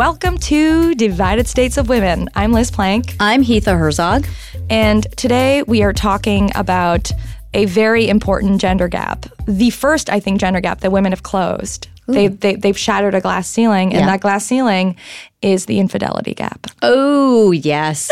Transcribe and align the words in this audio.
Welcome 0.00 0.38
to 0.38 0.94
Divided 0.94 1.46
States 1.46 1.76
of 1.76 1.90
Women. 1.90 2.30
I'm 2.34 2.52
Liz 2.52 2.70
Plank. 2.70 3.16
I'm 3.20 3.42
Heather 3.42 3.76
Herzog. 3.76 4.26
And 4.70 5.06
today 5.18 5.62
we 5.64 5.82
are 5.82 5.92
talking 5.92 6.50
about 6.54 7.12
a 7.52 7.66
very 7.66 8.08
important 8.08 8.62
gender 8.62 8.88
gap. 8.88 9.26
The 9.46 9.68
first, 9.68 10.08
I 10.08 10.18
think, 10.18 10.40
gender 10.40 10.62
gap 10.62 10.80
that 10.80 10.90
women 10.90 11.12
have 11.12 11.22
closed. 11.22 11.88
They, 12.06 12.28
they, 12.28 12.54
they've 12.54 12.78
shattered 12.78 13.14
a 13.14 13.20
glass 13.20 13.46
ceiling, 13.46 13.92
and 13.92 14.00
Yeah. 14.00 14.06
that 14.06 14.22
glass 14.22 14.46
ceiling 14.46 14.96
is 15.42 15.66
the 15.66 15.78
infidelity 15.78 16.32
gap. 16.32 16.68
Oh, 16.80 17.50
yes. 17.50 18.08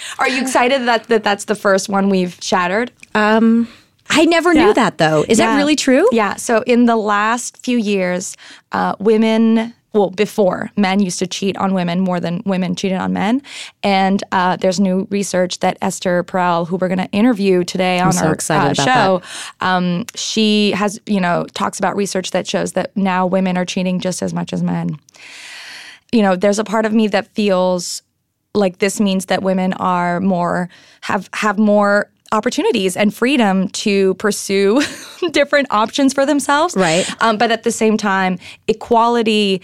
Are 0.18 0.30
you 0.30 0.40
excited 0.40 0.88
that, 0.88 1.08
that 1.08 1.22
that's 1.22 1.44
the 1.44 1.54
first 1.54 1.90
one 1.90 2.08
we've 2.08 2.38
shattered? 2.40 2.90
um, 3.14 3.68
I 4.08 4.24
never 4.24 4.54
Yeah. 4.54 4.64
knew 4.64 4.74
that 4.74 4.96
though. 4.96 5.26
Is 5.28 5.36
that 5.36 5.56
really 5.56 5.76
true? 5.76 6.08
Yeah. 6.10 6.36
So 6.36 6.62
in 6.66 6.86
the 6.86 6.96
last 6.96 7.58
few 7.62 7.76
years, 7.76 8.34
uh, 8.72 8.94
women, 8.98 9.74
well, 9.94 10.10
before 10.10 10.70
men 10.76 11.00
used 11.00 11.18
to 11.18 11.26
cheat 11.26 11.56
on 11.56 11.74
women 11.74 12.00
more 12.00 12.18
than 12.18 12.42
women 12.46 12.74
cheated 12.74 12.98
on 12.98 13.12
men, 13.12 13.42
and 13.82 14.22
uh, 14.32 14.56
there's 14.56 14.80
new 14.80 15.06
research 15.10 15.58
that 15.60 15.76
Esther 15.82 16.24
Perel, 16.24 16.66
who 16.66 16.76
we're 16.76 16.88
going 16.88 16.98
to 16.98 17.10
interview 17.10 17.62
today 17.64 18.00
on 18.00 18.12
so 18.12 18.26
our 18.26 18.36
uh, 18.50 18.74
show, 18.74 19.22
um, 19.60 20.06
she 20.14 20.70
has 20.72 21.00
you 21.06 21.20
know 21.20 21.44
talks 21.54 21.78
about 21.78 21.96
research 21.96 22.30
that 22.30 22.46
shows 22.46 22.72
that 22.72 22.96
now 22.96 23.26
women 23.26 23.56
are 23.56 23.64
cheating 23.64 24.00
just 24.00 24.22
as 24.22 24.32
much 24.32 24.52
as 24.52 24.62
men. 24.62 24.98
You 26.10 26.22
know, 26.22 26.36
there's 26.36 26.58
a 26.58 26.64
part 26.64 26.84
of 26.86 26.92
me 26.92 27.08
that 27.08 27.26
feels 27.28 28.02
like 28.54 28.78
this 28.78 29.00
means 29.00 29.26
that 29.26 29.42
women 29.42 29.72
are 29.74 30.20
more 30.20 30.68
have 31.02 31.28
have 31.32 31.58
more 31.58 32.10
opportunities 32.32 32.96
and 32.96 33.14
freedom 33.14 33.68
to 33.68 34.14
pursue 34.14 34.82
different 35.32 35.68
options 35.70 36.14
for 36.14 36.24
themselves 36.24 36.74
Right. 36.74 37.06
um, 37.22 37.36
but 37.36 37.50
at 37.50 37.62
the 37.62 37.70
same 37.70 37.98
time 37.98 38.38
equality 38.68 39.60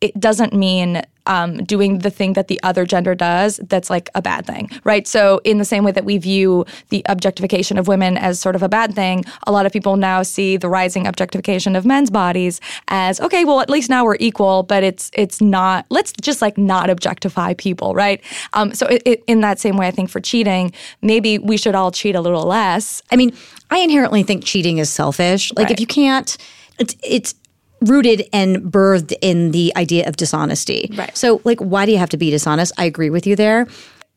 it 0.00 0.18
doesn't 0.20 0.52
mean 0.52 1.02
um, 1.26 1.64
doing 1.64 2.00
the 2.00 2.10
thing 2.10 2.34
that 2.34 2.48
the 2.48 2.60
other 2.62 2.84
gender 2.84 3.14
does 3.14 3.58
that's 3.64 3.90
like 3.90 4.08
a 4.14 4.22
bad 4.22 4.46
thing, 4.46 4.70
right? 4.84 5.06
So, 5.08 5.40
in 5.44 5.58
the 5.58 5.64
same 5.64 5.84
way 5.84 5.90
that 5.92 6.04
we 6.04 6.18
view 6.18 6.64
the 6.90 7.02
objectification 7.08 7.78
of 7.78 7.88
women 7.88 8.16
as 8.16 8.38
sort 8.38 8.54
of 8.54 8.62
a 8.62 8.68
bad 8.68 8.94
thing, 8.94 9.24
a 9.46 9.52
lot 9.52 9.66
of 9.66 9.72
people 9.72 9.96
now 9.96 10.22
see 10.22 10.56
the 10.56 10.68
rising 10.68 11.06
objectification 11.06 11.74
of 11.74 11.84
men's 11.84 12.10
bodies 12.10 12.60
as 12.88 13.20
okay. 13.20 13.44
Well, 13.44 13.60
at 13.60 13.70
least 13.70 13.90
now 13.90 14.04
we're 14.04 14.16
equal, 14.20 14.62
but 14.62 14.82
it's 14.82 15.10
it's 15.14 15.40
not. 15.40 15.86
Let's 15.90 16.12
just 16.12 16.42
like 16.42 16.56
not 16.58 16.90
objectify 16.90 17.54
people, 17.54 17.94
right? 17.94 18.22
Um, 18.52 18.74
so, 18.74 18.86
it, 18.86 19.02
it, 19.04 19.24
in 19.26 19.40
that 19.40 19.58
same 19.58 19.76
way, 19.76 19.88
I 19.88 19.90
think 19.90 20.10
for 20.10 20.20
cheating, 20.20 20.72
maybe 21.02 21.38
we 21.38 21.56
should 21.56 21.74
all 21.74 21.90
cheat 21.90 22.14
a 22.14 22.20
little 22.20 22.44
less. 22.44 23.02
I 23.10 23.16
mean, 23.16 23.32
I 23.70 23.78
inherently 23.78 24.22
think 24.22 24.44
cheating 24.44 24.78
is 24.78 24.90
selfish. 24.90 25.52
Like 25.56 25.64
Right. 25.64 25.72
if 25.72 25.80
you 25.80 25.86
can't, 25.86 26.36
it's 26.78 26.94
it's 27.02 27.34
rooted 27.80 28.28
and 28.32 28.58
birthed 28.58 29.14
in 29.20 29.50
the 29.50 29.72
idea 29.76 30.08
of 30.08 30.16
dishonesty. 30.16 30.90
Right. 30.94 31.16
So, 31.16 31.40
like, 31.44 31.60
why 31.60 31.86
do 31.86 31.92
you 31.92 31.98
have 31.98 32.08
to 32.10 32.16
be 32.16 32.30
dishonest? 32.30 32.72
I 32.78 32.84
agree 32.84 33.10
with 33.10 33.26
you 33.26 33.36
there. 33.36 33.66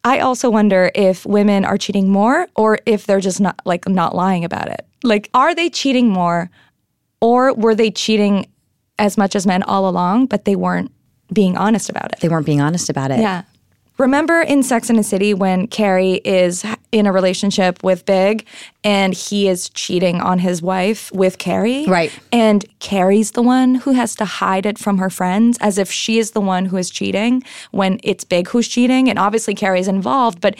I 0.04 0.20
also 0.20 0.50
wonder 0.50 0.92
if 0.96 1.26
women 1.26 1.66
are 1.66 1.78
cheating 1.78 2.10
more 2.10 2.48
or 2.56 2.80
if 2.86 3.06
they're 3.06 3.20
just 3.20 3.42
not 3.42 3.60
like 3.66 3.88
not 3.88 4.16
lying 4.16 4.46
about 4.46 4.70
it. 4.70 4.86
Like 5.04 5.30
are 5.34 5.54
they 5.54 5.70
cheating 5.70 6.10
more 6.10 6.50
or 7.22 7.54
were 7.54 7.76
they 7.76 7.92
cheating 7.92 8.48
as 8.98 9.18
much 9.18 9.36
as 9.36 9.46
men 9.46 9.64
all 9.64 9.90
along 9.90 10.28
but 10.28 10.46
they 10.46 10.56
weren't 10.56 10.92
being 11.34 11.58
honest 11.58 11.90
about 11.90 12.14
it? 12.14 12.20
They 12.22 12.30
weren't 12.30 12.46
being 12.46 12.62
honest 12.62 12.90
about 12.90 13.12
it. 13.12 13.20
Yeah. 13.20 13.44
Remember 14.00 14.42
in 14.42 14.64
Sex 14.64 14.90
and 14.90 14.98
the 14.98 15.04
City 15.04 15.34
when 15.34 15.68
Carrie 15.68 16.22
is 16.24 16.66
in 16.94 17.06
a 17.06 17.12
relationship 17.12 17.84
with 17.84 18.06
Big 18.06 18.48
and 18.82 19.14
he 19.14 19.50
is 19.50 19.70
cheating 19.72 20.22
on 20.22 20.40
his 20.40 20.62
wife 20.62 21.12
with 21.12 21.38
Carrie? 21.38 21.86
Right. 21.86 22.18
And 22.32 22.66
Carrie's 22.80 23.32
the 23.32 23.42
one 23.42 23.76
who 23.76 23.92
has 23.92 24.16
to 24.16 24.26
hide 24.26 24.66
it 24.66 24.80
from 24.80 25.00
her 25.00 25.10
friends 25.10 25.58
as 25.60 25.78
if 25.78 25.92
she 25.92 26.18
is 26.18 26.32
the 26.32 26.40
one 26.40 26.66
who 26.66 26.78
is 26.78 26.90
cheating 26.90 27.44
when 27.72 28.00
it's 28.02 28.24
Big 28.24 28.48
who's 28.48 28.70
cheating. 28.70 29.10
And 29.10 29.20
obviously 29.20 29.54
Carrie's 29.54 29.90
involved, 29.90 30.40
but 30.40 30.56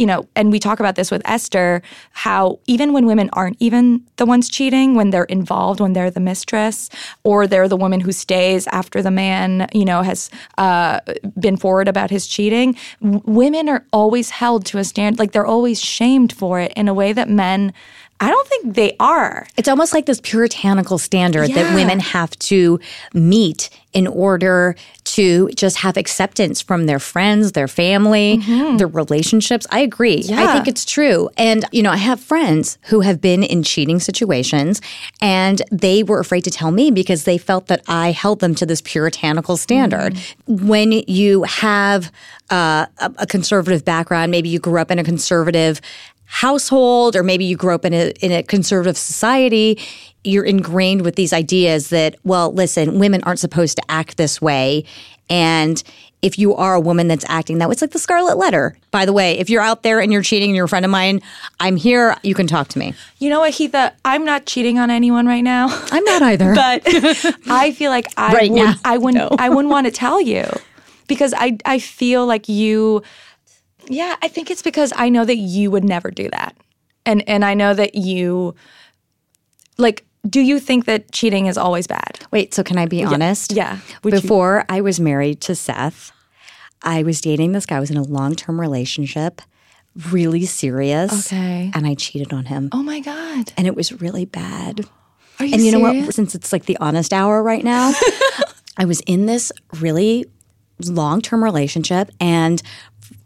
you 0.00 0.06
know, 0.06 0.26
and 0.34 0.50
we 0.50 0.58
talk 0.58 0.80
about 0.80 0.96
this 0.96 1.10
with 1.10 1.20
Esther, 1.26 1.82
how 2.12 2.58
even 2.66 2.94
when 2.94 3.04
women 3.04 3.28
aren't 3.34 3.58
even 3.60 4.02
the 4.16 4.24
ones 4.24 4.48
cheating, 4.48 4.94
when 4.94 5.10
they're 5.10 5.24
involved, 5.24 5.78
when 5.78 5.92
they're 5.92 6.10
the 6.10 6.20
mistress, 6.20 6.88
or 7.22 7.46
they're 7.46 7.68
the 7.68 7.76
woman 7.76 8.00
who 8.00 8.10
stays 8.10 8.66
after 8.68 9.02
the 9.02 9.10
man, 9.10 9.68
you 9.74 9.84
know, 9.84 10.00
has 10.00 10.30
uh, 10.56 11.00
been 11.38 11.58
forward 11.58 11.86
about 11.86 12.08
his 12.08 12.26
cheating, 12.26 12.74
w- 13.02 13.20
women 13.26 13.68
are 13.68 13.84
always 13.92 14.30
held 14.30 14.64
to 14.64 14.78
a 14.78 14.84
standard, 14.84 15.18
like 15.18 15.32
they're 15.32 15.46
always 15.46 15.78
shamed 15.78 16.32
for 16.32 16.58
it 16.58 16.72
in 16.76 16.88
a 16.88 16.94
way 16.94 17.12
that 17.12 17.28
men, 17.28 17.70
I 18.22 18.28
don't 18.28 18.46
think 18.48 18.74
they 18.74 18.94
are. 19.00 19.46
It's 19.56 19.68
almost 19.68 19.94
like 19.94 20.04
this 20.06 20.20
puritanical 20.20 20.98
standard 20.98 21.48
Yeah. 21.48 21.62
that 21.62 21.74
women 21.74 22.00
have 22.00 22.38
to 22.50 22.78
meet 23.14 23.70
in 23.92 24.06
order 24.06 24.76
to 25.02 25.48
just 25.56 25.78
have 25.78 25.96
acceptance 25.96 26.60
from 26.60 26.86
their 26.86 27.00
friends, 27.00 27.52
their 27.52 27.66
family, 27.66 28.36
their 28.76 28.86
relationships. 28.86 29.66
I 29.70 29.80
agree. 29.80 30.18
I 30.18 30.20
Mm-hmm. 30.40 30.52
Think 30.52 30.68
it's 30.68 30.84
true. 30.84 31.28
And, 31.36 31.64
you 31.72 31.82
know, 31.82 31.90
I 31.90 31.96
have 31.96 32.20
friends 32.20 32.78
who 32.82 33.00
have 33.00 33.20
been 33.20 33.42
in 33.42 33.62
cheating 33.64 33.98
situations 33.98 34.80
and 35.20 35.62
they 35.72 36.02
were 36.04 36.20
afraid 36.20 36.44
to 36.44 36.50
tell 36.50 36.70
me 36.70 36.90
because 36.92 37.24
they 37.24 37.38
felt 37.38 37.66
that 37.66 37.82
I 37.88 38.12
held 38.12 38.38
them 38.40 38.54
to 38.56 38.66
this 38.66 38.80
puritanical 38.80 39.56
standard. 39.56 40.14
Mm-hmm. 40.14 40.68
When 40.68 40.92
you 40.92 41.42
have 41.44 42.12
uh, 42.50 42.86
a, 42.98 43.12
a 43.18 43.26
conservative 43.26 43.84
background, 43.84 44.30
maybe 44.30 44.48
you 44.48 44.58
grew 44.60 44.80
up 44.80 44.90
in 44.92 44.98
a 45.00 45.04
conservative 45.04 45.80
household 46.32 47.16
or 47.16 47.24
maybe 47.24 47.44
you 47.44 47.56
grew 47.56 47.74
up 47.74 47.84
in 47.84 47.92
a 47.92 48.10
in 48.20 48.30
a 48.30 48.40
conservative 48.40 48.96
society 48.96 49.76
you're 50.22 50.44
ingrained 50.44 51.02
with 51.02 51.16
these 51.16 51.32
ideas 51.32 51.88
that 51.88 52.14
well 52.22 52.52
listen 52.52 53.00
women 53.00 53.20
aren't 53.24 53.40
supposed 53.40 53.76
to 53.76 53.82
act 53.90 54.16
this 54.16 54.40
way. 54.40 54.84
And 55.28 55.82
if 56.22 56.38
you 56.38 56.54
are 56.54 56.74
a 56.74 56.80
woman 56.80 57.08
that's 57.08 57.24
acting 57.28 57.58
that 57.58 57.68
way 57.68 57.72
it's 57.72 57.82
like 57.82 57.90
the 57.90 57.98
scarlet 57.98 58.36
letter. 58.38 58.76
By 58.92 59.06
the 59.06 59.12
way 59.12 59.38
if 59.40 59.50
you're 59.50 59.60
out 59.60 59.82
there 59.82 59.98
and 59.98 60.12
you're 60.12 60.22
cheating 60.22 60.50
and 60.50 60.56
you're 60.56 60.66
a 60.66 60.68
friend 60.68 60.84
of 60.84 60.90
mine 60.92 61.20
i'm 61.58 61.74
here. 61.74 62.14
You 62.22 62.34
can 62.36 62.46
talk 62.46 62.68
to 62.68 62.78
me. 62.78 62.94
You 63.18 63.28
know 63.28 63.40
what, 63.40 63.52
Heather? 63.52 63.90
I'm 64.04 64.24
not 64.24 64.46
cheating 64.46 64.78
on 64.78 64.88
anyone 64.88 65.26
right 65.26 65.42
now. 65.42 65.66
i'm 65.90 66.04
not 66.04 66.22
either. 66.22 66.54
But 66.54 66.82
I 67.50 67.72
feel 67.72 67.90
like 67.90 68.06
I 68.16 68.32
Right 68.34 68.50
would, 68.52 68.56
now, 68.56 68.74
I 68.84 68.98
wouldn't 68.98 69.40
I 69.40 69.48
wouldn't 69.48 69.70
want 69.72 69.86
to 69.88 69.90
tell 69.90 70.20
you 70.20 70.44
because 71.08 71.34
I 71.36 71.58
I 71.64 71.80
feel 71.80 72.24
like 72.24 72.48
you 72.48 73.02
yeah 73.88 74.16
I 74.22 74.28
think 74.28 74.50
it's 74.50 74.62
because 74.62 74.92
I 74.96 75.08
know 75.08 75.24
that 75.24 75.36
you 75.36 75.70
would 75.70 75.84
never 75.84 76.10
do 76.10 76.28
that. 76.30 76.56
And 77.06 77.26
and 77.28 77.44
I 77.44 77.54
know 77.54 77.74
that 77.74 77.94
you 77.94 78.54
like 79.78 80.04
do 80.28 80.40
you 80.40 80.60
think 80.60 80.84
that 80.84 81.10
cheating 81.12 81.46
is 81.46 81.56
always 81.56 81.86
bad? 81.86 82.20
Wait 82.30 82.52
so 82.54 82.62
can 82.62 82.78
i 82.78 82.86
be 82.86 83.02
honest? 83.02 83.52
Yeah. 83.52 83.78
Would 84.04 84.14
you- 84.14 84.20
before 84.20 84.64
i 84.68 84.80
was 84.80 85.00
married 85.00 85.40
to 85.42 85.54
seth 85.54 86.12
i 86.82 87.02
was 87.02 87.20
dating 87.20 87.52
this 87.52 87.66
guy. 87.66 87.76
I 87.76 87.80
was 87.80 87.90
in 87.90 87.96
a 87.96 88.02
long-term 88.02 88.60
relationship 88.60 89.40
really 90.10 90.46
serious 90.46 91.26
Okay. 91.32 91.70
and 91.74 91.86
i 91.86 91.94
cheated 91.94 92.32
on 92.32 92.44
him. 92.46 92.68
Oh 92.72 92.82
my 92.82 93.00
god. 93.00 93.52
And 93.56 93.66
it 93.66 93.74
was 93.74 94.00
really 94.00 94.24
bad. 94.24 94.86
Are 95.40 95.46
you 95.46 95.54
And 95.54 95.64
you 95.64 95.72
know 95.72 95.80
what? 95.80 96.14
Since 96.14 96.34
it's 96.34 96.52
like 96.52 96.66
the 96.66 96.76
honest 96.78 97.12
hour 97.14 97.42
right 97.42 97.64
now, 97.64 97.92
I 98.76 98.84
was 98.84 99.00
in 99.00 99.24
this 99.26 99.50
really 99.80 100.26
long 100.84 101.20
term 101.22 101.42
relationship 101.42 102.10
and 102.20 102.62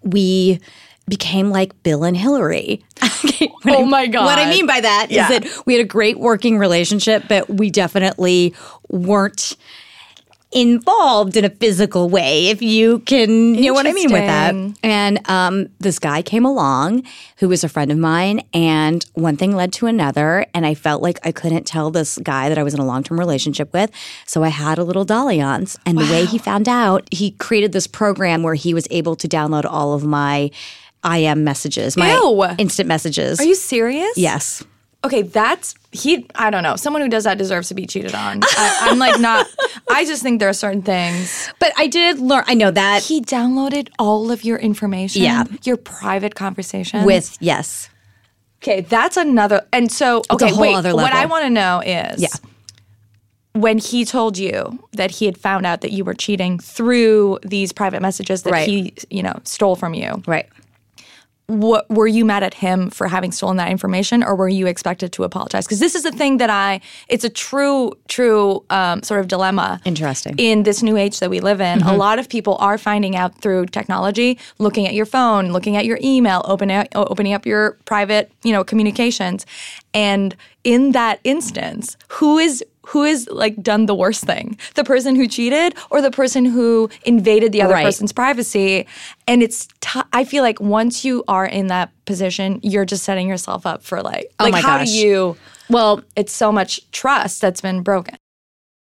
we 0.03 0.61
became 1.09 1.51
like 1.51 1.81
Bill 1.83 2.05
and 2.05 2.17
Hillary. 2.17 2.83
Okay, 3.25 3.51
Oh 3.67 3.85
I- 3.85 3.89
my 3.89 4.07
God. 4.07 4.27
What 4.27 4.39
I 4.39 4.49
mean 4.51 4.67
by 4.67 4.81
that 4.81 5.07
is 5.11 5.17
Yeah. 5.17 5.29
that 5.29 5.47
we 5.67 5.73
had 5.75 5.81
a 5.81 5.89
great 5.89 6.19
working 6.19 6.59
relationship, 6.59 7.25
but 7.29 7.49
we 7.49 7.71
definitely 7.71 8.55
weren't 8.91 9.57
involved 10.55 11.37
in 11.37 11.45
a 11.45 11.51
physical 11.51 12.09
way, 12.09 12.47
if 12.47 12.63
you 12.63 13.01
can, 13.01 13.55
you 13.55 13.67
know 13.67 13.75
what 13.75 13.87
I 13.87 13.93
mean 13.93 14.11
with 14.11 14.23
that. 14.23 14.55
And 14.83 15.29
um, 15.29 15.69
this 15.81 15.99
guy 15.99 16.23
came 16.23 16.45
along 16.45 17.03
who 17.39 17.49
was 17.49 17.65
a 17.65 17.69
friend 17.69 17.91
of 17.91 17.99
mine, 17.99 18.41
and 18.55 19.05
one 19.15 19.37
thing 19.37 19.57
led 19.57 19.73
to 19.75 19.87
another. 19.87 20.47
And 20.55 20.65
I 20.65 20.75
felt 20.75 21.03
like 21.03 21.19
I 21.25 21.33
couldn't 21.33 21.65
tell 21.67 21.91
this 21.91 22.19
guy 22.19 22.49
that 22.49 22.57
I 22.57 22.63
was 22.63 22.73
in 22.73 22.81
a 22.81 22.87
long 22.87 23.03
term 23.03 23.19
relationship 23.19 23.73
with. 23.73 23.91
So 24.27 24.45
I 24.45 24.49
had 24.49 24.79
a 24.79 24.85
little 24.85 25.05
dalliance. 25.05 25.77
And 25.85 25.99
the 25.99 26.05
way 26.05 26.25
he 26.25 26.39
found 26.39 26.69
out, 26.69 27.09
he 27.13 27.33
created 27.33 27.73
this 27.73 27.87
program 27.87 28.43
where 28.43 28.55
he 28.55 28.73
was 28.73 28.87
able 28.91 29.17
to 29.17 29.29
download 29.29 29.65
all 29.65 29.93
of 29.93 30.05
my 30.05 30.51
IM 31.05 31.45
messages, 31.45 31.97
my 31.97 32.15
Ew. 32.15 32.45
instant 32.59 32.89
messages. 32.89 33.39
are 33.41 33.45
you 33.45 33.55
serious 33.55 34.17
yes. 34.17 34.63
Okay 35.05 35.23
that's 35.23 35.75
he 35.93 36.27
I 36.35 36.51
don't 36.51 36.63
know 36.63 36.77
someone 36.77 37.03
who 37.03 37.09
does 37.09 37.25
that 37.25 37.39
deserves 37.39 37.69
to 37.69 37.75
be 37.75 37.87
cheated 37.87 38.15
on 38.15 38.41
I, 38.43 38.79
I'm 38.91 38.99
like 38.99 39.21
not 39.21 39.47
I 39.91 40.05
just 40.05 40.23
think 40.23 40.41
there 40.41 40.49
are 40.49 40.53
certain 40.55 40.83
things 40.83 41.51
But 41.61 41.73
I 41.77 41.87
did 41.87 42.19
learn, 42.19 42.45
I 42.47 42.55
know 42.55 42.71
that 42.71 43.03
He 43.03 43.21
downloaded 43.21 43.89
all 43.99 44.31
of 44.31 44.45
your 44.45 44.59
information. 44.59 45.23
Yeah. 45.23 45.45
Your 45.63 45.77
private 45.77 46.35
conversation. 46.35 47.05
with, 47.05 47.37
yes. 47.41 47.91
Okay, 48.63 48.81
that's 48.81 49.17
another 49.19 49.67
and 49.73 49.93
so 49.93 50.23
okay, 50.31 50.53
wait. 50.55 50.73
What. 50.95 51.13
I 51.13 51.27
want 51.27 51.45
to 51.45 51.51
know 51.51 51.81
is 51.85 52.21
Yeah. 52.23 52.29
when 53.53 53.79
he 53.79 54.05
told 54.05 54.39
you 54.39 54.79
that 54.93 55.11
he 55.13 55.27
had 55.27 55.37
found 55.39 55.67
out 55.67 55.83
that 55.83 55.93
you 55.93 56.03
were 56.05 56.15
cheating 56.15 56.59
through 56.59 57.39
these 57.43 57.73
private 57.73 58.01
messages 58.03 58.43
that 58.43 58.53
Right. 58.53 58.67
he, 58.69 58.95
you 59.11 59.23
know, 59.23 59.39
stole 59.45 59.77
from 59.77 59.93
you. 59.95 60.23
Right. 60.27 60.49
What 61.47 61.89
were 61.91 62.07
you 62.07 62.25
mad 62.25 62.43
at 62.43 62.55
him 62.55 62.89
for 62.89 63.07
having 63.07 63.31
stolen 63.31 63.59
that 63.59 63.71
information 63.71 64.23
or 64.23 64.35
were 64.35 64.49
you 64.49 64.67
expected 64.67 65.13
to 65.13 65.25
apologize? 65.25 65.67
Because 65.67 65.79
this 65.79 65.95
is 65.95 66.05
a 66.05 66.11
thing 66.11 66.39
that 66.39 66.49
i 66.49 66.81
it's 67.09 67.25
a 67.25 67.29
true 67.29 67.93
true 68.09 68.65
um, 68.71 69.03
sort 69.03 69.21
of 69.21 69.29
dilemma 69.29 69.81
Interesting. 69.85 70.35
in 70.39 70.63
this 70.63 70.83
new 70.83 70.97
age 70.97 71.21
that 71.21 71.29
we 71.29 71.41
live 71.41 71.61
in. 71.61 71.83
A 71.83 71.95
lot 71.95 72.19
of 72.19 72.29
people 72.29 72.57
are 72.61 72.79
finding 72.79 73.15
out 73.15 73.39
through 73.41 73.67
technology 73.67 74.39
looking 74.59 74.87
at 74.87 74.95
your 74.95 75.07
phone 75.07 75.53
looking 75.53 75.77
at 75.77 75.85
your 75.85 75.99
email 76.03 76.43
opening 76.47 76.87
opening 76.95 77.35
up 77.35 77.45
your 77.45 77.73
private 77.85 78.33
you 78.43 78.53
know 78.53 78.65
communications. 78.65 79.45
And 79.93 80.35
in 80.65 80.93
that 80.93 81.21
instance 81.25 81.97
who 82.09 82.39
is 82.39 82.65
who 82.87 83.03
is 83.05 83.29
like 83.31 83.63
done 83.63 83.87
the 83.87 83.95
worst 83.95 84.25
thing. 84.25 84.59
The 84.75 84.85
person 84.85 85.17
who 85.17 85.27
cheated 85.27 85.75
or 85.91 86.01
the 86.03 86.11
person 86.11 86.45
who 86.45 86.89
invaded 87.05 87.53
the 87.53 87.63
other 87.63 87.75
Right. 87.75 87.85
person's 87.85 88.13
privacy. 88.13 88.87
And 89.27 89.43
it's 89.43 89.69
t- 89.81 90.01
i 90.13 90.25
feel 90.25 90.43
like 90.43 90.61
once 90.61 91.05
you 91.05 91.25
are 91.29 91.47
in 91.47 91.67
that 91.69 91.91
position 92.05 92.61
you're 92.63 92.85
just 92.85 93.05
setting 93.05 93.29
yourself 93.29 93.65
up 93.67 93.83
for 93.83 94.03
like 94.03 94.27
Oh 94.39 94.45
like 94.45 94.53
my 94.53 94.61
how 94.61 94.79
gosh. 94.79 94.91
do 94.91 94.99
you 94.99 95.37
Well, 95.71 96.03
it's 96.17 96.33
so 96.33 96.53
much 96.53 96.81
trust 96.93 97.41
that's 97.41 97.61
been 97.63 97.83
broken. 97.83 98.17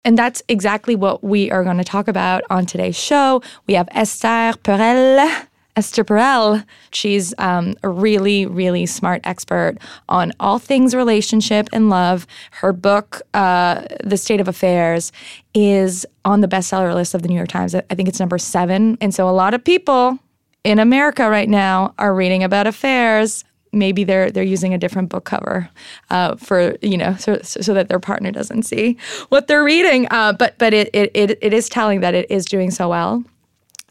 And 0.04 0.18
that's 0.18 0.42
exactly 0.48 0.96
what 0.96 1.22
we 1.22 1.50
are 1.50 1.62
going 1.62 1.76
to 1.78 1.84
talk 1.84 2.08
about 2.08 2.42
on 2.50 2.66
today's 2.66 2.98
show. 2.98 3.40
We 3.68 3.74
have 3.74 3.88
esther 3.92 4.54
perel 4.64 5.46
Esther 5.76 6.04
Perel. 6.04 6.64
She's 6.92 7.34
um, 7.38 7.74
a 7.82 7.88
really, 7.88 8.46
really 8.46 8.86
smart 8.86 9.22
expert 9.24 9.76
on 10.08 10.32
all 10.38 10.58
things 10.58 10.94
relationship 10.94 11.68
and 11.72 11.88
love. 11.88 12.26
Her 12.50 12.72
book, 12.72 13.22
uh, 13.32 13.84
The 14.04 14.16
State 14.16 14.40
of 14.40 14.48
Affairs, 14.48 15.12
is 15.54 16.06
on 16.24 16.40
the 16.40 16.48
bestseller 16.48 16.94
list 16.94 17.14
of 17.14 17.22
the 17.22 17.28
New 17.28 17.36
York 17.36 17.48
Times. 17.48 17.74
I 17.74 17.80
think 17.94 18.08
it's 18.08 18.20
number 18.20 18.38
seven. 18.38 18.98
And 19.00 19.14
so 19.14 19.28
a 19.28 19.30
lot 19.30 19.54
of 19.54 19.64
people 19.64 20.18
in 20.64 20.78
America 20.78 21.28
right 21.28 21.48
now 21.48 21.94
are 21.98 22.14
reading 22.14 22.44
about 22.44 22.66
affairs. 22.66 23.44
Maybe 23.74 24.04
they're 24.04 24.30
they're 24.30 24.42
using 24.42 24.74
a 24.74 24.78
different 24.78 25.08
book 25.08 25.24
cover 25.24 25.70
uh, 26.10 26.36
for 26.36 26.76
you 26.82 26.98
know 26.98 27.16
so, 27.16 27.40
so 27.42 27.72
that 27.72 27.88
their 27.88 27.98
partner 27.98 28.30
doesn't 28.30 28.64
see 28.64 28.98
what 29.30 29.46
they're 29.46 29.64
reading. 29.64 30.06
Uh, 30.10 30.34
but 30.34 30.58
but 30.58 30.74
it 30.74 30.90
it 30.92 31.10
it 31.14 31.54
is 31.54 31.70
telling 31.70 32.00
that 32.00 32.14
it 32.14 32.30
is 32.30 32.44
doing 32.44 32.70
so 32.70 32.90
well 32.90 33.24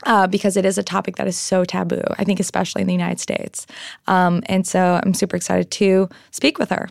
uh, 0.05 0.27
because 0.27 0.57
it 0.57 0.65
is 0.65 0.77
a 0.77 0.83
topic 0.83 1.15
that 1.17 1.27
is 1.27 1.37
so 1.37 1.63
taboo, 1.63 2.01
I 2.17 2.23
think, 2.23 2.39
especially 2.39 2.81
in 2.81 2.87
the 2.87 2.93
United 2.93 3.19
States. 3.19 3.67
Um, 4.07 4.41
and 4.47 4.65
so 4.65 4.99
I'm 5.03 5.13
super 5.13 5.35
excited 5.35 5.71
to 5.71 6.09
speak 6.31 6.59
with 6.59 6.69
her. 6.69 6.89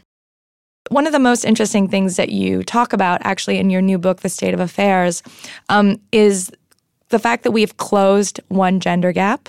One 0.88 1.06
of 1.06 1.12
the 1.12 1.18
most 1.18 1.44
interesting 1.44 1.88
things 1.88 2.16
that 2.16 2.30
you 2.30 2.62
talk 2.62 2.92
about, 2.92 3.20
actually, 3.22 3.58
in 3.58 3.70
your 3.70 3.82
new 3.82 3.98
book, 3.98 4.20
The 4.20 4.28
State 4.28 4.54
of 4.54 4.60
Affairs, 4.60 5.22
um, 5.68 6.00
is 6.10 6.50
the 7.10 7.18
fact 7.18 7.44
that 7.44 7.52
we've 7.52 7.76
closed 7.76 8.40
one 8.48 8.80
gender 8.80 9.12
gap. 9.12 9.48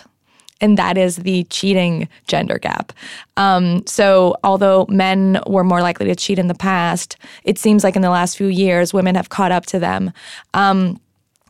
And 0.59 0.77
that 0.77 0.95
is 0.95 1.15
the 1.15 1.43
cheating 1.45 2.07
gender 2.27 2.59
gap. 2.59 2.93
Um, 3.35 3.83
so, 3.87 4.35
although 4.43 4.85
men 4.89 5.41
were 5.47 5.63
more 5.63 5.81
likely 5.81 6.05
to 6.05 6.15
cheat 6.15 6.37
in 6.37 6.47
the 6.47 6.53
past, 6.53 7.17
it 7.43 7.57
seems 7.57 7.83
like 7.83 7.95
in 7.95 8.03
the 8.03 8.11
last 8.11 8.37
few 8.37 8.45
years, 8.45 8.93
women 8.93 9.15
have 9.15 9.29
caught 9.29 9.51
up 9.51 9.65
to 9.67 9.79
them. 9.79 10.13
Um, 10.53 10.99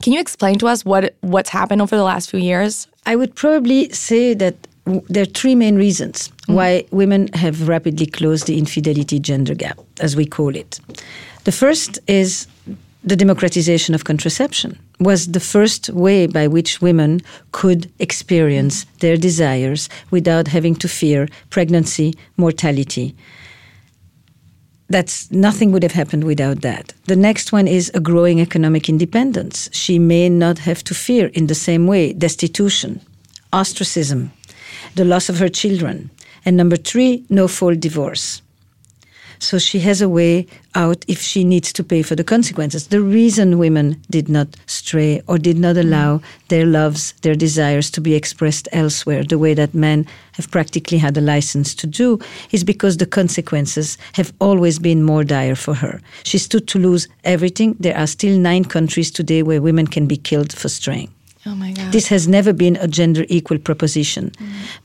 can 0.02 0.14
you 0.14 0.20
explain 0.20 0.58
to 0.60 0.68
us 0.68 0.84
what 0.84 1.16
what's 1.22 1.50
happened 1.50 1.82
over 1.82 1.96
the 1.96 2.04
last 2.04 2.30
few 2.30 2.40
years? 2.40 2.88
I 3.06 3.16
would 3.16 3.36
probably 3.36 3.90
say 3.90 4.34
that 4.34 4.56
there 4.86 5.24
are 5.24 5.34
three 5.34 5.56
main 5.56 5.76
reasons 5.76 6.30
mm-hmm. 6.30 6.54
why 6.54 6.86
women 6.92 7.28
have 7.34 7.68
rapidly 7.68 8.06
closed 8.06 8.48
the 8.48 8.58
infidelity 8.58 9.20
gender 9.20 9.56
gap, 9.56 9.80
as 10.00 10.16
we 10.16 10.26
call 10.26 10.56
it. 10.56 10.80
The 11.44 11.52
first 11.52 12.00
is 12.08 12.48
the 13.04 13.16
democratization 13.16 13.96
of 13.96 14.04
contraception 14.04 14.78
was 15.00 15.32
the 15.32 15.40
first 15.40 15.90
way 15.90 16.28
by 16.28 16.48
which 16.48 16.82
women 16.82 17.22
could 17.52 17.92
experience 17.98 18.86
their 19.00 19.18
desires 19.18 19.90
without 20.12 20.48
having 20.48 20.76
to 20.76 20.88
fear 20.88 21.28
pregnancy, 21.50 22.14
mortality, 22.38 23.16
that's 24.92 25.32
nothing 25.32 25.72
would 25.72 25.84
have 25.84 25.94
happened 25.94 26.24
without 26.24 26.62
that. 26.62 26.94
The 27.06 27.16
next 27.16 27.52
one 27.52 27.68
is 27.68 27.92
a 27.94 28.00
growing 28.00 28.40
economic 28.42 28.90
independence. 28.90 29.70
She 29.72 30.00
may 30.00 30.30
not 30.30 30.60
have 30.60 30.84
to 30.86 30.94
fear 30.94 31.28
in 31.28 31.48
the 31.48 31.56
same 31.56 31.88
way 31.88 32.14
destitution, 32.14 33.02
ostracism, 33.54 34.32
the 34.96 35.06
loss 35.06 35.30
of 35.30 35.40
her 35.40 35.50
children. 35.50 36.10
And 36.46 36.58
number 36.58 36.78
three, 36.78 37.24
no 37.30 37.48
fault 37.48 37.80
divorce. 37.80 38.42
So 39.42 39.58
she 39.58 39.80
has 39.80 40.02
a 40.02 40.08
way 40.08 40.46
out 40.76 41.04
if 41.08 41.20
she 41.20 41.44
needs 41.44 41.74
to 41.74 41.84
pay 41.84 42.04
for 42.04 42.16
the 42.16 42.24
consequences. 42.24 42.88
The 42.88 43.02
reason 43.02 43.58
women 43.58 44.00
did 44.12 44.30
not 44.30 44.56
stray 44.68 45.20
or 45.28 45.40
did 45.40 45.58
not 45.58 45.78
mm. 45.78 45.82
allow 45.82 46.22
their 46.50 46.66
loves, 46.66 47.14
their 47.24 47.34
desires 47.34 47.90
to 47.92 48.02
be 48.02 48.14
expressed 48.14 48.70
elsewhere, 48.72 49.24
the 49.24 49.40
way 49.40 49.56
that 49.56 49.74
men 49.74 50.06
have 50.34 50.52
practically 50.52 51.00
had 51.00 51.18
a 51.18 51.22
license 51.22 51.74
to 51.76 51.88
do, 51.88 52.20
is 52.52 52.64
because 52.64 52.98
the 52.98 53.08
consequences 53.08 53.98
have 54.14 54.32
always 54.40 54.78
been 54.78 55.02
more 55.02 55.24
dire 55.24 55.56
for 55.56 55.74
her. 55.74 56.00
She 56.24 56.38
stood 56.38 56.68
to 56.68 56.80
lose 56.80 57.08
everything. 57.24 57.76
There 57.80 57.98
are 57.98 58.08
still 58.08 58.38
nine 58.38 58.66
countries 58.66 59.10
today 59.10 59.42
where 59.42 59.62
women 59.62 59.88
can 59.88 60.06
be 60.06 60.18
killed 60.18 60.54
for 60.54 60.70
straying. 60.70 61.10
This 61.92 62.08
has 62.08 62.28
never 62.28 62.54
been 62.54 62.78
a 62.78 62.88
gender 62.88 63.26
equal 63.28 63.60
proposition. 63.60 64.32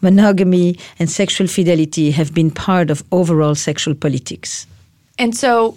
Monogamy 0.01 0.79
and 0.99 1.11
sexual 1.11 1.47
fidelity 1.47 2.11
have 2.11 2.35
been 2.35 2.51
part 2.51 2.91
of 2.91 3.05
overall 3.13 3.55
sexual 3.55 3.95
politics. 3.95 4.67
and 5.19 5.35
so 5.35 5.77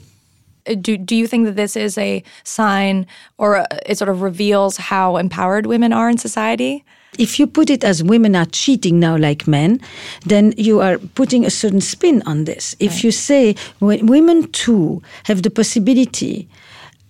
uh, 0.68 0.76
do 0.76 0.98
do 0.98 1.16
you 1.16 1.28
think 1.28 1.46
that 1.46 1.56
this 1.56 1.76
is 1.76 1.98
a 1.98 2.24
sign 2.44 3.06
or 3.38 3.58
uh, 3.58 3.66
it 3.86 3.98
sort 3.98 4.10
of 4.10 4.22
reveals 4.22 4.78
how 4.78 5.18
empowered 5.18 5.66
women 5.66 5.94
are 5.94 6.10
in 6.10 6.18
society? 6.18 6.84
If 7.18 7.40
you 7.40 7.48
put 7.48 7.70
it 7.70 7.84
as 7.84 8.04
women 8.04 8.36
are 8.36 8.46
cheating 8.46 9.00
now 9.00 9.18
like 9.18 9.48
men, 9.48 9.80
then 10.26 10.54
you 10.58 10.80
are 10.80 10.98
putting 11.16 11.46
a 11.46 11.50
certain 11.50 11.82
spin 11.82 12.22
on 12.26 12.46
this. 12.46 12.76
If 12.80 13.04
you 13.04 13.12
say 13.12 13.56
women 13.80 14.52
too 14.52 15.02
have 15.24 15.42
the 15.42 15.50
possibility, 15.50 16.48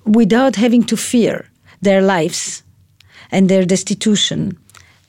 without 0.05 0.55
having 0.55 0.83
to 0.85 0.95
fear 0.95 1.45
their 1.81 2.01
lives 2.01 2.63
and 3.31 3.49
their 3.49 3.65
destitution, 3.65 4.57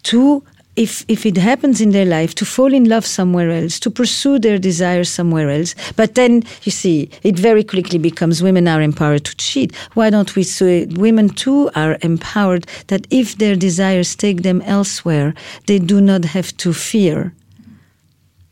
to 0.04 0.42
if 0.76 1.04
if 1.08 1.26
it 1.26 1.36
happens 1.36 1.80
in 1.80 1.90
their 1.90 2.06
life 2.06 2.34
to 2.34 2.44
fall 2.44 2.72
in 2.72 2.88
love 2.88 3.04
somewhere 3.04 3.50
else, 3.50 3.80
to 3.80 3.90
pursue 3.90 4.38
their 4.38 4.58
desires 4.58 5.08
somewhere 5.08 5.50
else, 5.50 5.74
but 5.96 6.14
then 6.14 6.42
you 6.62 6.72
see 6.72 7.10
it 7.22 7.38
very 7.38 7.64
quickly 7.64 7.98
becomes 7.98 8.42
women 8.42 8.68
are 8.68 8.80
empowered 8.80 9.24
to 9.24 9.36
cheat. 9.36 9.74
Why 9.94 10.10
don't 10.10 10.34
we 10.36 10.42
say 10.42 10.86
women 10.86 11.28
too 11.28 11.70
are 11.74 11.98
empowered 12.02 12.66
that 12.86 13.06
if 13.10 13.36
their 13.36 13.56
desires 13.56 14.14
take 14.14 14.42
them 14.42 14.62
elsewhere, 14.62 15.34
they 15.66 15.78
do 15.78 16.00
not 16.00 16.24
have 16.24 16.56
to 16.58 16.72
fear 16.72 17.34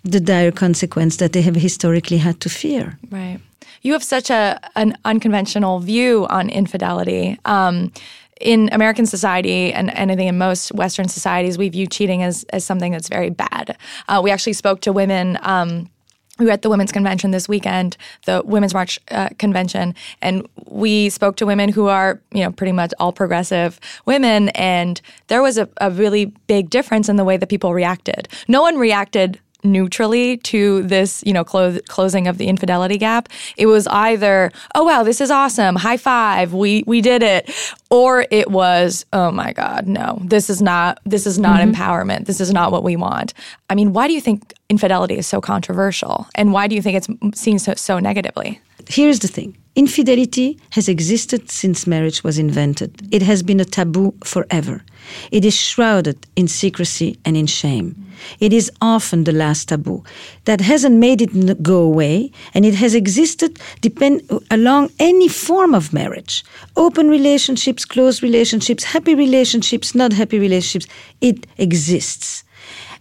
the 0.02 0.20
dire 0.20 0.52
consequence 0.52 1.16
that 1.16 1.32
they 1.32 1.42
have 1.42 1.56
historically 1.56 2.18
had 2.18 2.40
to 2.40 2.48
fear. 2.48 2.98
Right. 3.10 3.40
You 3.82 3.92
have 3.92 4.04
such 4.04 4.30
a 4.30 4.58
an 4.74 4.96
unconventional 5.04 5.78
view 5.80 6.26
on 6.30 6.50
infidelity. 6.50 7.38
Um, 7.44 7.92
in 8.40 8.68
American 8.72 9.06
society, 9.06 9.72
and, 9.72 9.96
and 9.96 10.10
I 10.10 10.16
think 10.16 10.28
in 10.28 10.38
most 10.38 10.72
Western 10.74 11.08
societies, 11.08 11.58
we 11.58 11.68
view 11.68 11.86
cheating 11.86 12.22
as, 12.22 12.44
as 12.50 12.64
something 12.64 12.92
that's 12.92 13.08
very 13.08 13.30
bad. 13.30 13.76
Uh, 14.08 14.20
we 14.22 14.30
actually 14.30 14.52
spoke 14.52 14.80
to 14.82 14.92
women. 14.92 15.38
Um, 15.42 15.90
we 16.38 16.46
were 16.46 16.52
at 16.52 16.62
the 16.62 16.70
Women's 16.70 16.92
Convention 16.92 17.32
this 17.32 17.48
weekend, 17.48 17.96
the 18.24 18.42
Women's 18.44 18.72
March 18.72 19.00
uh, 19.10 19.28
convention, 19.38 19.94
and 20.22 20.48
we 20.66 21.10
spoke 21.10 21.34
to 21.36 21.46
women 21.46 21.68
who 21.68 21.88
are, 21.88 22.20
you 22.32 22.44
know, 22.44 22.52
pretty 22.52 22.72
much 22.72 22.92
all 23.00 23.12
progressive 23.12 23.80
women, 24.06 24.50
and 24.50 25.00
there 25.26 25.42
was 25.42 25.58
a, 25.58 25.68
a 25.80 25.90
really 25.90 26.26
big 26.46 26.70
difference 26.70 27.08
in 27.08 27.16
the 27.16 27.24
way 27.24 27.36
that 27.36 27.48
people 27.48 27.74
reacted. 27.74 28.28
No 28.46 28.62
one 28.62 28.76
reacted 28.76 29.40
neutrally 29.64 30.36
to 30.38 30.82
this, 30.82 31.22
you 31.26 31.32
know, 31.32 31.44
clo- 31.44 31.78
closing 31.88 32.26
of 32.26 32.38
the 32.38 32.48
infidelity 32.48 32.96
gap. 32.96 33.28
It 33.56 33.66
was 33.66 33.86
either, 33.88 34.52
oh 34.74 34.84
wow, 34.84 35.02
this 35.02 35.20
is 35.20 35.30
awesome, 35.30 35.76
high 35.76 35.96
five, 35.96 36.54
we 36.54 36.84
we 36.86 37.00
did 37.00 37.22
it, 37.22 37.50
or 37.90 38.26
it 38.30 38.50
was, 38.50 39.04
oh 39.12 39.30
my 39.30 39.52
god, 39.52 39.86
no, 39.86 40.18
this 40.24 40.48
is 40.48 40.62
not 40.62 41.00
this 41.04 41.26
is 41.26 41.38
not 41.38 41.60
mm-hmm. 41.60 41.70
empowerment. 41.70 42.26
This 42.26 42.40
is 42.40 42.52
not 42.52 42.72
what 42.72 42.84
we 42.84 42.96
want. 42.96 43.34
I 43.70 43.74
mean, 43.74 43.92
why 43.92 44.06
do 44.06 44.14
you 44.14 44.20
think 44.20 44.54
infidelity 44.68 45.18
is 45.18 45.26
so 45.26 45.40
controversial, 45.40 46.26
and 46.34 46.52
why 46.52 46.66
do 46.68 46.74
you 46.74 46.82
think 46.82 46.96
it's 46.96 47.38
seen 47.38 47.58
so 47.58 47.74
so 47.74 47.98
negatively? 47.98 48.60
Here's 48.88 49.18
the 49.18 49.28
thing 49.28 49.56
infidelity 49.78 50.58
has 50.70 50.88
existed 50.88 51.48
since 51.48 51.86
marriage 51.86 52.24
was 52.24 52.36
invented, 52.36 52.90
it 53.14 53.22
has 53.22 53.44
been 53.44 53.60
a 53.60 53.64
taboo 53.64 54.12
forever. 54.24 54.82
It 55.30 55.44
is 55.44 55.54
shrouded 55.54 56.18
in 56.34 56.48
secrecy 56.48 57.16
and 57.24 57.36
in 57.36 57.46
shame. 57.46 57.94
It 58.40 58.52
is 58.52 58.72
often 58.82 59.22
the 59.22 59.38
last 59.44 59.68
taboo 59.68 60.02
that 60.46 60.60
hasn't 60.60 60.96
made 60.96 61.22
it 61.22 61.62
go 61.62 61.80
away, 61.80 62.32
and 62.54 62.66
it 62.66 62.74
has 62.74 62.92
existed 62.96 63.60
depend 63.80 64.22
along 64.50 64.90
any 64.98 65.28
form 65.28 65.74
of 65.76 65.92
marriage 65.92 66.44
open 66.76 67.08
relationships, 67.08 67.84
closed 67.84 68.20
relationships, 68.20 68.82
happy 68.82 69.14
relationships, 69.14 69.94
not 69.94 70.12
happy 70.12 70.40
relationships. 70.40 70.92
It 71.20 71.46
exists. 71.56 72.42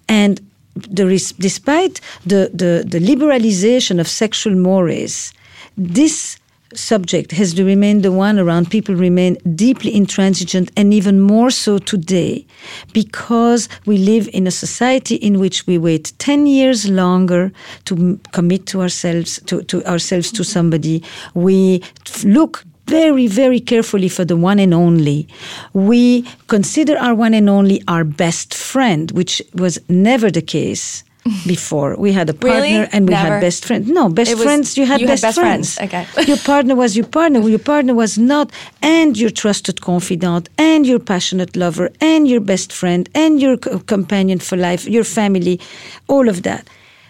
And 0.08 0.40
the, 0.76 1.06
despite 1.40 2.02
the, 2.24 2.52
the, 2.54 2.84
the 2.88 3.00
liberalization 3.00 4.00
of 4.00 4.08
sexual 4.08 4.56
mores, 4.56 5.34
this 5.76 6.38
subject 6.78 7.32
has 7.32 7.60
remained 7.62 8.04
the 8.04 8.12
one 8.12 8.40
around 8.40 8.70
people 8.70 8.96
remain 8.96 9.36
deeply 9.56 9.94
intransigent 9.94 10.72
and 10.78 10.94
even 10.94 11.20
more 11.20 11.50
so 11.50 11.78
today 11.78 12.46
because 12.94 13.68
we 13.86 13.98
live 13.98 14.30
in 14.34 14.48
a 14.48 14.52
society 14.52 15.16
in 15.16 15.40
which 15.40 15.66
we 15.68 15.78
wait 15.78 16.14
10 16.20 16.48
years 16.48 16.90
longer 16.90 17.52
to 17.86 18.20
commit 18.32 18.66
to 18.68 18.82
ourselves 18.82 19.40
to, 19.46 19.64
to 19.64 19.84
ourselves 19.86 20.32
to 20.32 20.44
somebody 20.44 21.04
we 21.34 21.82
look 22.24 22.64
very, 22.88 23.28
very 23.28 23.60
carefully 23.60 24.08
for 24.08 24.24
the 24.24 24.38
one 24.38 24.60
and 24.60 24.74
only. 24.74 25.28
We 25.74 26.26
consider 26.48 26.98
our 26.98 27.14
one 27.14 27.34
and 27.34 27.50
only 27.50 27.84
our 27.88 28.06
best 28.06 28.54
friend, 28.54 29.12
which 29.12 29.42
was 29.54 29.78
never 29.90 30.32
the 30.32 30.42
case 30.42 31.04
before. 31.46 31.96
We 31.98 32.12
had 32.14 32.30
a 32.30 32.34
partner 32.34 32.62
Really? 32.62 32.88
and 32.94 33.08
we 33.08 33.14
Never? 33.16 33.34
had 33.34 33.42
best 33.42 33.66
friends. 33.66 33.88
No, 33.90 34.10
best 34.10 34.34
was- 34.34 34.44
friends. 34.44 34.78
You 34.78 34.86
had 34.86 35.02
you 35.02 35.08
had 35.08 35.14
best, 35.14 35.24
best 35.24 35.40
friends. 35.40 35.76
friends. 35.76 35.94
Okay. 35.94 36.24
your 36.32 36.38
partner 36.38 36.76
was 36.76 36.96
your 36.96 37.08
partner. 37.08 37.40
Your 37.48 37.60
partner 37.74 37.94
was 37.94 38.18
not, 38.18 38.52
and 38.82 39.18
your 39.18 39.30
trusted 39.32 39.82
confidant, 39.82 40.50
and 40.58 40.86
your 40.86 41.00
passionate 41.00 41.56
lover, 41.56 41.90
and 42.02 42.28
your 42.28 42.42
best 42.42 42.72
friend, 42.74 43.10
and 43.14 43.42
your 43.42 43.58
co- 43.58 43.80
companion 43.80 44.40
for 44.40 44.58
life, 44.58 44.88
your 44.88 45.04
family, 45.04 45.60
all 46.08 46.28
of 46.30 46.44
that. 46.44 46.68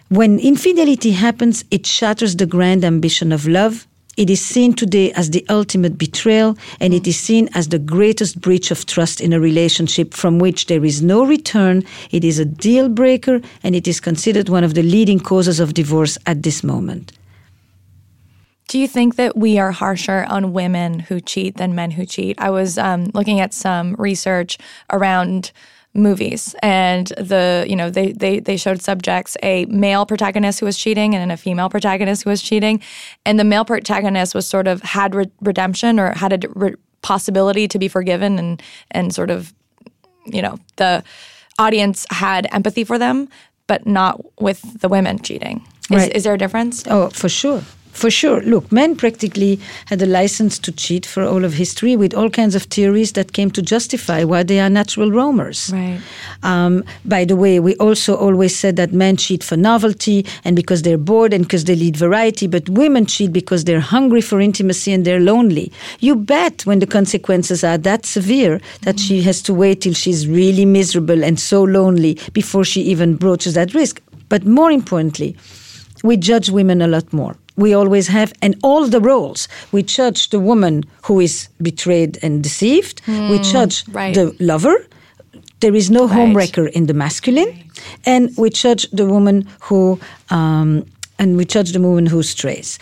When 0.09 0.39
infidelity 0.39 1.12
happens, 1.12 1.65
it 1.69 1.86
shatters 1.86 2.36
the 2.38 2.45
grand 2.45 2.83
ambition 2.86 3.31
of 3.31 3.45
love. 3.47 3.86
It 4.17 4.31
is 4.31 4.43
seen 4.43 4.74
today 4.74 5.12
as 5.12 5.29
the 5.29 5.45
ultimate 5.47 6.00
betrayal, 6.00 6.57
and 6.79 6.91
it 6.91 7.05
is 7.05 7.19
seen 7.19 7.50
as 7.53 7.67
the 7.67 7.77
greatest 7.77 8.41
breach 8.41 8.71
of 8.71 8.88
trust 8.88 9.21
in 9.21 9.31
a 9.31 9.39
relationship 9.39 10.15
from 10.15 10.39
which 10.39 10.65
there 10.65 10.83
is 10.83 11.03
no 11.03 11.24
return. 11.24 11.83
It 12.09 12.24
is 12.24 12.39
a 12.39 12.45
deal 12.45 12.89
breaker, 12.89 13.41
and 13.62 13.75
it 13.75 13.88
is 13.88 14.00
considered 14.00 14.50
one 14.50 14.63
of 14.63 14.74
the 14.74 14.81
leading 14.81 15.19
causes 15.19 15.59
of 15.59 15.75
divorce 15.75 16.17
at 16.25 16.41
this 16.41 16.63
moment. 16.63 17.12
Do 18.67 18.79
you 18.79 18.88
think 18.88 19.17
that 19.17 19.38
we 19.38 19.59
are 19.59 19.71
harsher 19.71 20.25
on 20.27 20.51
women 20.51 21.00
who 21.00 21.21
cheat 21.21 21.57
than 21.57 21.75
men 21.75 21.91
who 21.91 22.03
cheat? 22.03 22.41
I 22.41 22.50
was 22.50 22.79
um, 22.79 23.12
looking 23.13 23.39
at 23.39 23.53
some 23.53 23.93
research 24.00 24.57
around 24.91 25.51
movies 25.98 26.56
and 26.62 27.08
the 27.18 27.66
you 27.68 27.75
know 27.75 27.89
they, 27.89 28.12
they 28.13 28.39
they 28.39 28.56
showed 28.56 28.82
subjects 28.82 29.36
a 29.44 29.66
male 29.66 30.06
protagonist 30.06 30.60
who 30.60 30.66
was 30.66 30.77
cheating 30.77 31.13
and 31.16 31.22
then 31.22 31.32
a 31.32 31.38
female 31.38 31.70
protagonist 31.70 32.24
who 32.24 32.30
was 32.30 32.42
cheating 32.42 32.80
and 33.25 33.39
the 33.39 33.44
male 33.44 33.66
protagonist 33.66 34.36
was 34.36 34.48
sort 34.48 34.68
of 34.68 34.82
had 34.84 35.16
re- 35.16 35.32
redemption 35.42 36.00
or 36.00 36.12
had 36.12 36.32
a 36.46 36.48
re- 36.50 36.75
possibility 37.01 37.68
to 37.68 37.80
be 37.80 37.88
forgiven 37.88 38.38
and 38.38 38.62
and 38.92 39.13
sort 39.13 39.32
of 39.32 39.54
you 40.25 40.42
know 40.42 40.58
the 40.75 41.04
audience 41.58 42.06
had 42.12 42.48
empathy 42.51 42.84
for 42.84 42.98
them 43.00 43.27
but 43.66 43.86
not 43.88 44.22
with 44.42 44.62
the 44.82 44.88
women 44.88 45.20
cheating 45.20 45.66
is, 45.89 45.98
Right. 45.98 46.16
is 46.16 46.24
there 46.24 46.34
a 46.34 46.38
difference 46.38 46.84
Oh, 46.88 47.10
for 47.10 47.30
sure. 47.30 47.63
For 47.98 48.12
sure. 48.12 48.42
Look, 48.42 48.72
men 48.72 48.96
practically 48.96 49.60
had 49.88 50.04
a 50.04 50.06
license 50.06 50.60
to 50.60 50.72
cheat 50.72 51.04
for 51.04 51.24
all 51.24 51.44
of 51.44 51.54
history 51.54 51.96
with 51.96 52.13
all 52.13 52.30
kinds 52.30 52.54
of 52.54 52.62
theories 52.62 53.13
that 53.13 53.34
came 53.34 53.50
to 53.50 53.62
justify 53.63 54.24
why 54.24 54.44
they 54.44 54.60
are 54.60 54.70
natural 54.70 55.10
roamers. 55.12 55.72
Right. 55.74 56.00
Um, 56.44 56.84
by 57.06 57.25
the 57.25 57.36
way, 57.36 57.60
we 57.60 57.75
also 57.77 58.16
always 58.16 58.56
said 58.56 58.75
that 58.75 58.94
men 58.94 59.18
cheat 59.18 59.44
for 59.44 59.58
novelty 59.58 60.27
and 60.44 60.56
because 60.56 60.84
they're 60.84 61.00
bored 61.00 61.34
and 61.34 61.46
because 61.46 61.63
they 61.63 61.75
lead 61.75 61.98
variety, 61.98 62.46
but 62.46 62.70
women 62.70 63.08
cheat 63.08 63.34
because 63.34 63.63
they're 63.63 63.80
hungry 63.80 64.22
for 64.22 64.39
intimacy 64.39 64.94
and 64.94 65.04
they're 65.04 65.20
lonely. 65.20 65.72
You 66.00 66.16
bet 66.16 66.68
when 66.68 66.77
the 66.77 66.86
consequences 66.86 67.63
are 67.63 67.80
that 67.80 68.06
severe 68.06 68.62
that 68.82 69.00
she 69.00 69.24
has 69.24 69.42
to 69.42 69.56
wait 69.56 69.82
till 69.82 69.94
she's 69.96 70.27
really 70.27 70.66
miserable 70.66 71.24
and 71.24 71.39
so 71.39 71.63
lonely 71.63 72.20
before 72.32 72.63
she 72.63 72.82
even 72.82 73.16
broaches 73.16 73.56
that 73.56 73.74
risk. 73.74 74.04
But 74.30 74.46
more 74.46 74.70
importantly, 74.70 75.36
we 76.04 76.16
judge 76.16 76.51
women 76.51 76.84
a 76.84 76.88
lot 76.88 77.12
more. 77.12 77.36
We 77.57 77.73
always 77.73 78.07
have, 78.07 78.31
and 78.41 78.55
all 78.63 78.87
the 78.87 79.01
roles. 79.01 79.47
We 79.71 79.81
judge 79.83 80.29
the 80.29 80.39
woman 80.39 80.83
who 81.05 81.19
is 81.19 81.49
betrayed 81.61 82.19
and 82.23 82.43
deceived. 82.43 83.01
we 83.07 83.39
judge 83.39 83.83
right. 83.91 84.13
the 84.13 84.35
lover. 84.39 84.85
There 85.59 85.75
is 85.75 85.89
no 85.89 86.07
Right. 86.07 86.17
homewrecker 86.17 86.69
in 86.71 86.85
the 86.85 86.93
masculine, 86.93 87.51
and 88.05 88.29
we 88.37 88.49
judge 88.51 88.87
the 88.91 89.05
woman 89.07 89.47
who, 89.61 89.99
um, 90.29 90.85
and 91.17 91.35
we 91.35 91.45
judge 91.45 91.71
the 91.71 91.81
woman 91.81 92.05
who 92.05 92.21
strays. 92.21 92.77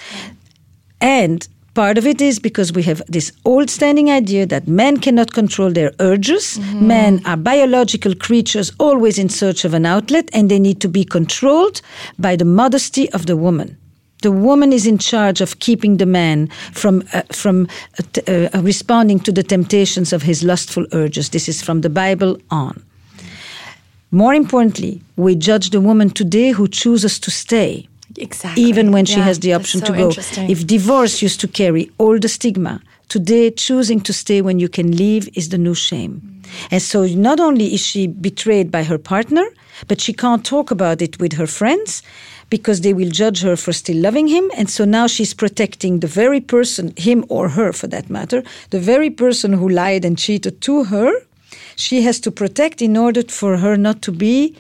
And 1.00 1.48
part 1.74 1.98
of 1.98 2.06
it 2.06 2.22
is 2.22 2.40
because 2.40 2.74
we 2.74 2.84
have 2.84 3.02
this 3.08 3.32
old 3.46 3.70
standing 3.70 4.10
idea 4.12 4.46
that 4.46 4.68
men 4.68 4.98
cannot 4.98 5.32
control 5.34 5.72
their 5.72 5.92
urges. 6.00 6.60
Men 6.74 7.22
are 7.26 7.38
biological 7.38 8.14
creatures 8.16 8.72
always 8.78 9.18
in 9.18 9.30
search 9.30 9.66
of 9.66 9.74
an 9.74 9.86
outlet 9.86 10.30
and 10.34 10.50
they 10.50 10.60
need 10.60 10.80
to 10.82 10.90
be 10.90 11.04
controlled 11.06 11.82
by 12.20 12.36
the 12.36 12.46
modesty 12.46 13.10
of 13.12 13.26
the 13.26 13.36
woman. 13.38 13.78
The 14.22 14.32
woman 14.32 14.74
is 14.74 14.86
in 14.86 14.98
charge 14.98 15.42
of 15.42 15.60
keeping 15.60 15.98
the 15.98 16.06
man 16.06 16.48
from 16.74 17.04
uh, 17.14 17.22
from 17.32 17.68
uh, 18.00 18.04
t- 18.14 18.22
uh, 18.28 18.62
responding 18.62 19.20
to 19.24 19.32
the 19.32 19.44
temptations 19.44 20.14
of 20.14 20.24
his 20.24 20.44
lustful 20.44 20.86
urges. 20.92 21.30
This 21.30 21.48
is 21.48 21.62
from 21.62 21.82
the 21.82 21.90
Bible 21.90 22.38
on. 22.50 22.82
More 24.12 24.34
importantly, 24.34 25.02
we 25.16 25.36
judge 25.36 25.70
the 25.70 25.82
woman 25.82 26.10
today 26.10 26.52
who 26.52 26.68
chooses 26.68 27.20
to 27.20 27.32
stay 27.32 27.88
exactly 28.18 28.64
even 28.64 28.92
when 28.92 29.06
she 29.06 29.18
Yeah, 29.18 29.26
has 29.26 29.40
the 29.40 29.54
option 29.54 29.82
so 29.82 29.88
to 29.88 29.94
go. 29.94 30.10
If 30.48 30.66
divorce 30.66 31.22
used 31.26 31.40
to 31.42 31.48
carry 31.48 31.90
all 31.98 32.20
the 32.20 32.30
stigma, 32.30 32.82
today 33.10 33.52
choosing 33.52 34.02
to 34.04 34.14
stay 34.14 34.42
when 34.42 34.60
you 34.60 34.70
can 34.70 34.96
leave 34.96 35.30
is 35.34 35.50
the 35.50 35.58
new 35.58 35.76
shame. 35.76 36.22
And 36.72 36.82
so 36.82 37.06
not 37.06 37.40
only 37.40 37.74
is 37.74 37.86
she 37.86 38.08
betrayed 38.08 38.72
by 38.72 38.84
her 38.84 38.98
partner, 38.98 39.46
but 39.88 40.00
she 40.00 40.14
can't 40.14 40.46
talk 40.46 40.72
about 40.72 41.02
it 41.02 41.20
with 41.20 41.34
her 41.34 41.48
friends 41.48 42.02
because 42.50 42.82
they 42.82 42.94
will 42.94 43.10
judge 43.10 43.42
her 43.42 43.56
for 43.56 43.74
still 43.74 43.98
loving 43.98 44.28
him. 44.28 44.50
And 44.58 44.70
so 44.70 44.86
now 44.86 45.08
she's 45.08 45.34
protecting 45.34 46.00
the 46.00 46.08
very 46.08 46.42
person, 46.42 46.94
him 46.98 47.26
or 47.30 47.50
her 47.50 47.74
for 47.74 47.88
that 47.88 48.10
matter, 48.10 48.44
the 48.70 48.80
very 48.80 49.10
person 49.10 49.54
who 49.54 49.70
lied 49.70 50.06
and 50.06 50.18
cheated 50.18 50.62
to 50.62 50.86
her. 50.86 51.12
She 51.76 52.02
has 52.04 52.20
to 52.22 52.32
protect 52.32 52.82
in 52.82 52.96
order 52.98 53.24
for 53.24 53.58
her 53.58 53.76
not 53.78 54.02
to 54.04 54.12
be 54.12 54.56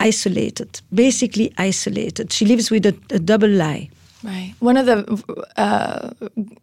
isolated, 0.00 0.80
basically 0.92 1.52
isolated. 1.58 2.32
She 2.32 2.44
lives 2.44 2.70
with 2.70 2.86
a, 2.86 2.96
a 3.10 3.18
double 3.18 3.48
lie. 3.48 3.90
Right. 4.24 4.54
One 4.58 4.76
of 4.76 4.86
the 4.86 5.40
uh, 5.56 6.10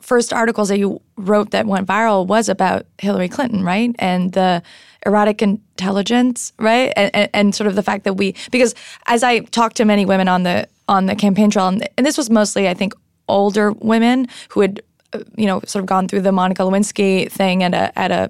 first 0.02 0.34
articles 0.34 0.68
that 0.70 0.78
you 0.78 1.02
wrote 1.16 1.52
that 1.52 1.66
went 1.66 1.88
viral 1.88 2.28
was 2.28 2.50
about 2.50 2.86
Hillary 2.98 3.30
Clinton, 3.30 3.64
right? 3.64 3.96
And 3.98 4.34
the 4.34 4.62
erotic 5.06 5.42
intelligence, 5.42 6.52
right? 6.60 6.92
And, 6.96 7.16
and, 7.16 7.30
and 7.34 7.56
sort 7.56 7.68
of 7.68 7.76
the 7.76 7.84
fact 7.84 8.04
that 8.04 8.16
we, 8.16 8.36
because 8.52 8.76
as 9.08 9.24
I 9.24 9.40
talked 9.40 9.78
to 9.78 9.86
many 9.86 10.06
women 10.06 10.28
on 10.28 10.44
the 10.44 10.68
on 10.88 11.06
the 11.06 11.16
campaign 11.16 11.50
trail, 11.50 11.68
and, 11.68 11.88
and 11.98 12.06
this 12.06 12.18
was 12.18 12.30
mostly, 12.30 12.68
I 12.68 12.74
think, 12.74 12.94
older 13.28 13.72
women 13.72 14.28
who 14.50 14.62
had, 14.62 14.82
uh, 15.14 15.20
you 15.36 15.46
know, 15.46 15.62
sort 15.66 15.82
of 15.82 15.88
gone 15.88 16.08
through 16.08 16.22
the 16.22 16.32
Monica 16.32 16.64
Lewinsky 16.64 17.32
thing 17.32 17.64
at 17.64 17.74
a 17.74 17.98
at 17.98 18.12
a 18.12 18.30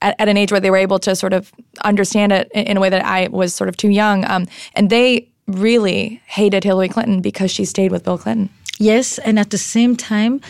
at, 0.00 0.14
at 0.18 0.28
an 0.28 0.36
age 0.36 0.52
where 0.52 0.60
they 0.60 0.70
were 0.70 0.76
able 0.76 0.98
to 1.00 1.16
sort 1.16 1.32
of 1.32 1.52
understand 1.82 2.30
it 2.30 2.50
in, 2.54 2.66
in 2.68 2.76
a 2.76 2.80
way 2.80 2.88
that 2.88 3.04
I 3.04 3.28
was 3.28 3.52
sort 3.54 3.68
of 3.68 3.76
too 3.76 3.90
young, 3.90 4.24
um, 4.30 4.46
and 4.74 4.90
they 4.90 5.28
really 5.46 6.22
hated 6.26 6.64
Hillary 6.64 6.88
Clinton 6.88 7.20
because 7.20 7.50
she 7.50 7.64
stayed 7.64 7.90
with 7.90 8.04
Bill 8.04 8.18
Clinton. 8.18 8.50
Yes, 8.80 9.18
and 9.18 9.38
at 9.38 9.50
the 9.50 9.58
same 9.58 9.94
time, 9.94 10.40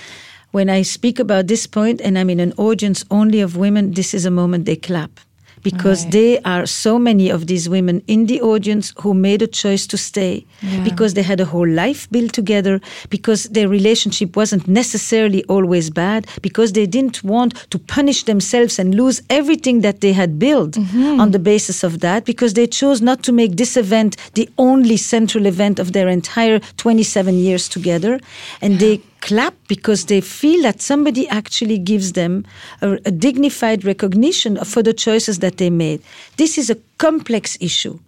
when 0.53 0.71
I 0.71 0.83
speak 0.83 1.19
about 1.19 1.49
this 1.49 1.67
point 1.67 2.01
and 2.01 2.17
I'm 2.17 2.31
in 2.31 2.39
an 2.39 2.53
audience 2.59 3.05
only 3.11 3.41
of 3.41 3.57
women, 3.57 3.91
this 3.91 4.15
is 4.15 4.25
a 4.25 4.31
moment 4.31 4.67
they 4.67 4.77
clap. 4.77 5.19
Because 5.62 6.05
Right. 6.05 6.12
they 6.12 6.38
are 6.40 6.67
so 6.67 6.99
many 6.99 7.31
of 7.31 7.47
these 7.47 7.69
women 7.69 8.02
in 8.07 8.26
the 8.26 8.40
audience 8.40 8.93
who 9.00 9.14
made 9.14 9.43
a 9.43 9.47
choice 9.47 9.87
to 9.88 9.97
stay 9.97 10.45
because 10.85 11.14
they 11.14 11.23
had 11.23 11.40
a 11.40 11.45
whole 11.45 11.69
life 11.69 12.09
built 12.11 12.33
together, 12.33 12.81
because 13.09 13.45
their 13.45 13.69
relationship 13.69 14.37
wasn't 14.37 14.67
necessarily 14.69 15.45
always 15.45 15.90
bad, 15.90 16.26
because 16.43 16.73
they 16.73 16.87
didn't 16.87 17.23
want 17.25 17.55
to 17.71 17.79
punish 17.79 18.25
themselves 18.25 18.79
and 18.79 18.95
lose 18.95 19.23
everything 19.29 19.81
that 19.83 20.00
they 20.00 20.12
had 20.12 20.38
built 20.38 20.73
mm-hmm. 20.73 21.21
on 21.21 21.31
the 21.31 21.38
basis 21.38 21.83
of 21.83 22.00
that, 22.00 22.25
because 22.25 22.55
they 22.55 22.67
chose 22.67 23.00
not 23.00 23.23
to 23.23 23.33
make 23.33 23.57
this 23.57 23.76
event 23.76 24.17
the 24.35 24.49
only 24.59 24.97
central 24.97 25.47
event 25.47 25.79
of 25.79 25.93
their 25.93 26.09
entire 26.09 26.61
27 26.76 27.35
years 27.35 27.69
together. 27.69 28.21
And 28.62 28.79
they 28.79 29.00
clap 29.21 29.55
because 29.69 30.07
they 30.07 30.21
feel 30.21 30.62
that 30.62 30.81
somebody 30.81 31.29
actually 31.29 31.76
gives 31.79 32.12
them 32.12 32.45
a, 32.81 32.99
a 33.05 33.11
dignified 33.11 33.85
recognition 33.85 34.57
for 34.64 34.83
the 34.83 34.95
choices 34.95 35.40
that 35.40 35.50
they 35.59 35.71
made. 35.71 36.02
This 36.37 36.59
is 36.59 36.71
a 36.71 36.76
complex 36.99 37.57
issue. 37.61 37.99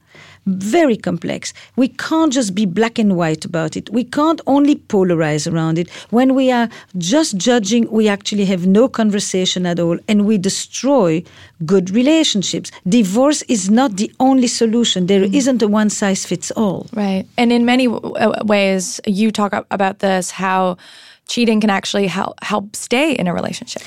Very 0.44 0.96
complex. 0.96 1.54
We 1.76 1.86
can't 1.86 2.32
just 2.32 2.52
be 2.52 2.66
black 2.66 2.98
and 2.98 3.16
white 3.16 3.44
about 3.44 3.76
it. 3.76 3.88
We 3.90 4.02
can't 4.02 4.40
only 4.48 4.74
polarize 4.74 5.50
around 5.50 5.78
it. 5.78 5.88
When 6.10 6.34
we 6.34 6.50
are 6.50 6.68
just 6.98 7.36
judging, 7.36 7.88
we 7.92 8.08
actually 8.08 8.44
have 8.46 8.66
no 8.66 8.88
conversation 8.88 9.66
at 9.66 9.78
all 9.78 9.98
and 10.08 10.26
we 10.26 10.38
destroy 10.38 11.22
good 11.64 11.90
relationships. 11.90 12.72
Divorce 12.88 13.42
is 13.42 13.70
not 13.70 13.98
the 13.98 14.10
only 14.18 14.48
solution. 14.48 15.06
There 15.06 15.20
mm-hmm. 15.20 15.52
not 15.52 15.62
a 15.62 15.68
one 15.68 15.90
size 15.90 16.26
fits 16.26 16.50
all. 16.50 16.88
Right. 16.92 17.24
And 17.38 17.52
in 17.52 17.64
many 17.64 17.86
w- 17.86 18.32
ways, 18.44 19.00
you 19.06 19.30
talk 19.30 19.52
about 19.70 20.00
this 20.00 20.32
how 20.32 20.76
cheating 21.28 21.60
can 21.60 21.70
actually 21.70 22.08
help 22.08 22.42
help 22.42 22.74
stay 22.74 23.12
in 23.12 23.28
a 23.28 23.32
relationship. 23.32 23.82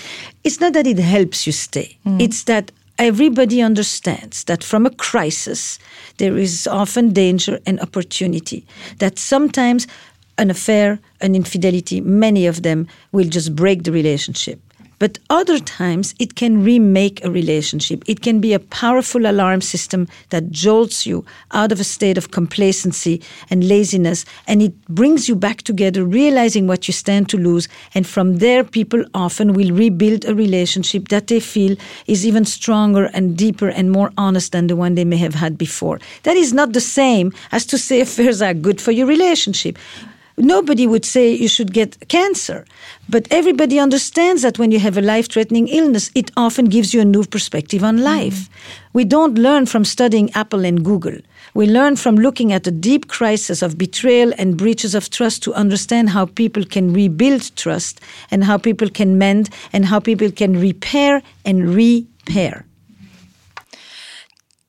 It's 0.45 0.61
not 0.61 0.71
that 0.71 0.87
it 0.87 0.99
helps 0.99 1.45
you 1.45 1.51
stay. 1.51 1.97
Mm. 2.05 2.21
It's 2.21 2.43
that 2.45 2.71
everybody 2.97 3.61
understands 3.61 4.43
that 4.45 4.63
from 4.63 4.85
a 4.85 4.89
crisis, 4.89 5.79
there 6.17 6.37
is 6.37 6.67
often 6.67 7.13
danger 7.13 7.59
and 7.65 7.79
opportunity. 7.79 8.65
That 8.99 9.19
sometimes 9.19 9.87
an 10.37 10.49
affair, 10.49 10.99
an 11.21 11.35
infidelity, 11.35 12.01
many 12.01 12.45
of 12.45 12.63
them 12.63 12.87
will 13.11 13.29
just 13.29 13.55
break 13.55 13.83
the 13.83 13.91
relationship. 13.91 14.59
But 14.99 15.19
other 15.29 15.59
times 15.59 16.15
it 16.19 16.35
can 16.35 16.63
remake 16.63 17.23
a 17.23 17.31
relationship. 17.31 18.03
It 18.07 18.21
can 18.21 18.39
be 18.39 18.53
a 18.53 18.59
powerful 18.59 19.25
alarm 19.25 19.61
system 19.61 20.07
that 20.29 20.51
jolts 20.51 21.05
you 21.05 21.25
out 21.51 21.71
of 21.71 21.79
a 21.79 21.83
state 21.83 22.17
of 22.17 22.31
complacency 22.31 23.21
and 23.49 23.67
laziness 23.67 24.25
and 24.47 24.61
it 24.61 24.73
brings 24.87 25.27
you 25.27 25.35
back 25.35 25.61
together, 25.63 26.03
realizing 26.03 26.67
what 26.67 26.87
you 26.87 26.93
stand 26.93 27.29
to 27.29 27.37
lose. 27.37 27.67
And 27.93 28.07
from 28.07 28.37
there, 28.37 28.63
people 28.63 29.03
often 29.13 29.53
will 29.53 29.71
rebuild 29.71 30.25
a 30.25 30.35
relationship 30.35 31.09
that 31.09 31.27
they 31.27 31.39
feel 31.39 31.75
is 32.07 32.25
even 32.25 32.45
stronger 32.45 33.05
and 33.13 33.37
deeper 33.37 33.69
and 33.69 33.91
more 33.91 34.11
honest 34.17 34.51
than 34.51 34.67
the 34.67 34.75
one 34.75 34.95
they 34.95 35.05
may 35.05 35.17
have 35.17 35.35
had 35.35 35.57
before. 35.57 35.99
That 36.23 36.37
is 36.37 36.53
not 36.53 36.73
the 36.73 36.81
same 36.81 37.33
as 37.51 37.65
to 37.67 37.77
say 37.77 38.01
affairs 38.05 38.41
are 38.41 38.53
good 38.53 38.79
for 38.81 38.91
your 38.91 39.07
relationship. 39.07 39.77
Nobody 40.37 40.85
would 40.85 41.05
say 41.05 41.33
you 41.33 41.47
should 41.47 41.71
get 41.71 42.09
cancer, 42.09 42.65
but 43.07 43.25
everybody 43.31 43.79
understands 43.79 44.41
that 44.41 44.59
when 44.59 44.69
you 44.69 44.79
have 44.79 44.97
a 44.97 45.01
life 45.01 45.29
threatening 45.29 45.69
illness, 45.69 46.11
it 46.13 46.29
often 46.35 46.65
gives 46.65 46.93
you 46.93 46.99
a 46.99 47.05
new 47.05 47.23
perspective 47.23 47.85
on 47.85 48.03
life. 48.03 48.33
Mm. 48.33 48.49
We 48.91 49.05
don't 49.05 49.37
learn 49.37 49.65
from 49.65 49.85
studying 49.85 50.29
Apple 50.33 50.65
and 50.65 50.83
Google. 50.83 51.17
We 51.53 51.67
learn 51.67 51.95
from 51.95 52.17
looking 52.17 52.51
at 52.51 52.65
the 52.65 52.71
deep 52.71 53.07
crisis 53.07 53.61
of 53.61 53.77
betrayal 53.77 54.33
and 54.37 54.57
breaches 54.57 54.93
of 54.93 55.09
trust 55.09 55.41
to 55.43 55.53
understand 55.53 56.09
how 56.09 56.25
people 56.25 56.65
can 56.65 56.91
rebuild 56.91 57.55
trust 57.55 58.01
and 58.29 58.43
how 58.43 58.57
people 58.57 58.89
can 58.89 59.17
mend 59.17 59.49
and 59.71 59.85
how 59.85 60.01
people 60.01 60.31
can 60.31 60.59
repair 60.59 61.21
and 61.45 61.73
repair. 61.73 62.65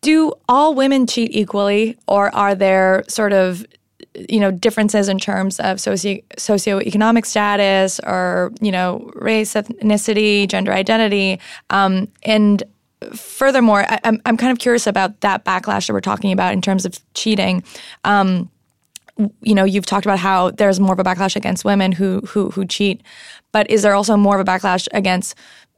Do 0.00 0.32
all 0.48 0.74
women 0.74 1.08
cheat 1.08 1.34
equally, 1.34 1.98
or 2.06 2.32
are 2.32 2.54
there 2.54 3.02
sort 3.08 3.32
of 3.32 3.66
you 4.28 4.40
know 4.40 4.50
differences 4.50 5.08
in 5.08 5.18
terms 5.18 5.60
of 5.60 5.80
socio 5.80 6.18
socioeconomic 6.36 7.26
status 7.26 8.00
or 8.00 8.52
you 8.60 8.72
know 8.72 9.10
race 9.14 9.54
ethnicity 9.54 10.48
gender 10.48 10.72
identity. 10.72 11.40
Um, 11.70 12.08
and 12.22 12.62
furthermore 13.14 13.84
I, 13.90 13.94
am 13.94 14.00
I'm, 14.04 14.22
I'm 14.26 14.36
kind 14.36 14.52
of 14.52 14.58
curious 14.58 14.86
about 14.86 15.20
that 15.20 15.44
backlash 15.44 15.86
that 15.86 15.92
we're 15.92 16.00
talking 16.00 16.32
about 16.32 16.52
in 16.52 16.60
terms 16.60 16.84
of 16.84 16.98
cheating. 17.14 17.62
Um, 18.04 18.50
you 19.40 19.54
know 19.54 19.64
you've 19.64 19.86
talked 19.86 20.04
about 20.04 20.18
how 20.18 20.50
there's 20.50 20.78
more 20.78 20.92
of 20.92 20.98
a 20.98 21.04
backlash 21.04 21.36
against 21.36 21.64
women 21.64 21.92
who 21.92 22.20
who 22.20 22.50
who 22.50 22.66
cheat 22.66 23.02
but 23.52 23.70
is 23.70 23.82
there 23.82 23.94
also 23.94 24.16
more 24.16 24.38
of 24.38 24.46
a 24.46 24.50
backlash 24.50 24.86
against 24.92 25.34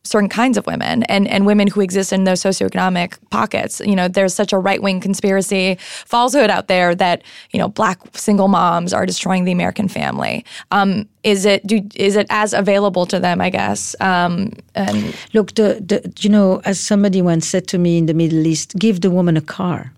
certain 0.08 0.28
kinds 0.28 0.56
of 0.56 0.66
women 0.66 1.02
and, 1.04 1.28
and 1.28 1.46
women 1.46 1.68
who 1.68 1.80
exist 1.80 2.12
in 2.12 2.24
those 2.24 2.42
socioeconomic 2.42 3.18
pockets. 3.30 3.80
You 3.84 3.94
know, 3.94 4.08
there's 4.08 4.34
such 4.34 4.52
a 4.52 4.58
right 4.58 4.82
wing 4.82 5.00
conspiracy 5.00 5.76
falsehood 5.80 6.50
out 6.50 6.68
there 6.68 6.94
that, 6.94 7.22
you 7.50 7.58
know, 7.58 7.68
black 7.68 7.98
single 8.16 8.48
moms 8.48 8.92
are 8.92 9.06
destroying 9.06 9.44
the 9.44 9.52
American 9.52 9.88
family. 9.88 10.44
Um, 10.70 11.08
is 11.24 11.44
it 11.44 11.66
do 11.66 11.86
is 11.94 12.16
it 12.16 12.26
as 12.30 12.54
available 12.54 13.04
to 13.06 13.20
them, 13.20 13.40
I 13.40 13.50
guess? 13.50 13.94
Um, 14.00 14.52
and 14.74 15.14
Look, 15.34 15.54
the, 15.54 15.82
the 15.84 16.12
you 16.20 16.30
know, 16.30 16.62
as 16.64 16.80
somebody 16.80 17.20
once 17.20 17.46
said 17.46 17.66
to 17.68 17.78
me 17.78 17.98
in 17.98 18.06
the 18.06 18.14
Middle 18.14 18.46
East, 18.46 18.76
give 18.78 19.00
the 19.00 19.10
woman 19.10 19.36
a 19.36 19.42
car 19.42 19.92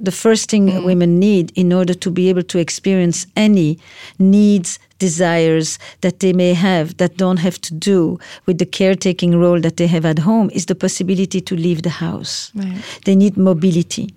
the 0.00 0.12
first 0.12 0.50
thing 0.50 0.68
mm. 0.68 0.84
women 0.84 1.18
need 1.18 1.52
in 1.56 1.72
order 1.72 1.94
to 1.94 2.10
be 2.10 2.28
able 2.28 2.42
to 2.44 2.58
experience 2.58 3.26
any 3.36 3.78
needs, 4.18 4.78
desires 4.98 5.78
that 6.00 6.20
they 6.20 6.32
may 6.32 6.54
have 6.54 6.96
that 6.96 7.16
don't 7.16 7.38
have 7.38 7.60
to 7.60 7.74
do 7.74 8.18
with 8.46 8.58
the 8.58 8.66
caretaking 8.66 9.38
role 9.38 9.60
that 9.60 9.76
they 9.76 9.86
have 9.86 10.04
at 10.04 10.18
home 10.18 10.50
is 10.52 10.66
the 10.66 10.74
possibility 10.74 11.40
to 11.40 11.56
leave 11.56 11.82
the 11.82 11.90
house. 11.90 12.52
Right. 12.54 13.00
They 13.04 13.14
need 13.14 13.36
mobility. 13.36 14.14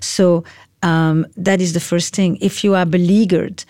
So 0.00 0.44
um, 0.82 1.26
that 1.36 1.60
is 1.60 1.72
the 1.74 1.80
first 1.80 2.14
thing. 2.14 2.38
If 2.40 2.64
you 2.64 2.74
are 2.74 2.86
beleaguered, 2.86 3.64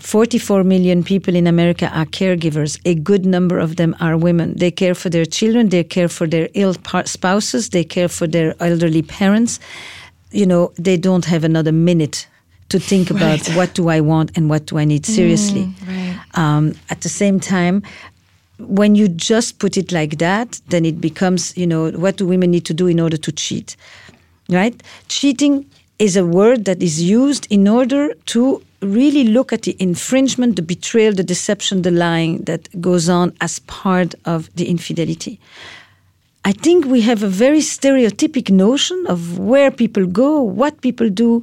44 0.00 0.64
million 0.64 1.02
people 1.02 1.34
in 1.34 1.46
America 1.46 1.90
are 1.92 2.06
caregivers. 2.06 2.80
A 2.84 2.94
good 2.94 3.26
number 3.26 3.58
of 3.58 3.76
them 3.76 3.94
are 4.00 4.16
women. 4.16 4.54
They 4.56 4.70
care 4.70 4.94
for 4.94 5.10
their 5.10 5.26
children, 5.26 5.68
they 5.68 5.84
care 5.84 6.08
for 6.08 6.26
their 6.26 6.48
ill 6.54 6.74
spouses, 7.04 7.70
they 7.70 7.84
care 7.84 8.08
for 8.08 8.26
their 8.26 8.54
elderly 8.60 9.02
parents 9.02 9.60
you 10.32 10.46
know, 10.46 10.72
they 10.76 10.96
don't 10.96 11.24
have 11.24 11.44
another 11.44 11.72
minute 11.72 12.28
to 12.70 12.80
think 12.80 13.10
about 13.10 13.46
right. 13.46 13.56
what 13.56 13.74
do 13.74 13.88
I 13.88 14.00
want 14.00 14.36
and 14.36 14.48
what 14.48 14.66
do 14.66 14.78
I 14.78 14.84
need 14.84 15.04
seriously. 15.04 15.66
Mm, 15.66 15.88
right. 15.88 16.38
um, 16.38 16.74
at 16.88 17.02
the 17.02 17.08
same 17.08 17.38
time, 17.38 17.82
when 18.58 18.94
you 18.94 19.08
just 19.08 19.58
put 19.58 19.76
it 19.76 19.92
like 19.92 20.18
that, 20.18 20.60
then 20.68 20.84
it 20.84 21.00
becomes, 21.00 21.56
you 21.56 21.66
know, 21.66 21.90
what 21.90 22.16
do 22.16 22.26
women 22.26 22.50
need 22.50 22.64
to 22.66 22.74
do 22.74 22.86
in 22.86 23.00
order 23.00 23.16
to 23.16 23.32
cheat? 23.32 23.76
Right? 24.48 24.80
Cheating 25.08 25.66
is 25.98 26.16
a 26.16 26.24
word 26.24 26.64
that 26.64 26.82
is 26.82 27.02
used 27.02 27.46
in 27.50 27.68
order 27.68 28.14
to 28.26 28.62
really 28.80 29.24
look 29.24 29.52
at 29.52 29.62
the 29.62 29.76
infringement, 29.78 30.56
the 30.56 30.62
betrayal, 30.62 31.12
the 31.12 31.22
deception, 31.22 31.82
the 31.82 31.90
lying 31.90 32.38
that 32.44 32.68
goes 32.80 33.08
on 33.08 33.34
as 33.40 33.58
part 33.60 34.14
of 34.24 34.48
the 34.56 34.68
infidelity. 34.68 35.38
I 36.44 36.52
think 36.52 36.86
we 36.86 37.02
have 37.02 37.22
a 37.22 37.28
very 37.28 37.58
stereotypic 37.58 38.50
notion 38.50 39.04
of 39.08 39.38
where 39.38 39.70
people 39.70 40.06
go, 40.06 40.40
what 40.40 40.80
people 40.80 41.10
do. 41.10 41.42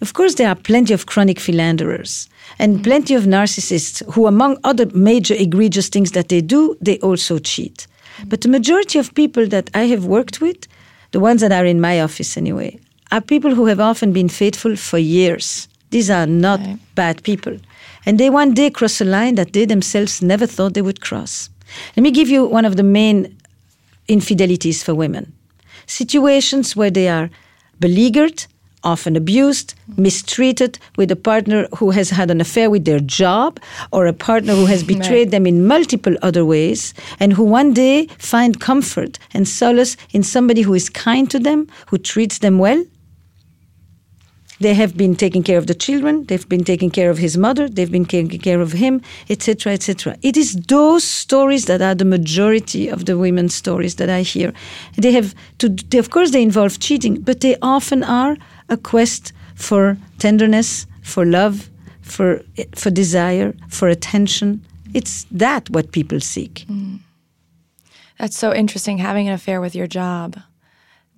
Of 0.00 0.12
course, 0.12 0.34
there 0.34 0.48
are 0.48 0.54
plenty 0.54 0.92
of 0.92 1.06
chronic 1.06 1.38
philanderers 1.38 2.28
and 2.58 2.74
mm-hmm. 2.74 2.82
plenty 2.82 3.14
of 3.14 3.24
narcissists 3.24 4.02
who, 4.12 4.26
among 4.26 4.58
other 4.64 4.86
major 4.94 5.34
egregious 5.34 5.88
things 5.88 6.12
that 6.12 6.28
they 6.28 6.40
do, 6.40 6.76
they 6.80 6.98
also 6.98 7.38
cheat. 7.38 7.86
Mm-hmm. 7.86 8.28
But 8.28 8.40
the 8.42 8.48
majority 8.48 8.98
of 8.98 9.14
people 9.14 9.46
that 9.48 9.70
I 9.74 9.84
have 9.84 10.04
worked 10.04 10.40
with, 10.40 10.66
the 11.12 11.20
ones 11.20 11.40
that 11.40 11.52
are 11.52 11.64
in 11.64 11.80
my 11.80 12.00
office 12.00 12.36
anyway, 12.36 12.78
are 13.12 13.20
people 13.20 13.54
who 13.54 13.66
have 13.66 13.80
often 13.80 14.12
been 14.12 14.28
faithful 14.28 14.76
for 14.76 14.98
years. 14.98 15.68
These 15.90 16.10
are 16.10 16.26
not 16.26 16.60
right. 16.60 16.78
bad 16.94 17.22
people. 17.22 17.56
And 18.06 18.18
they 18.18 18.30
one 18.30 18.52
day 18.52 18.70
cross 18.70 19.00
a 19.00 19.04
line 19.04 19.36
that 19.36 19.52
they 19.52 19.64
themselves 19.64 20.20
never 20.20 20.46
thought 20.46 20.74
they 20.74 20.82
would 20.82 21.00
cross. 21.00 21.48
Let 21.96 22.02
me 22.02 22.10
give 22.10 22.28
you 22.28 22.44
one 22.44 22.64
of 22.64 22.76
the 22.76 22.82
main 22.82 23.36
infidelities 24.08 24.82
for 24.82 24.94
women. 24.94 25.32
Situations 25.86 26.76
where 26.76 26.90
they 26.90 27.08
are 27.08 27.30
beleaguered, 27.80 28.46
often 28.84 29.16
abused, 29.16 29.74
mistreated 29.96 30.78
with 30.96 31.10
a 31.10 31.16
partner 31.16 31.66
who 31.76 31.90
has 31.90 32.10
had 32.10 32.30
an 32.30 32.40
affair 32.40 32.70
with 32.70 32.84
their 32.84 33.00
job 33.00 33.58
or 33.90 34.06
a 34.06 34.12
partner 34.12 34.54
who 34.54 34.66
has 34.66 34.82
betrayed 34.94 35.30
them 35.30 35.46
in 35.46 35.66
multiple 35.66 36.16
other 36.22 36.44
ways 36.44 36.94
and 37.18 37.32
who 37.32 37.42
one 37.42 37.72
day 37.72 38.06
find 38.18 38.60
comfort 38.60 39.18
and 39.32 39.48
solace 39.48 39.96
in 40.10 40.22
somebody 40.22 40.62
who 40.62 40.74
is 40.74 40.88
kind 40.90 41.30
to 41.30 41.38
them, 41.38 41.66
who 41.88 41.98
treats 41.98 42.38
them 42.38 42.58
well, 42.58 42.84
they 44.60 44.74
have 44.74 44.96
been 44.96 45.16
taking 45.16 45.42
care 45.42 45.58
of 45.58 45.66
the 45.66 45.74
children, 45.74 46.24
they've 46.26 46.48
been 46.48 46.64
taking 46.64 46.90
care 46.90 47.10
of 47.10 47.18
his 47.18 47.36
mother, 47.36 47.68
they've 47.68 47.90
been 47.90 48.04
taking 48.04 48.38
care 48.38 48.60
of 48.60 48.72
him, 48.72 49.02
etc., 49.28 49.72
etc. 49.72 50.16
It 50.22 50.36
is 50.36 50.54
those 50.68 51.02
stories 51.02 51.64
that 51.66 51.82
are 51.82 51.94
the 51.94 52.04
majority 52.04 52.88
of 52.88 53.04
the 53.06 53.18
women's 53.18 53.54
stories 53.54 53.96
that 53.96 54.08
I 54.08 54.22
hear. 54.22 54.52
They 54.96 55.12
have 55.12 55.34
to, 55.58 55.68
they, 55.68 55.98
of 55.98 56.10
course, 56.10 56.30
they 56.30 56.42
involve 56.42 56.78
cheating, 56.78 57.20
but 57.20 57.40
they 57.40 57.56
often 57.62 58.04
are 58.04 58.36
a 58.68 58.76
quest 58.76 59.32
for 59.54 59.96
tenderness, 60.18 60.86
for 61.02 61.24
love, 61.24 61.70
for 62.02 62.42
for 62.74 62.90
desire, 62.90 63.54
for 63.68 63.88
attention. 63.88 64.64
It's 64.92 65.24
that 65.30 65.70
what 65.70 65.92
people 65.92 66.20
seek. 66.20 66.64
Mm. 66.68 67.00
That's 68.18 68.38
so 68.38 68.54
interesting 68.54 68.98
having 68.98 69.28
an 69.28 69.34
affair 69.34 69.60
with 69.60 69.74
your 69.74 69.88
job 69.88 70.36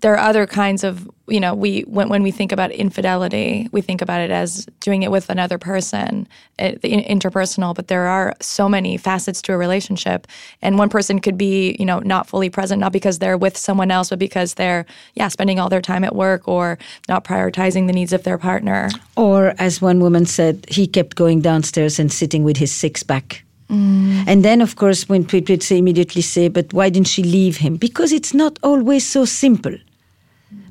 there 0.00 0.14
are 0.14 0.28
other 0.28 0.46
kinds 0.46 0.85
of 0.85 1.11
you 1.26 1.40
know 1.40 1.54
we 1.54 1.80
when, 1.82 2.09
when 2.09 2.22
we 2.22 2.30
think 2.30 2.52
about 2.52 2.70
infidelity 2.70 3.68
we 3.72 3.80
think 3.80 4.00
about 4.02 4.20
it 4.20 4.30
as 4.30 4.66
doing 4.80 5.02
it 5.02 5.11
with 5.11 5.28
another 5.30 5.59
person 5.59 6.28
it, 6.59 6.82
the 6.82 6.90
interpersonal 6.90 7.74
but 7.74 7.88
there 7.88 8.06
are 8.06 8.35
so 8.40 8.68
many 8.68 8.96
facets 8.96 9.42
to 9.42 9.52
a 9.52 9.56
relationship. 9.56 10.26
And 10.62 10.78
one 10.78 10.88
person 10.88 11.20
could 11.20 11.38
be 11.38 11.76
you 11.78 11.85
know 11.85 11.98
not 12.00 12.26
fully 12.26 12.50
present 12.50 12.80
not 12.80 12.92
because 12.92 13.18
they're 13.18 13.38
with 13.38 13.56
someone 13.56 13.90
else 13.90 14.11
but 14.11 14.18
because 14.18 14.54
they're 14.54 14.87
yeah 15.14 15.28
spending 15.28 15.59
all 15.59 15.68
their 15.68 15.82
time 15.82 16.04
at 16.04 16.14
work 16.14 16.46
or 16.46 16.78
not 17.09 17.24
prioritizing 17.24 17.87
the 17.87 17.92
needs 17.92 18.12
of 18.12 18.22
their 18.22 18.38
partner. 18.38 18.88
Or 19.16 19.54
as 19.59 19.80
one 19.80 20.00
woman 20.00 20.26
said 20.26 20.66
he 20.68 20.87
kept 20.87 21.16
going 21.16 21.40
downstairs 21.40 21.98
and 21.98 22.12
sitting 22.12 22.44
with 22.44 22.56
his 22.56 22.72
six 22.72 23.02
pack 23.02 23.45
Mm. 23.70 24.24
And 24.26 24.44
then, 24.44 24.61
of 24.61 24.76
course, 24.76 25.09
when 25.09 25.24
people 25.24 25.59
say 25.61 25.79
immediately 25.79 26.22
say, 26.22 26.48
"But 26.48 26.72
why 26.72 26.88
didn't 26.90 27.09
she 27.09 27.22
leave 27.22 27.57
him?" 27.59 27.76
Because 27.76 28.12
it's 28.12 28.33
not 28.33 28.59
always 28.62 29.05
so 29.07 29.24
simple 29.24 29.76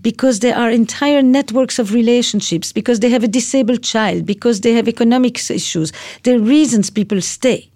because 0.05 0.39
there 0.39 0.55
are 0.55 0.69
entire 0.69 1.23
networks 1.23 1.79
of 1.79 1.91
relationships, 1.91 2.71
because 2.71 2.99
they 2.99 3.09
have 3.09 3.23
a 3.23 3.27
disabled 3.27 3.81
child, 3.81 4.23
because 4.23 4.61
they 4.61 4.71
have 4.73 4.87
economic 4.87 5.37
issues. 5.49 5.91
There 6.21 6.35
are 6.35 6.39
reasons 6.39 6.91
people 6.91 7.21
stay. 7.21 7.69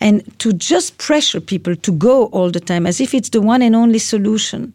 And 0.00 0.22
to 0.40 0.52
just 0.52 0.98
pressure 0.98 1.40
people 1.40 1.76
to 1.76 1.92
go 1.92 2.26
all 2.26 2.50
the 2.50 2.58
time 2.58 2.86
as 2.86 3.00
if 3.00 3.14
it's 3.14 3.28
the 3.28 3.40
one 3.40 3.62
and 3.62 3.76
only 3.76 4.00
solution, 4.00 4.72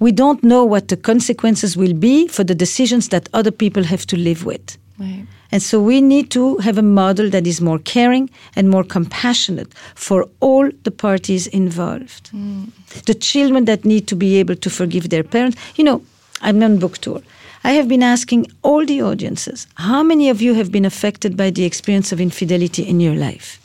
we 0.00 0.10
don't 0.10 0.42
know 0.42 0.64
what 0.64 0.88
the 0.88 0.96
consequences 0.96 1.76
will 1.76 1.94
be 1.94 2.26
for 2.26 2.42
the 2.42 2.54
decisions 2.54 3.10
that 3.10 3.28
other 3.32 3.52
people 3.52 3.84
have 3.84 4.04
to 4.06 4.16
live 4.16 4.44
with. 4.44 4.76
Right. 4.98 5.26
And 5.54 5.62
so 5.62 5.80
we 5.80 6.00
need 6.00 6.32
to 6.32 6.56
have 6.56 6.78
a 6.78 6.82
model 6.82 7.30
that 7.30 7.46
is 7.46 7.60
more 7.60 7.78
caring 7.78 8.28
and 8.56 8.68
more 8.68 8.82
compassionate 8.82 9.72
for 9.94 10.28
all 10.40 10.68
the 10.82 10.90
parties 10.90 11.46
involved. 11.46 12.32
Mm. 12.32 12.72
The 13.04 13.14
children 13.14 13.64
that 13.66 13.84
need 13.84 14.08
to 14.08 14.16
be 14.16 14.40
able 14.40 14.56
to 14.56 14.68
forgive 14.68 15.10
their 15.10 15.22
parents. 15.22 15.56
You 15.76 15.84
know, 15.84 16.02
I'm 16.40 16.60
on 16.60 16.78
book 16.78 16.98
tour. 16.98 17.22
I 17.62 17.70
have 17.74 17.86
been 17.86 18.02
asking 18.02 18.48
all 18.62 18.84
the 18.84 19.00
audiences 19.02 19.68
how 19.76 20.02
many 20.02 20.28
of 20.28 20.42
you 20.42 20.54
have 20.54 20.72
been 20.72 20.84
affected 20.84 21.36
by 21.36 21.50
the 21.50 21.64
experience 21.64 22.10
of 22.10 22.20
infidelity 22.20 22.82
in 22.82 22.98
your 22.98 23.14
life? 23.14 23.60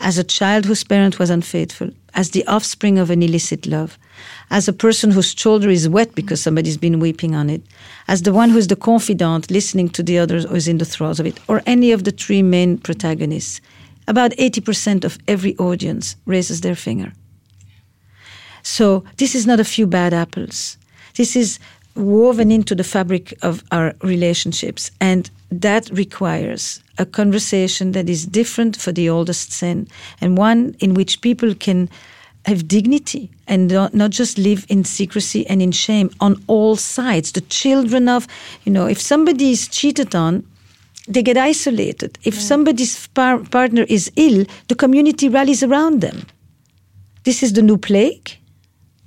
As 0.00 0.16
a 0.16 0.24
child 0.24 0.64
whose 0.64 0.84
parent 0.84 1.18
was 1.18 1.28
unfaithful, 1.28 1.90
as 2.14 2.30
the 2.30 2.46
offspring 2.46 2.98
of 2.98 3.10
an 3.10 3.22
illicit 3.22 3.66
love, 3.66 3.98
as 4.50 4.68
a 4.68 4.72
person 4.72 5.10
whose 5.10 5.32
shoulder 5.32 5.70
is 5.70 5.88
wet 5.88 6.14
because 6.14 6.42
somebody's 6.42 6.76
been 6.76 7.00
weeping 7.00 7.34
on 7.34 7.48
it, 7.48 7.62
as 8.08 8.22
the 8.22 8.32
one 8.32 8.50
who's 8.50 8.66
the 8.66 8.76
confidant 8.76 9.50
listening 9.50 9.88
to 9.88 10.02
the 10.02 10.18
others 10.18 10.44
who 10.44 10.54
is 10.54 10.68
in 10.68 10.78
the 10.78 10.84
throes 10.84 11.20
of 11.20 11.26
it, 11.26 11.38
or 11.48 11.62
any 11.66 11.92
of 11.92 12.04
the 12.04 12.10
three 12.10 12.42
main 12.42 12.78
protagonists. 12.78 13.60
About 14.08 14.32
80% 14.32 15.04
of 15.04 15.18
every 15.28 15.56
audience 15.58 16.16
raises 16.26 16.62
their 16.62 16.74
finger. 16.74 17.12
So 18.62 19.04
this 19.16 19.34
is 19.34 19.46
not 19.46 19.60
a 19.60 19.64
few 19.64 19.86
bad 19.86 20.12
apples. 20.12 20.76
This 21.14 21.36
is 21.36 21.58
woven 21.94 22.50
into 22.50 22.74
the 22.74 22.84
fabric 22.84 23.34
of 23.42 23.62
our 23.70 23.94
relationships. 24.02 24.90
And 25.00 25.30
that 25.50 25.90
requires 25.90 26.82
a 26.98 27.06
conversation 27.06 27.92
that 27.92 28.08
is 28.08 28.26
different 28.26 28.76
for 28.76 28.92
the 28.92 29.08
oldest 29.08 29.52
sin 29.52 29.88
and 30.20 30.38
one 30.38 30.76
in 30.80 30.94
which 30.94 31.20
people 31.20 31.54
can 31.54 31.88
have 32.46 32.66
dignity 32.66 33.30
and 33.46 33.68
not, 33.68 33.94
not 33.94 34.10
just 34.10 34.38
live 34.38 34.64
in 34.68 34.84
secrecy 34.84 35.46
and 35.46 35.60
in 35.60 35.72
shame 35.72 36.10
on 36.20 36.42
all 36.46 36.76
sides. 36.76 37.32
The 37.32 37.42
children 37.42 38.08
of, 38.08 38.26
you 38.64 38.72
know, 38.72 38.86
if 38.86 39.00
somebody 39.00 39.50
is 39.50 39.68
cheated 39.68 40.14
on, 40.14 40.46
they 41.06 41.22
get 41.22 41.36
isolated. 41.36 42.18
If 42.24 42.34
yeah. 42.34 42.40
somebody's 42.40 43.06
par- 43.08 43.44
partner 43.50 43.84
is 43.88 44.10
ill, 44.16 44.44
the 44.68 44.74
community 44.74 45.28
rallies 45.28 45.62
around 45.62 46.00
them. 46.00 46.26
This 47.24 47.42
is 47.42 47.52
the 47.52 47.62
new 47.62 47.76
plague. 47.76 48.36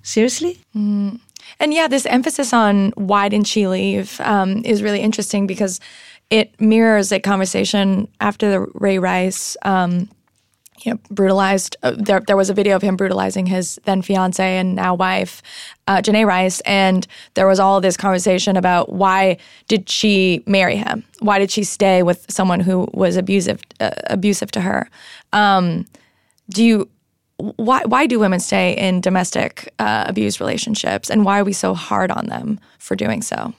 Seriously? 0.04 0.60
Mm. 0.76 1.19
And 1.60 1.74
yeah, 1.74 1.88
this 1.88 2.06
emphasis 2.06 2.54
on 2.54 2.91
why 2.96 3.30
didn't 3.30 3.48
she 3.48 3.67
leave 3.67 4.19
um, 4.22 4.62
is 4.65 4.84
really 4.84 5.00
interesting 5.00 5.48
because 5.48 5.80
it 6.30 6.60
mirrors 6.60 7.12
a 7.12 7.19
conversation 7.19 8.08
after 8.19 8.50
the 8.50 8.60
Ray 8.74 9.00
Rice. 9.00 9.56
Um, 9.63 10.10
you 10.84 10.93
know, 10.93 11.00
brutalized. 11.10 11.76
Uh, 11.84 11.91
there, 11.98 12.22
there 12.28 12.38
was 12.38 12.50
a 12.50 12.54
video 12.54 12.76
of 12.76 12.82
him 12.82 12.96
brutalizing 12.96 13.46
his 13.46 13.80
then 13.86 14.02
fiance 14.02 14.58
and 14.58 14.76
now 14.76 14.93
wife, 14.93 15.41
uh, 15.88 16.02
Janay 16.02 16.26
Rice, 16.26 16.62
and 16.62 17.08
there 17.34 17.48
was 17.48 17.60
all 17.60 17.82
this 17.82 17.98
conversation 17.98 18.58
about 18.58 18.91
why 18.91 19.38
did 19.67 19.89
she 19.89 20.43
marry 20.46 20.76
him? 20.76 21.04
Why 21.19 21.39
did 21.39 21.52
she 21.52 21.63
stay 21.63 22.04
with 22.04 22.26
someone 22.30 22.60
who 22.60 22.88
was 22.93 23.15
abusive, 23.15 23.62
uh, 23.80 23.91
abusive 24.08 24.52
to 24.52 24.62
her? 24.62 24.89
Um, 25.32 25.86
do 26.50 26.63
you? 26.63 26.89
Why 27.38 27.82
why 27.86 28.06
do 28.06 28.19
women 28.19 28.39
stay 28.39 28.74
in 28.78 29.02
domestic 29.02 29.74
uh, 29.80 30.06
abuse 30.08 30.39
relationships, 30.39 31.10
and 31.10 31.26
why 31.26 31.39
are 31.39 31.43
we 31.43 31.54
so 31.54 31.74
hard 31.74 32.12
on 32.12 32.28
them 32.28 32.60
for 32.78 32.96
doing 32.96 33.22
so? 33.22 33.54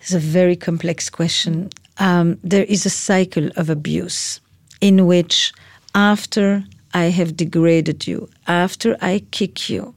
It's 0.00 0.14
a 0.14 0.18
very 0.18 0.56
complex 0.56 1.10
question. 1.10 1.70
Um, 1.98 2.38
there 2.44 2.64
is 2.64 2.86
a 2.86 2.90
cycle 2.90 3.50
of 3.56 3.68
abuse 3.68 4.40
in 4.80 5.06
which 5.06 5.52
after 5.94 6.64
I 6.94 7.04
have 7.04 7.36
degraded 7.36 8.06
you, 8.06 8.28
after 8.46 8.96
I 9.00 9.22
kick 9.30 9.68
you, 9.68 9.94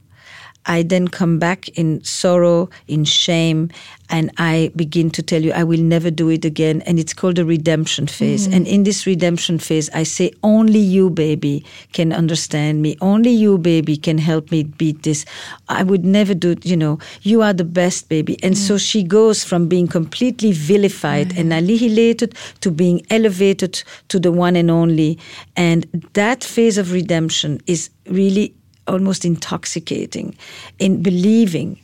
I 0.66 0.84
then 0.84 1.08
come 1.08 1.40
back 1.40 1.70
in 1.70 2.04
sorrow, 2.04 2.70
in 2.88 3.04
shame, 3.04 3.70
and 4.10 4.30
I 4.38 4.72
begin 4.76 5.10
to 5.12 5.24
tell 5.24 5.42
you, 5.42 5.54
I 5.54 5.64
will 5.64 5.80
never 5.80 6.12
do 6.12 6.30
it 6.30 6.44
again. 6.44 6.82
And 6.82 7.00
it's 7.00 7.14
called 7.14 7.40
a 7.40 7.46
redemption 7.46 8.08
phase. 8.08 8.46
Mm-hmm. 8.46 8.54
And 8.54 8.68
in 8.68 8.84
this 8.84 9.08
redemption 9.08 9.58
phase, 9.58 9.90
I 9.94 10.04
say, 10.04 10.34
only 10.44 10.80
you, 10.80 11.10
baby, 11.10 11.66
can 11.94 12.12
understand 12.12 12.82
me. 12.82 12.98
Only 13.00 13.32
you, 13.32 13.58
baby, 13.58 13.96
can 13.96 14.18
help 14.18 14.52
me 14.52 14.64
beat 14.64 15.04
this. 15.04 15.26
I 15.70 15.84
would 15.84 16.04
never 16.04 16.34
do, 16.34 16.58
you 16.64 16.76
know, 16.76 17.00
you 17.22 17.42
are 17.42 17.54
the 17.54 17.64
best, 17.64 18.10
baby. 18.10 18.38
And 18.44 18.54
mm-hmm. 18.54 18.68
so 18.68 18.78
she 18.78 19.02
goes 19.02 19.46
from 19.46 19.70
being 19.70 19.88
completely 19.88 20.52
vilified 20.52 21.30
mm-hmm. 21.30 21.40
and 21.40 21.54
annihilated 21.54 22.36
to 22.60 22.70
being 22.70 23.06
elevated 23.10 23.82
to 24.10 24.20
the 24.20 24.32
one 24.32 24.58
and 24.58 24.70
only. 24.70 25.18
And 25.56 25.86
that 26.14 26.44
phase 26.44 26.78
of 26.78 26.92
redemption 26.92 27.62
is 27.66 27.90
really 28.08 28.54
almost 28.92 29.26
intoxicating 29.26 30.36
in 30.80 31.02
believing 31.02 31.78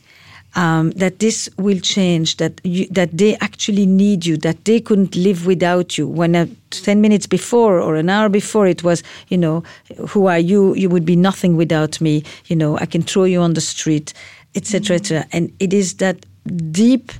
um, 0.54 0.90
that 0.92 1.18
this 1.18 1.48
will 1.56 1.78
change, 1.80 2.36
that 2.38 2.60
you, 2.64 2.86
that 2.88 3.16
they 3.16 3.36
actually 3.36 3.86
need 3.86 4.26
you, 4.26 4.36
that 4.38 4.64
they 4.64 4.80
couldn't 4.80 5.14
live 5.14 5.46
without 5.46 5.98
you. 5.98 6.08
When 6.08 6.34
uh, 6.34 6.46
ten 6.70 7.00
minutes 7.00 7.26
before 7.26 7.80
or 7.80 7.96
an 7.96 8.08
hour 8.08 8.28
before 8.28 8.66
it 8.66 8.82
was, 8.82 9.02
you 9.28 9.38
know, 9.38 9.62
who 10.08 10.26
are 10.26 10.38
you? 10.38 10.74
You 10.74 10.88
would 10.88 11.04
be 11.04 11.16
nothing 11.16 11.56
without 11.56 12.00
me. 12.00 12.24
You 12.46 12.56
know, 12.56 12.78
I 12.78 12.86
can 12.86 13.02
throw 13.02 13.24
you 13.24 13.40
on 13.40 13.54
the 13.54 13.60
street, 13.60 14.12
etc., 14.54 14.96
etc. 14.96 15.26
And 15.32 15.52
it 15.60 15.72
is 15.72 15.94
that 15.94 16.26
deep 16.72 17.12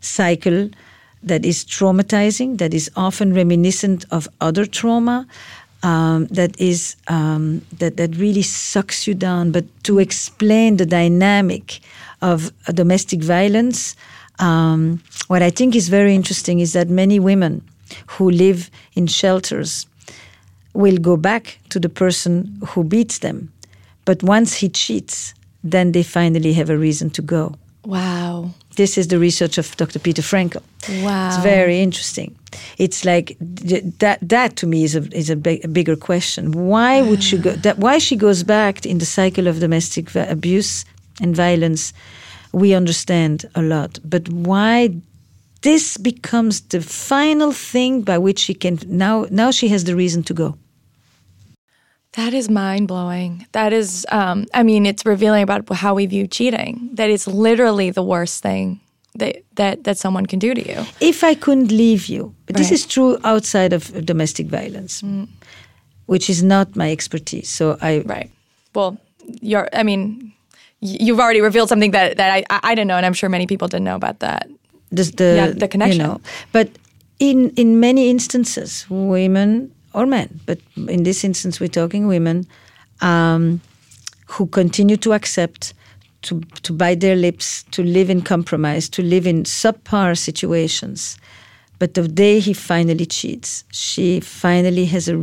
cycle 0.00 0.68
that 1.22 1.44
is 1.44 1.64
traumatizing, 1.64 2.58
that 2.58 2.74
is 2.74 2.90
often 2.96 3.32
reminiscent 3.32 4.04
of 4.10 4.28
other 4.40 4.66
trauma, 4.66 5.26
um, 5.82 6.26
that 6.26 6.58
is 6.60 6.96
um, 7.08 7.62
that 7.78 7.96
that 7.96 8.16
really 8.16 8.42
sucks 8.42 9.06
you 9.06 9.14
down. 9.14 9.52
But 9.52 9.64
to 9.84 9.98
explain 9.98 10.76
the 10.76 10.86
dynamic 10.86 11.80
of 12.20 12.52
domestic 12.74 13.22
violence, 13.22 13.96
um, 14.38 15.02
what 15.28 15.42
I 15.42 15.50
think 15.50 15.74
is 15.74 15.88
very 15.88 16.14
interesting 16.14 16.60
is 16.60 16.72
that 16.72 16.88
many 16.88 17.18
women 17.18 17.62
who 18.06 18.30
live 18.30 18.70
in 18.94 19.06
shelters 19.06 19.86
will 20.74 20.96
go 20.96 21.16
back 21.16 21.58
to 21.68 21.78
the 21.78 21.88
person 21.88 22.58
who 22.68 22.84
beats 22.84 23.18
them, 23.18 23.52
but 24.04 24.22
once 24.22 24.54
he 24.54 24.68
cheats, 24.68 25.34
then 25.62 25.92
they 25.92 26.02
finally 26.02 26.52
have 26.54 26.70
a 26.70 26.78
reason 26.78 27.10
to 27.10 27.22
go. 27.22 27.54
Wow. 27.84 28.50
This 28.76 28.96
is 28.96 29.08
the 29.08 29.18
research 29.18 29.58
of 29.58 29.76
Dr. 29.76 29.98
Peter 29.98 30.22
Fraenkel. 30.22 30.62
Wow. 31.02 31.28
It's 31.28 31.36
very 31.42 31.80
interesting. 31.80 32.34
It's 32.78 33.04
like 33.04 33.36
that. 33.40 34.18
That 34.22 34.56
to 34.56 34.66
me 34.66 34.84
is 34.84 34.96
a 34.96 35.02
is 35.16 35.30
a, 35.30 35.36
big, 35.36 35.64
a 35.64 35.68
bigger 35.68 35.96
question. 35.96 36.52
Why 36.52 37.02
would 37.02 37.22
she 37.22 37.38
go? 37.38 37.52
That 37.62 37.78
why 37.78 37.98
she 37.98 38.16
goes 38.16 38.42
back 38.42 38.86
in 38.86 38.98
the 38.98 39.06
cycle 39.06 39.46
of 39.46 39.60
domestic 39.60 40.14
abuse 40.14 40.84
and 41.20 41.36
violence? 41.36 41.92
We 42.52 42.74
understand 42.74 43.46
a 43.54 43.62
lot, 43.62 43.98
but 44.04 44.28
why 44.28 44.94
this 45.62 45.96
becomes 45.96 46.60
the 46.60 46.82
final 46.82 47.52
thing 47.52 48.02
by 48.02 48.18
which 48.18 48.40
she 48.40 48.54
can 48.54 48.78
now 48.86 49.26
now 49.30 49.50
she 49.50 49.68
has 49.68 49.84
the 49.84 49.96
reason 49.96 50.22
to 50.24 50.34
go. 50.34 50.56
That 52.12 52.34
is 52.34 52.50
mind 52.50 52.88
blowing. 52.88 53.46
That 53.52 53.72
is, 53.72 54.06
um, 54.10 54.46
I 54.52 54.62
mean, 54.62 54.84
it's 54.84 55.06
revealing 55.06 55.42
about 55.42 55.68
how 55.72 55.94
we 55.94 56.04
view 56.06 56.26
cheating. 56.26 56.90
That 56.92 57.08
it's 57.08 57.26
literally 57.26 57.90
the 57.90 58.02
worst 58.02 58.42
thing 58.42 58.80
that 59.14 59.42
that 59.56 59.84
that 59.84 59.98
someone 59.98 60.26
can 60.26 60.38
do 60.38 60.54
to 60.54 60.66
you. 60.66 60.84
If 61.00 61.24
I 61.24 61.34
couldn't 61.34 61.70
leave 61.70 62.06
you, 62.06 62.34
but 62.46 62.56
right. 62.56 62.58
this 62.58 62.72
is 62.72 62.86
true 62.86 63.18
outside 63.24 63.72
of 63.72 64.04
domestic 64.04 64.46
violence, 64.46 65.02
mm. 65.02 65.28
which 66.06 66.30
is 66.30 66.42
not 66.42 66.76
my 66.76 66.90
expertise. 66.90 67.48
So 67.48 67.78
I 67.80 68.02
right. 68.06 68.30
Well, 68.74 68.98
you're. 69.40 69.68
I 69.72 69.82
mean, 69.82 70.32
you've 70.80 71.20
already 71.20 71.40
revealed 71.40 71.68
something 71.68 71.90
that 71.92 72.16
that 72.16 72.30
I 72.30 72.60
I 72.62 72.74
didn't 72.74 72.88
know, 72.88 72.96
and 72.96 73.06
I'm 73.06 73.14
sure 73.14 73.28
many 73.28 73.46
people 73.46 73.68
didn't 73.68 73.84
know 73.84 73.96
about 73.96 74.20
that. 74.20 74.48
The 74.90 75.04
the, 75.04 75.34
yeah, 75.36 75.48
the 75.48 75.68
connection. 75.68 76.00
You 76.00 76.06
know, 76.06 76.20
but 76.52 76.68
in 77.18 77.50
in 77.56 77.80
many 77.80 78.08
instances, 78.08 78.86
women 78.88 79.72
or 79.94 80.06
men, 80.06 80.40
but 80.46 80.58
in 80.88 81.02
this 81.02 81.24
instance, 81.24 81.60
we're 81.60 81.68
talking 81.68 82.06
women 82.06 82.46
um, 83.00 83.60
who 84.26 84.46
continue 84.46 84.96
to 84.96 85.12
accept, 85.12 85.74
to, 86.22 86.40
to 86.62 86.72
bite 86.72 87.00
their 87.00 87.16
lips, 87.16 87.64
to 87.72 87.82
live 87.82 88.08
in 88.08 88.22
compromise, 88.22 88.88
to 88.88 89.02
live 89.02 89.26
in 89.26 89.44
subpar 89.44 90.16
situations. 90.16 91.18
But 91.78 91.94
the 91.94 92.06
day 92.06 92.38
he 92.38 92.52
finally 92.52 93.06
cheats, 93.06 93.64
she 93.72 94.20
finally 94.20 94.84
has 94.84 95.08
a, 95.08 95.16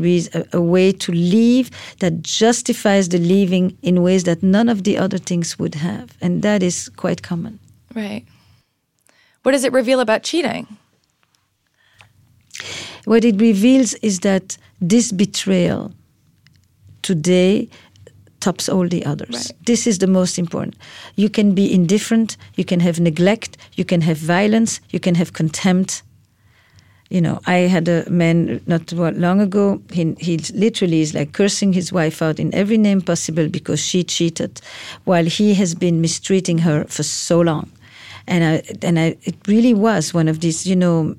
a 0.51 0.60
way 0.60 0.91
to 0.91 1.12
leave 1.13 1.71
that 1.99 2.21
justifies 2.21 3.08
the 3.10 3.17
leaving 3.17 3.77
in 3.82 4.03
ways 4.03 4.25
that 4.25 4.43
none 4.43 4.67
of 4.67 4.84
the 4.84 4.97
other 4.97 5.17
things 5.17 5.58
would 5.58 5.75
have. 5.75 6.17
And 6.19 6.41
that 6.41 6.62
is 6.62 6.89
quite 6.89 7.21
common. 7.21 7.60
Right. 7.95 8.25
What 9.43 9.53
does 9.53 9.63
it 9.63 9.71
reveal 9.71 10.01
about 10.01 10.23
cheating? 10.23 10.67
What 13.10 13.26
it 13.26 13.41
reveals 13.41 13.95
is 14.04 14.19
that 14.19 14.56
this 14.80 15.12
betrayal 15.12 15.91
today 17.02 17.67
tops 18.39 18.69
all 18.69 18.88
the 18.88 19.04
others. 19.04 19.34
Right. 19.34 19.65
This 19.65 19.88
is 19.88 19.98
the 19.98 20.06
most 20.06 20.38
important. 20.38 20.76
You 21.15 21.28
can 21.28 21.56
be 21.56 21.74
indifferent, 21.74 22.38
you 22.54 22.63
can 22.63 22.80
have 22.82 23.00
neglect, 23.00 23.58
you 23.74 23.84
can 23.84 24.02
have 24.02 24.17
violence, 24.17 24.80
you 24.91 25.00
can 25.00 25.15
have 25.15 25.34
contempt. 25.34 26.04
You 27.10 27.22
know, 27.22 27.41
I 27.48 27.67
had 27.67 27.88
a 27.88 28.08
man 28.12 28.62
not 28.67 28.91
long 28.91 29.41
ago. 29.41 29.82
He, 29.91 30.15
he 30.19 30.38
literally 30.54 31.02
is 31.02 31.15
like 31.15 31.34
cursing 31.34 31.74
his 31.74 31.91
wife 31.91 32.22
out 32.22 32.39
in 32.39 32.54
every 32.54 32.78
name 32.78 33.02
possible 33.02 33.48
because 33.48 33.84
she 33.84 34.04
cheated, 34.04 34.62
while 35.06 35.26
he 35.26 35.56
has 35.56 35.74
been 35.74 36.00
mistreating 36.00 36.60
her 36.60 36.86
for 36.86 37.02
so 37.02 37.41
long. 37.41 37.72
And 38.28 38.43
I, 38.43 38.62
and 38.84 39.00
I, 39.00 39.17
it 39.24 39.36
really 39.48 39.74
was 39.74 40.13
one 40.13 40.28
of 40.28 40.41
these, 40.41 40.67
you 40.67 40.76
know, 40.76 41.15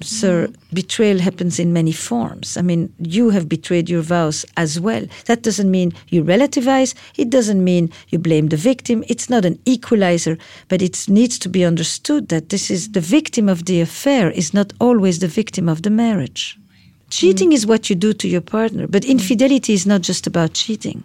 sir, 0.00 0.46
mm-hmm. 0.46 0.74
betrayal 0.74 1.18
happens 1.18 1.58
in 1.58 1.72
many 1.72 1.92
forms. 1.92 2.56
I 2.56 2.62
mean, 2.62 2.92
you 2.98 3.30
have 3.30 3.48
betrayed 3.48 3.90
your 3.90 4.00
vows 4.00 4.46
as 4.56 4.80
well. 4.80 5.06
That 5.26 5.42
doesn't 5.42 5.70
mean 5.70 5.92
you 6.08 6.24
relativize. 6.24 6.94
It 7.16 7.28
doesn't 7.30 7.62
mean 7.62 7.92
you 8.08 8.18
blame 8.18 8.48
the 8.48 8.56
victim. 8.56 9.04
It's 9.08 9.28
not 9.28 9.44
an 9.44 9.58
equalizer, 9.66 10.38
but 10.68 10.80
it 10.80 11.08
needs 11.08 11.38
to 11.40 11.48
be 11.48 11.64
understood 11.64 12.28
that 12.28 12.48
this 12.48 12.70
is 12.70 12.92
the 12.92 13.00
victim 13.00 13.48
of 13.48 13.66
the 13.66 13.80
affair 13.80 14.30
is 14.30 14.54
not 14.54 14.72
always 14.80 15.18
the 15.18 15.28
victim 15.28 15.68
of 15.68 15.82
the 15.82 15.90
marriage. 15.90 16.56
Mm-hmm. 16.56 17.08
Cheating 17.10 17.52
is 17.52 17.66
what 17.66 17.90
you 17.90 17.96
do 17.96 18.12
to 18.14 18.28
your 18.28 18.40
partner, 18.40 18.86
but 18.86 19.02
mm-hmm. 19.02 19.12
infidelity 19.12 19.74
is 19.74 19.86
not 19.86 20.00
just 20.00 20.26
about 20.26 20.54
cheating. 20.54 21.04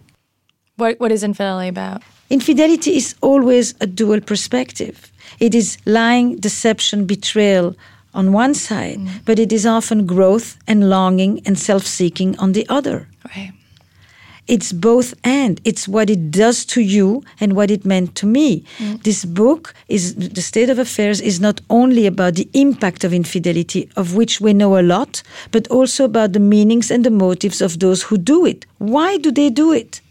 What 0.76 0.98
what 0.98 1.12
is 1.12 1.22
infidelity 1.22 1.68
about? 1.68 2.02
Infidelity 2.30 2.96
is 2.96 3.14
always 3.20 3.74
a 3.80 3.86
dual 3.86 4.20
perspective. 4.20 5.12
It 5.38 5.54
is 5.54 5.76
lying, 5.84 6.36
deception, 6.36 7.04
betrayal 7.04 7.76
on 8.14 8.32
one 8.32 8.54
side, 8.54 8.98
mm. 8.98 9.08
but 9.24 9.38
it 9.38 9.52
is 9.52 9.66
often 9.66 10.06
growth 10.06 10.56
and 10.66 10.88
longing 10.88 11.42
and 11.44 11.58
self 11.58 11.86
seeking 11.86 12.38
on 12.38 12.52
the 12.52 12.66
other. 12.68 13.08
Right. 13.36 13.52
It's 14.46 14.72
both 14.72 15.14
and. 15.24 15.60
It's 15.64 15.88
what 15.88 16.10
it 16.10 16.30
does 16.30 16.66
to 16.66 16.82
you 16.82 17.22
and 17.40 17.54
what 17.54 17.70
it 17.70 17.86
meant 17.86 18.14
to 18.16 18.26
me. 18.26 18.64
Mm. 18.78 19.02
This 19.02 19.24
book 19.24 19.74
is 19.88 20.14
the 20.14 20.42
state 20.42 20.68
of 20.68 20.78
affairs 20.78 21.20
is 21.20 21.40
not 21.40 21.62
only 21.70 22.06
about 22.06 22.34
the 22.34 22.48
impact 22.52 23.04
of 23.04 23.14
infidelity, 23.14 23.88
of 23.96 24.14
which 24.14 24.40
we 24.42 24.52
know 24.52 24.78
a 24.78 24.82
lot, 24.82 25.22
but 25.50 25.66
also 25.68 26.04
about 26.04 26.34
the 26.34 26.40
meanings 26.40 26.90
and 26.90 27.04
the 27.04 27.10
motives 27.10 27.62
of 27.62 27.80
those 27.80 28.02
who 28.02 28.18
do 28.18 28.44
it. 28.44 28.66
Why 28.78 29.16
do 29.16 29.32
they 29.32 29.48
do 29.48 29.72
it? 29.72 30.02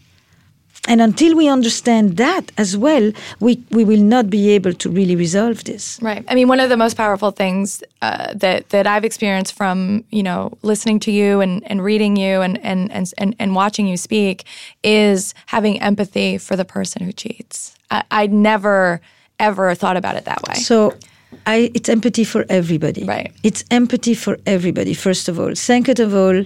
And 0.87 1.01
until 1.01 1.35
we 1.35 1.47
understand 1.47 2.17
that 2.17 2.51
as 2.57 2.75
well, 2.75 3.11
we, 3.39 3.63
we 3.71 3.85
will 3.85 4.01
not 4.01 4.29
be 4.29 4.49
able 4.49 4.73
to 4.73 4.89
really 4.89 5.15
resolve 5.15 5.63
this. 5.63 5.97
Right. 6.01 6.25
I 6.27 6.35
mean, 6.35 6.49
one 6.49 6.59
of 6.59 6.69
the 6.69 6.75
most 6.75 6.97
powerful 6.97 7.31
things 7.31 7.81
uh, 8.01 8.33
that 8.35 8.69
that 8.69 8.85
I've 8.85 9.05
experienced 9.05 9.53
from 9.53 10.03
you 10.09 10.23
know 10.23 10.51
listening 10.61 10.99
to 11.01 11.11
you 11.11 11.39
and, 11.39 11.63
and 11.71 11.81
reading 11.83 12.17
you 12.17 12.41
and, 12.41 12.57
and 12.63 12.91
and 12.91 13.13
and 13.17 13.35
and 13.39 13.55
watching 13.55 13.87
you 13.87 13.95
speak 13.95 14.45
is 14.83 15.33
having 15.45 15.81
empathy 15.81 16.37
for 16.37 16.57
the 16.57 16.65
person 16.65 17.01
who 17.03 17.13
cheats. 17.13 17.75
I, 17.89 18.03
I 18.11 18.27
never 18.27 18.99
ever 19.39 19.73
thought 19.75 19.97
about 19.97 20.15
it 20.17 20.25
that 20.25 20.41
way. 20.47 20.55
So 20.55 20.93
I, 21.47 21.71
it's 21.73 21.89
empathy 21.89 22.23
for 22.23 22.45
everybody. 22.49 23.05
Right. 23.05 23.31
It's 23.43 23.63
empathy 23.71 24.13
for 24.13 24.37
everybody, 24.45 24.93
first 24.93 25.27
of 25.29 25.39
all. 25.39 25.55
Second 25.55 25.99
of 25.99 26.13
all, 26.13 26.43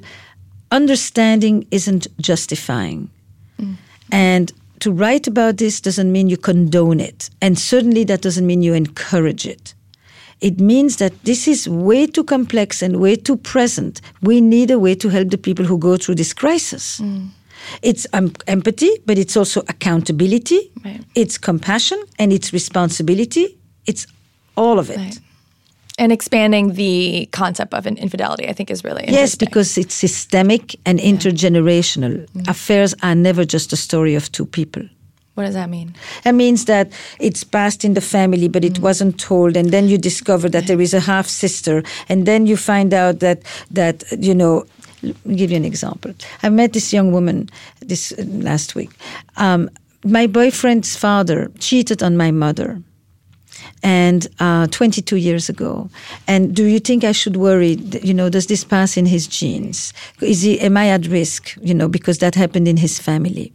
understanding 0.71 1.67
isn't 1.71 2.07
justifying. 2.21 3.09
And 4.11 4.51
to 4.79 4.91
write 4.91 5.27
about 5.27 5.57
this 5.57 5.81
doesn't 5.81 6.11
mean 6.11 6.29
you 6.29 6.37
condone 6.37 6.99
it. 6.99 7.29
And 7.41 7.57
certainly 7.57 8.03
that 8.05 8.21
doesn't 8.21 8.45
mean 8.45 8.61
you 8.61 8.73
encourage 8.73 9.45
it. 9.45 9.73
It 10.39 10.59
means 10.59 10.97
that 10.97 11.13
this 11.23 11.47
is 11.47 11.67
way 11.67 12.05
too 12.05 12.23
complex 12.23 12.83
and 12.83 12.97
way 12.97 13.15
too 13.15 13.37
present. 13.37 14.01
We 14.21 14.39
need 14.39 14.69
a 14.69 14.77
way 14.77 14.93
to 14.95 15.09
help 15.09 15.29
the 15.29 15.37
people 15.37 15.65
who 15.65 15.79
go 15.79 15.97
through 15.97 16.15
this 16.15 16.31
crisis. 16.33 17.01
It's 17.81 18.05
um, 18.13 18.33
empathy, 18.45 18.91
but 19.07 19.17
it's 19.17 19.35
also 19.35 19.61
accountability, 19.67 20.71
Right. 20.85 21.01
it's 21.15 21.39
compassion, 21.39 22.01
and 22.19 22.31
it's 22.31 22.53
responsibility. 22.53 23.57
It's 23.87 24.05
all 24.55 24.77
of 24.77 24.91
it. 24.91 24.97
Right. 24.97 25.19
And 25.99 26.11
expanding 26.11 26.73
the 26.73 27.27
concept 27.31 27.73
of 27.73 27.87
an 27.87 27.97
infidelity, 27.97 28.47
I 28.47 28.53
think, 28.53 28.69
is 28.69 28.83
really 28.83 29.01
interesting. 29.01 29.19
Yes, 29.19 29.35
because 29.35 29.77
it's 29.79 29.95
systemic 29.95 30.75
and 30.85 30.99
intergenerational. 30.99 32.27
Affairs 32.47 32.93
are 33.01 33.15
never 33.15 33.45
just 33.45 33.73
a 33.73 33.75
story 33.75 34.13
of 34.15 34.31
two 34.31 34.45
people. 34.45 34.83
what 35.37 35.43
does 35.45 35.53
that 35.53 35.69
mean? 35.69 35.93
It 36.25 36.33
means 36.33 36.65
that 36.65 36.91
it's 37.19 37.43
passed 37.43 37.85
in 37.85 37.93
the 37.93 38.01
family, 38.01 38.47
but 38.47 38.63
it 38.63 38.79
wasn't 38.79 39.19
told, 39.19 39.55
and 39.55 39.69
then 39.69 39.87
you 39.87 39.97
discover 39.99 40.49
that 40.49 40.65
there 40.65 40.81
is 40.81 40.93
a 40.93 40.99
half 40.99 41.27
sister, 41.27 41.83
and 42.09 42.25
then 42.25 42.47
you 42.47 42.57
find 42.57 42.91
out 42.93 43.19
that 43.19 43.39
that 43.71 44.03
you 44.19 44.33
know. 44.33 44.65
Let 45.03 45.25
me 45.25 45.35
give 45.35 45.51
you 45.51 45.57
an 45.57 45.65
example. 45.65 46.11
I 46.41 46.49
met 46.49 46.73
this 46.73 46.91
young 46.91 47.11
woman 47.11 47.49
this 47.85 48.11
uh, 48.17 48.23
last 48.43 48.73
week. 48.73 48.89
Um, 49.35 49.69
my 50.03 50.25
boyfriend's 50.27 50.95
father 50.95 51.51
cheated 51.59 52.01
on 52.01 52.17
my 52.17 52.31
mother, 52.31 52.81
and 53.83 54.27
uh, 54.39 54.67
22 54.67 55.17
years 55.17 55.49
ago. 55.49 55.89
And 56.27 56.55
do 56.55 56.65
you 56.65 56.79
think 56.79 57.03
I 57.03 57.11
should 57.11 57.37
worry? 57.37 57.73
You 58.01 58.13
know, 58.13 58.29
does 58.29 58.47
this 58.47 58.63
pass 58.63 58.97
in 58.97 59.05
his 59.05 59.27
genes? 59.27 59.93
Is 60.21 60.41
he? 60.41 60.59
Am 60.59 60.77
I 60.77 60.89
at 60.89 61.07
risk? 61.07 61.55
You 61.61 61.73
know, 61.73 61.87
because 61.87 62.19
that 62.19 62.35
happened 62.35 62.67
in 62.67 62.77
his 62.77 62.99
family. 62.99 63.53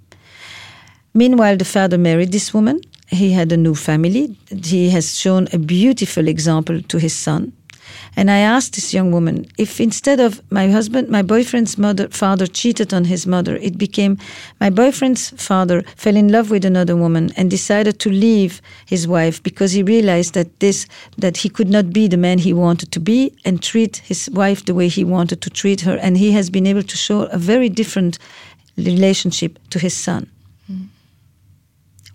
Meanwhile, 1.14 1.58
the 1.58 1.64
father 1.64 1.98
married 1.98 2.32
this 2.32 2.54
woman. 2.54 2.80
He 3.08 3.32
had 3.32 3.52
a 3.52 3.56
new 3.56 3.74
family. 3.74 4.34
He 4.64 4.88
has 4.90 5.18
shown 5.18 5.46
a 5.52 5.58
beautiful 5.58 6.28
example 6.28 6.80
to 6.82 6.98
his 6.98 7.14
son. 7.14 7.52
And 8.16 8.30
I 8.30 8.38
asked 8.38 8.74
this 8.74 8.92
young 8.92 9.12
woman 9.12 9.46
if 9.58 9.80
instead 9.80 10.20
of 10.20 10.40
my 10.50 10.70
husband, 10.70 11.08
my 11.08 11.22
boyfriend's 11.22 11.78
mother, 11.78 12.08
father 12.08 12.46
cheated 12.46 12.92
on 12.92 13.04
his 13.04 13.26
mother, 13.26 13.56
it 13.56 13.78
became 13.78 14.18
my 14.60 14.70
boyfriend's 14.70 15.30
father 15.30 15.82
fell 15.96 16.16
in 16.16 16.28
love 16.28 16.50
with 16.50 16.64
another 16.64 16.96
woman 16.96 17.32
and 17.36 17.50
decided 17.50 17.98
to 18.00 18.10
leave 18.10 18.60
his 18.86 19.06
wife 19.06 19.42
because 19.42 19.72
he 19.72 19.82
realized 19.82 20.34
that 20.34 20.60
this, 20.60 20.86
that 21.18 21.38
he 21.38 21.48
could 21.48 21.68
not 21.68 21.92
be 21.92 22.08
the 22.08 22.16
man 22.16 22.38
he 22.38 22.52
wanted 22.52 22.92
to 22.92 23.00
be 23.00 23.34
and 23.44 23.62
treat 23.62 23.98
his 23.98 24.30
wife 24.30 24.64
the 24.64 24.74
way 24.74 24.88
he 24.88 25.04
wanted 25.04 25.40
to 25.42 25.50
treat 25.50 25.80
her. 25.82 25.96
And 25.98 26.16
he 26.16 26.32
has 26.32 26.50
been 26.50 26.66
able 26.66 26.82
to 26.82 26.96
show 26.96 27.22
a 27.22 27.38
very 27.38 27.68
different 27.68 28.18
relationship 28.76 29.58
to 29.70 29.78
his 29.78 29.94
son 29.94 30.28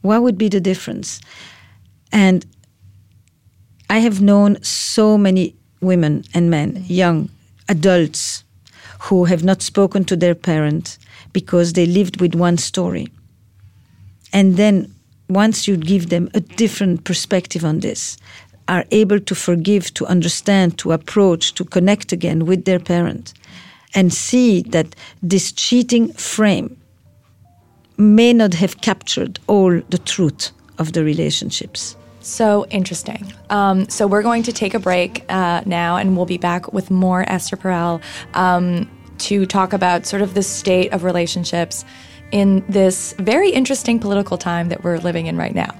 what 0.07 0.23
would 0.23 0.37
be 0.37 0.49
the 0.49 0.61
difference? 0.61 1.19
And 2.11 2.45
I 3.89 3.99
have 3.99 4.21
known 4.21 4.61
so 4.63 5.17
many 5.17 5.55
women 5.81 6.23
and 6.33 6.49
men, 6.49 6.83
young 6.87 7.29
adults, 7.69 8.43
who 8.99 9.25
have 9.25 9.43
not 9.43 9.61
spoken 9.61 10.03
to 10.05 10.15
their 10.15 10.35
parent 10.35 10.97
because 11.33 11.73
they 11.73 11.85
lived 11.85 12.19
with 12.19 12.35
one 12.35 12.57
story. 12.57 13.07
And 14.33 14.57
then 14.57 14.93
once 15.29 15.67
you 15.67 15.77
give 15.77 16.09
them 16.09 16.29
a 16.33 16.39
different 16.39 17.03
perspective 17.03 17.63
on 17.63 17.79
this, 17.79 18.17
are 18.67 18.85
able 18.91 19.19
to 19.19 19.35
forgive, 19.35 19.93
to 19.93 20.05
understand, 20.07 20.77
to 20.79 20.91
approach, 20.91 21.53
to 21.53 21.63
connect 21.63 22.11
again 22.11 22.45
with 22.45 22.65
their 22.65 22.79
parent, 22.79 23.33
and 23.93 24.13
see 24.13 24.61
that 24.61 24.95
this 25.23 25.51
cheating 25.51 26.11
frame 26.13 26.77
may 27.97 28.33
not 28.33 28.53
have 28.53 28.81
captured 28.81 29.39
all 29.47 29.81
the 29.89 29.97
truth 29.97 30.51
of 30.77 30.93
the 30.93 31.03
relationships. 31.03 31.95
So 32.27 32.65
interesting. 32.69 33.31
Um, 33.49 33.87
so 33.87 34.05
we're 34.05 34.21
going 34.21 34.43
to 34.43 34.51
take 34.51 34.73
a 34.73 34.79
break 34.79 35.23
uh, 35.29 35.61
now, 35.65 35.95
and 35.95 36.17
we'll 36.17 36.25
be 36.25 36.37
back 36.37 36.73
with 36.73 36.91
more 36.91 37.23
Esther 37.31 37.55
Perel 37.55 38.01
um, 38.33 38.89
to 39.19 39.45
talk 39.45 39.71
about 39.71 40.05
sort 40.05 40.21
of 40.21 40.33
the 40.33 40.43
state 40.43 40.91
of 40.91 41.05
relationships 41.05 41.85
in 42.33 42.65
this 42.67 43.13
very 43.13 43.51
interesting 43.51 43.97
political 43.97 44.37
time 44.37 44.67
that 44.67 44.83
we're 44.83 44.97
living 44.97 45.27
in 45.27 45.37
right 45.37 45.55
now. 45.55 45.73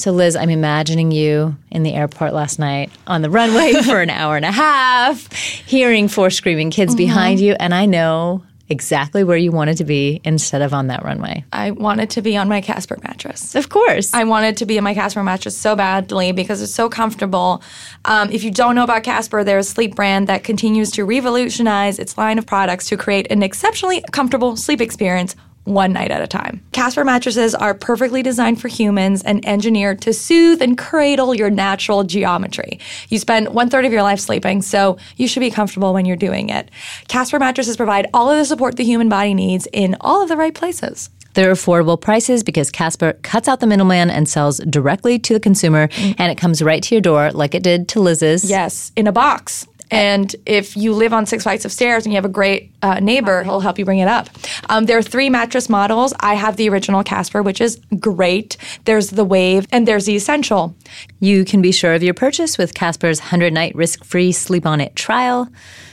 So, 0.00 0.12
Liz, 0.12 0.34
I'm 0.34 0.48
imagining 0.48 1.10
you 1.10 1.56
in 1.70 1.82
the 1.82 1.92
airport 1.92 2.32
last 2.32 2.58
night 2.58 2.90
on 3.06 3.20
the 3.20 3.28
runway 3.28 3.74
for 3.82 4.00
an 4.00 4.08
hour 4.08 4.34
and 4.34 4.46
a 4.46 4.50
half, 4.50 5.30
hearing 5.30 6.08
four 6.08 6.30
screaming 6.30 6.70
kids 6.70 6.94
behind 6.94 7.38
you, 7.38 7.54
and 7.60 7.74
I 7.74 7.84
know 7.84 8.42
exactly 8.70 9.24
where 9.24 9.36
you 9.36 9.52
wanted 9.52 9.76
to 9.76 9.84
be 9.84 10.22
instead 10.24 10.62
of 10.62 10.72
on 10.72 10.86
that 10.86 11.04
runway. 11.04 11.44
I 11.52 11.72
wanted 11.72 12.08
to 12.10 12.22
be 12.22 12.34
on 12.38 12.48
my 12.48 12.62
Casper 12.62 12.96
mattress. 13.02 13.54
Of 13.54 13.68
course. 13.68 14.14
I 14.14 14.24
wanted 14.24 14.56
to 14.58 14.64
be 14.64 14.78
in 14.78 14.84
my 14.84 14.94
Casper 14.94 15.22
mattress 15.22 15.58
so 15.58 15.76
badly 15.76 16.32
because 16.32 16.62
it's 16.62 16.72
so 16.72 16.88
comfortable. 16.88 17.62
Um, 18.06 18.30
if 18.30 18.42
you 18.42 18.50
don't 18.50 18.76
know 18.76 18.84
about 18.84 19.02
Casper, 19.02 19.44
they're 19.44 19.58
a 19.58 19.62
sleep 19.62 19.96
brand 19.96 20.28
that 20.28 20.44
continues 20.44 20.92
to 20.92 21.04
revolutionize 21.04 21.98
its 21.98 22.16
line 22.16 22.38
of 22.38 22.46
products 22.46 22.88
to 22.88 22.96
create 22.96 23.30
an 23.30 23.42
exceptionally 23.42 24.02
comfortable 24.12 24.56
sleep 24.56 24.80
experience 24.80 25.36
one 25.64 25.92
night 25.92 26.10
at 26.10 26.22
a 26.22 26.26
time. 26.26 26.62
Casper 26.72 27.04
mattresses 27.04 27.54
are 27.54 27.74
perfectly 27.74 28.22
designed 28.22 28.60
for 28.60 28.68
humans 28.68 29.22
and 29.22 29.46
engineered 29.46 30.00
to 30.02 30.12
soothe 30.12 30.62
and 30.62 30.76
cradle 30.76 31.34
your 31.34 31.50
natural 31.50 32.04
geometry. 32.04 32.78
You 33.08 33.18
spend 33.18 33.48
one 33.48 33.70
third 33.70 33.84
of 33.84 33.92
your 33.92 34.02
life 34.02 34.20
sleeping, 34.20 34.62
so 34.62 34.98
you 35.16 35.28
should 35.28 35.40
be 35.40 35.50
comfortable 35.50 35.92
when 35.92 36.06
you're 36.06 36.16
doing 36.16 36.48
it. 36.48 36.70
Casper 37.08 37.38
mattresses 37.38 37.76
provide 37.76 38.08
all 38.14 38.30
of 38.30 38.38
the 38.38 38.44
support 38.44 38.76
the 38.76 38.84
human 38.84 39.08
body 39.08 39.34
needs 39.34 39.68
in 39.72 39.96
all 40.00 40.22
of 40.22 40.28
the 40.28 40.36
right 40.36 40.54
places. 40.54 41.10
They're 41.34 41.52
affordable 41.52 42.00
prices 42.00 42.42
because 42.42 42.70
Casper 42.70 43.12
cuts 43.22 43.46
out 43.46 43.60
the 43.60 43.66
middleman 43.66 44.10
and 44.10 44.28
sells 44.28 44.58
directly 44.58 45.18
to 45.20 45.32
the 45.32 45.40
consumer, 45.40 45.88
mm. 45.88 46.14
and 46.18 46.32
it 46.32 46.36
comes 46.36 46.60
right 46.60 46.82
to 46.82 46.94
your 46.94 47.02
door 47.02 47.30
like 47.32 47.54
it 47.54 47.62
did 47.62 47.88
to 47.90 48.00
Liz's. 48.00 48.44
Yes, 48.44 48.90
in 48.96 49.06
a 49.06 49.12
box. 49.12 49.66
And 49.90 50.34
if 50.46 50.76
you 50.76 50.92
live 50.92 51.12
on 51.12 51.26
six 51.26 51.42
flights 51.42 51.64
of 51.64 51.72
stairs 51.72 52.04
and 52.04 52.12
you 52.12 52.16
have 52.16 52.24
a 52.24 52.28
great 52.28 52.72
uh, 52.82 53.00
neighbor, 53.00 53.42
he'll 53.42 53.60
help 53.60 53.78
you 53.78 53.84
bring 53.84 53.98
it 53.98 54.08
up. 54.08 54.28
Um, 54.68 54.86
there 54.86 54.98
are 54.98 55.02
three 55.02 55.30
mattress 55.30 55.68
models. 55.68 56.14
I 56.20 56.34
have 56.34 56.56
the 56.56 56.68
original 56.68 57.02
Casper, 57.02 57.42
which 57.42 57.60
is 57.60 57.80
great. 57.98 58.56
There's 58.84 59.10
the 59.10 59.24
Wave, 59.24 59.66
and 59.72 59.86
there's 59.86 60.06
the 60.06 60.16
Essential. 60.16 60.74
You 61.18 61.44
can 61.44 61.60
be 61.60 61.72
sure 61.72 61.94
of 61.94 62.02
your 62.02 62.14
purchase 62.14 62.56
with 62.58 62.74
Casper's 62.74 63.20
100 63.20 63.52
night 63.52 63.74
risk 63.74 64.04
free 64.04 64.32
sleep 64.32 64.66
on 64.66 64.80
it 64.80 64.94
trial. 64.94 65.48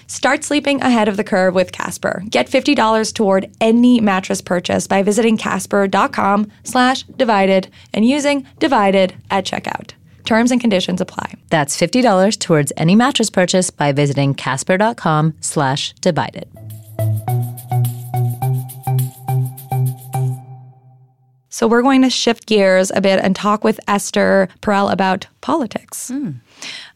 Start 0.08 0.46
sleeping 0.46 0.82
ahead 0.82 1.10
of 1.10 1.18
the 1.18 1.24
curve 1.24 1.54
with 1.54 1.74
Casper. 1.74 2.24
Get 2.30 2.48
$50 2.48 3.14
toward 3.14 3.52
any 3.60 4.00
mattress 4.00 4.42
purchase 4.42 4.88
by 4.88 5.04
visiting 5.04 5.36
casper.com 5.36 6.50
slash 6.64 7.04
divided 7.04 7.68
and 7.94 8.06
using 8.06 8.48
divided 8.58 9.16
at 9.30 9.46
checkout. 9.46 9.97
Terms 10.28 10.52
and 10.52 10.60
conditions 10.60 11.00
apply. 11.00 11.36
That's 11.52 11.80
$50 11.80 12.38
towards 12.38 12.74
any 12.76 12.96
mattress 12.96 13.30
purchase 13.30 13.70
by 13.70 13.94
visiting 13.94 14.34
casper.com 14.34 15.36
slash 15.40 15.94
divided. 16.02 16.50
So 21.48 21.66
we're 21.66 21.82
going 21.82 22.02
to 22.02 22.10
shift 22.10 22.46
gears 22.46 22.92
a 22.94 23.00
bit 23.00 23.22
and 23.24 23.38
talk 23.38 23.64
with 23.64 23.80
Esther 23.88 24.50
Perel 24.62 24.92
about 24.92 25.28
politics. 25.40 26.10
Hmm. 26.10 26.32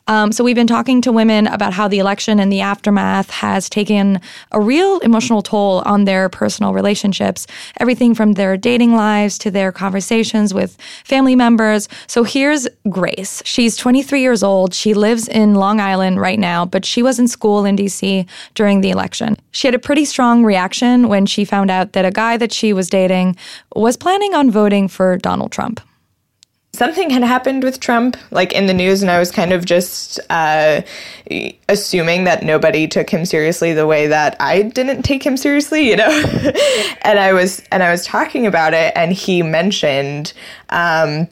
Um, 0.08 0.32
so 0.32 0.44
we've 0.44 0.56
been 0.56 0.68
talking 0.68 1.02
to 1.02 1.12
women 1.12 1.48
about 1.48 1.74
how 1.74 1.88
the 1.88 2.00
election 2.00 2.40
and 2.40 2.52
the 2.52 2.62
aftermath 2.62 3.30
has 3.30 3.70
taken 3.70 4.20
a 4.52 4.60
real 4.60 5.00
emotional 5.00 5.42
toll 5.42 5.84
on 5.86 6.06
their 6.06 6.28
personal 6.28 6.74
relationships, 6.74 7.48
everything 7.78 8.16
from 8.16 8.34
their 8.34 8.58
dating 8.58 8.96
lives 8.96 9.38
to 9.40 9.52
their 9.52 9.72
conversations 9.72 10.54
with 10.54 10.78
family 11.06 11.36
members. 11.36 11.88
So 12.08 12.24
here's 12.24 12.68
Grace. 12.90 13.42
She's 13.46 13.78
23 13.78 14.22
years 14.22 14.44
old. 14.44 14.74
She 14.74 14.94
lives 14.94 15.28
in 15.28 15.56
Long 15.56 15.80
Island 15.80 16.20
right 16.20 16.40
now, 16.40 16.66
but 16.66 16.86
she 16.86 17.04
was 17.04 17.20
in 17.20 17.28
school 17.28 17.66
in 17.66 17.76
DC 17.76 18.28
during 18.56 18.82
the 18.82 18.90
election. 18.90 19.38
She 19.52 19.68
had 19.68 19.76
a 19.76 19.80
pretty 19.80 20.06
strong 20.06 20.44
reaction 20.44 21.08
when 21.08 21.26
she 21.26 21.46
found 21.46 21.70
out 21.70 21.94
that 21.94 22.06
a 22.06 22.12
guy 22.12 22.38
that 22.38 22.52
she 22.52 22.74
was 22.74 22.90
dating 22.90 23.38
was 23.76 23.98
planning 23.98 24.34
on 24.34 24.52
voting 24.52 24.88
for 24.88 25.18
Donald 25.18 25.52
Trump 25.52 25.80
something 26.74 27.10
had 27.10 27.24
happened 27.24 27.64
with 27.64 27.80
Trump, 27.80 28.18
like 28.32 28.54
in 28.54 28.66
the 28.66 28.74
news, 28.74 29.02
and 29.02 29.12
I 29.12 29.20
was 29.20 29.32
kind 29.32 29.54
of 29.54 29.66
just 29.66 30.20
uh, 30.30 30.82
assuming 31.70 32.24
that 32.26 32.44
nobody 32.44 32.88
took 32.88 33.10
him 33.10 33.26
seriously 33.26 33.74
the 33.74 33.88
way 33.88 34.08
that 34.08 34.36
I 34.40 34.64
didn't 34.64 35.04
take 35.04 35.24
him 35.24 35.38
seriously, 35.38 35.90
you 35.90 35.96
know. 35.96 36.10
and 37.02 37.20
I 37.20 37.34
was 37.34 37.62
and 37.72 37.84
I 37.84 37.92
was 37.92 38.06
talking 38.06 38.48
about 38.48 38.74
it, 38.74 38.94
and 38.96 39.12
he 39.12 39.42
mentioned. 39.44 40.34
Um, 40.70 41.28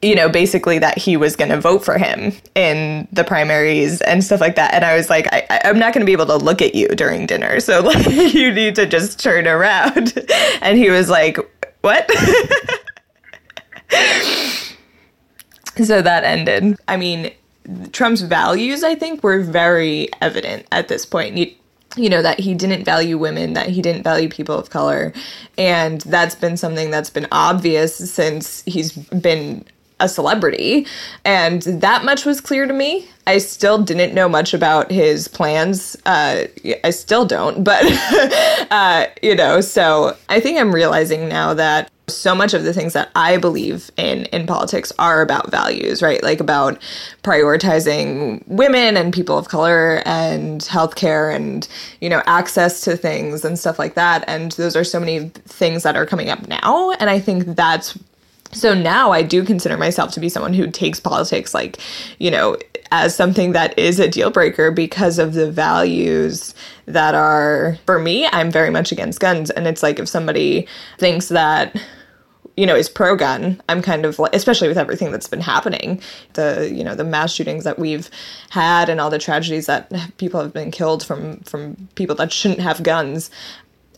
you 0.00 0.14
know, 0.14 0.28
basically 0.28 0.78
that 0.78 0.96
he 0.96 1.16
was 1.16 1.34
going 1.34 1.50
to 1.50 1.60
vote 1.60 1.84
for 1.84 1.98
him 1.98 2.32
in 2.54 3.08
the 3.10 3.24
primaries 3.24 4.00
and 4.02 4.22
stuff 4.22 4.40
like 4.40 4.54
that. 4.54 4.74
And 4.74 4.84
I 4.84 4.94
was 4.94 5.10
like, 5.10 5.26
I, 5.32 5.60
am 5.64 5.76
not 5.76 5.92
going 5.92 6.02
to 6.02 6.06
be 6.06 6.12
able 6.12 6.26
to 6.26 6.36
look 6.36 6.62
at 6.62 6.76
you 6.76 6.86
during 6.88 7.26
dinner. 7.26 7.58
So, 7.58 7.80
like, 7.82 8.06
you 8.06 8.52
need 8.52 8.76
to 8.76 8.86
just 8.86 9.18
turn 9.18 9.46
around. 9.46 10.12
And 10.62 10.78
he 10.78 10.90
was 10.90 11.10
like, 11.10 11.36
What? 11.80 12.08
so 15.84 16.02
that 16.02 16.24
ended. 16.24 16.78
I 16.88 16.96
mean, 16.96 17.32
Trump's 17.92 18.22
values, 18.22 18.82
I 18.82 18.94
think, 18.94 19.22
were 19.22 19.40
very 19.40 20.08
evident 20.20 20.66
at 20.72 20.88
this 20.88 21.06
point. 21.06 21.36
You, 21.36 21.52
you 21.96 22.08
know, 22.08 22.22
that 22.22 22.40
he 22.40 22.54
didn't 22.54 22.84
value 22.84 23.18
women, 23.18 23.52
that 23.52 23.68
he 23.68 23.82
didn't 23.82 24.02
value 24.02 24.28
people 24.28 24.58
of 24.58 24.70
color. 24.70 25.12
And 25.58 26.00
that's 26.02 26.34
been 26.34 26.56
something 26.56 26.90
that's 26.90 27.10
been 27.10 27.28
obvious 27.30 27.94
since 28.10 28.62
he's 28.64 28.92
been 28.92 29.64
a 30.02 30.08
celebrity. 30.08 30.86
And 31.24 31.62
that 31.62 32.04
much 32.04 32.26
was 32.26 32.40
clear 32.40 32.66
to 32.66 32.72
me. 32.74 33.08
I 33.26 33.38
still 33.38 33.82
didn't 33.82 34.14
know 34.14 34.28
much 34.28 34.52
about 34.52 34.90
his 34.90 35.28
plans. 35.28 35.96
Uh, 36.04 36.44
I 36.82 36.90
still 36.90 37.24
don't, 37.24 37.62
but, 37.62 37.84
uh, 38.70 39.06
you 39.22 39.36
know, 39.36 39.60
so 39.60 40.16
I 40.28 40.40
think 40.40 40.58
I'm 40.58 40.74
realizing 40.74 41.28
now 41.28 41.54
that 41.54 41.88
so 42.08 42.34
much 42.34 42.52
of 42.52 42.64
the 42.64 42.72
things 42.72 42.92
that 42.92 43.10
I 43.14 43.36
believe 43.36 43.90
in 43.96 44.26
in 44.26 44.46
politics 44.46 44.92
are 44.98 45.22
about 45.22 45.50
values, 45.50 46.02
right? 46.02 46.22
Like 46.22 46.40
about 46.40 46.80
prioritizing 47.22 48.46
women 48.46 48.96
and 48.96 49.12
people 49.12 49.38
of 49.38 49.48
color 49.48 50.02
and 50.04 50.60
healthcare 50.62 51.34
and 51.34 51.66
you 52.00 52.08
know 52.08 52.22
access 52.26 52.80
to 52.82 52.96
things 52.96 53.44
and 53.44 53.58
stuff 53.58 53.78
like 53.78 53.94
that. 53.94 54.24
And 54.26 54.52
those 54.52 54.76
are 54.76 54.84
so 54.84 55.00
many 55.00 55.28
things 55.46 55.84
that 55.84 55.96
are 55.96 56.06
coming 56.06 56.28
up 56.28 56.46
now, 56.48 56.90
and 56.92 57.08
I 57.08 57.18
think 57.18 57.44
that's 57.56 57.96
so 58.52 58.74
now 58.74 59.12
I 59.12 59.22
do 59.22 59.44
consider 59.44 59.76
myself 59.76 60.12
to 60.12 60.20
be 60.20 60.28
someone 60.28 60.52
who 60.54 60.70
takes 60.70 61.00
politics 61.00 61.54
like, 61.54 61.78
you 62.18 62.30
know, 62.30 62.56
as 62.90 63.16
something 63.16 63.52
that 63.52 63.76
is 63.78 63.98
a 63.98 64.06
deal 64.06 64.30
breaker 64.30 64.70
because 64.70 65.18
of 65.18 65.32
the 65.32 65.50
values 65.50 66.54
that 66.84 67.14
are, 67.14 67.78
for 67.86 67.98
me, 67.98 68.26
I'm 68.26 68.50
very 68.50 68.68
much 68.68 68.92
against 68.92 69.18
guns. 69.18 69.50
And 69.50 69.66
it's 69.66 69.82
like 69.82 69.98
if 69.98 70.08
somebody 70.08 70.68
thinks 70.98 71.28
that, 71.28 71.74
you 72.58 72.66
know, 72.66 72.76
is 72.76 72.90
pro 72.90 73.16
gun, 73.16 73.62
I'm 73.70 73.80
kind 73.80 74.04
of 74.04 74.18
like, 74.18 74.34
especially 74.34 74.68
with 74.68 74.76
everything 74.76 75.10
that's 75.10 75.26
been 75.26 75.40
happening, 75.40 76.02
the, 76.34 76.70
you 76.70 76.84
know, 76.84 76.94
the 76.94 77.04
mass 77.04 77.32
shootings 77.32 77.64
that 77.64 77.78
we've 77.78 78.10
had 78.50 78.90
and 78.90 79.00
all 79.00 79.08
the 79.08 79.18
tragedies 79.18 79.64
that 79.66 79.90
people 80.18 80.38
have 80.42 80.52
been 80.52 80.70
killed 80.70 81.02
from, 81.02 81.38
from 81.40 81.88
people 81.94 82.14
that 82.16 82.30
shouldn't 82.30 82.60
have 82.60 82.82
guns. 82.82 83.30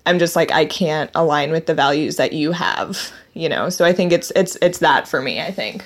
I'm 0.06 0.18
just 0.18 0.36
like, 0.36 0.52
I 0.52 0.66
can't 0.66 1.10
align 1.14 1.50
with 1.50 1.66
the 1.66 1.74
values 1.74 2.16
that 2.16 2.32
you 2.32 2.52
have, 2.52 3.12
you 3.32 3.48
know? 3.48 3.68
So 3.70 3.84
I 3.84 3.92
think 3.92 4.12
it's, 4.12 4.30
it's, 4.36 4.56
it's 4.60 4.78
that 4.78 5.08
for 5.08 5.22
me, 5.22 5.40
I 5.40 5.50
think. 5.50 5.84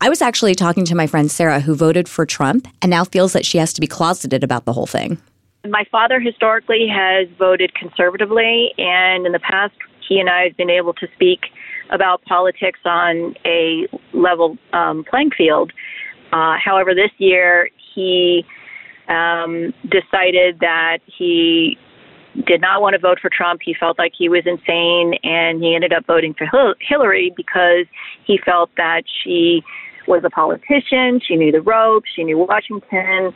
I 0.00 0.08
was 0.08 0.20
actually 0.20 0.56
talking 0.56 0.84
to 0.86 0.96
my 0.96 1.06
friend 1.06 1.30
Sarah, 1.30 1.60
who 1.60 1.76
voted 1.76 2.08
for 2.08 2.26
Trump 2.26 2.66
and 2.82 2.90
now 2.90 3.04
feels 3.04 3.32
that 3.34 3.46
she 3.46 3.58
has 3.58 3.72
to 3.74 3.80
be 3.80 3.86
closeted 3.86 4.42
about 4.42 4.64
the 4.64 4.72
whole 4.72 4.86
thing. 4.86 5.18
My 5.64 5.84
father 5.92 6.18
historically 6.18 6.88
has 6.88 7.28
voted 7.38 7.72
conservatively, 7.74 8.74
and 8.78 9.26
in 9.26 9.30
the 9.30 9.38
past, 9.38 9.74
he 10.08 10.18
and 10.18 10.28
I 10.28 10.42
have 10.42 10.56
been 10.56 10.70
able 10.70 10.92
to 10.94 11.06
speak 11.14 11.42
about 11.90 12.24
politics 12.24 12.80
on 12.84 13.36
a 13.44 13.86
level 14.12 14.58
um, 14.72 15.04
playing 15.04 15.30
field. 15.30 15.72
Uh, 16.32 16.56
however, 16.58 16.96
this 16.96 17.12
year, 17.18 17.70
he 17.94 18.44
um, 19.08 19.72
decided 19.88 20.58
that 20.60 20.98
he 21.06 21.78
did 22.46 22.60
not 22.60 22.80
want 22.80 22.94
to 22.94 22.98
vote 22.98 23.18
for 23.20 23.30
Trump. 23.30 23.60
He 23.64 23.74
felt 23.78 23.98
like 23.98 24.12
he 24.16 24.28
was 24.28 24.42
insane, 24.46 25.14
and 25.22 25.62
he 25.62 25.74
ended 25.74 25.92
up 25.92 26.06
voting 26.06 26.34
for 26.34 26.46
Hillary 26.80 27.32
because 27.36 27.86
he 28.26 28.38
felt 28.44 28.70
that 28.76 29.02
she 29.22 29.62
was 30.08 30.22
a 30.24 30.30
politician. 30.30 31.20
She 31.26 31.36
knew 31.36 31.52
the 31.52 31.60
ropes. 31.60 32.08
She 32.14 32.24
knew 32.24 32.38
Washington. 32.38 33.32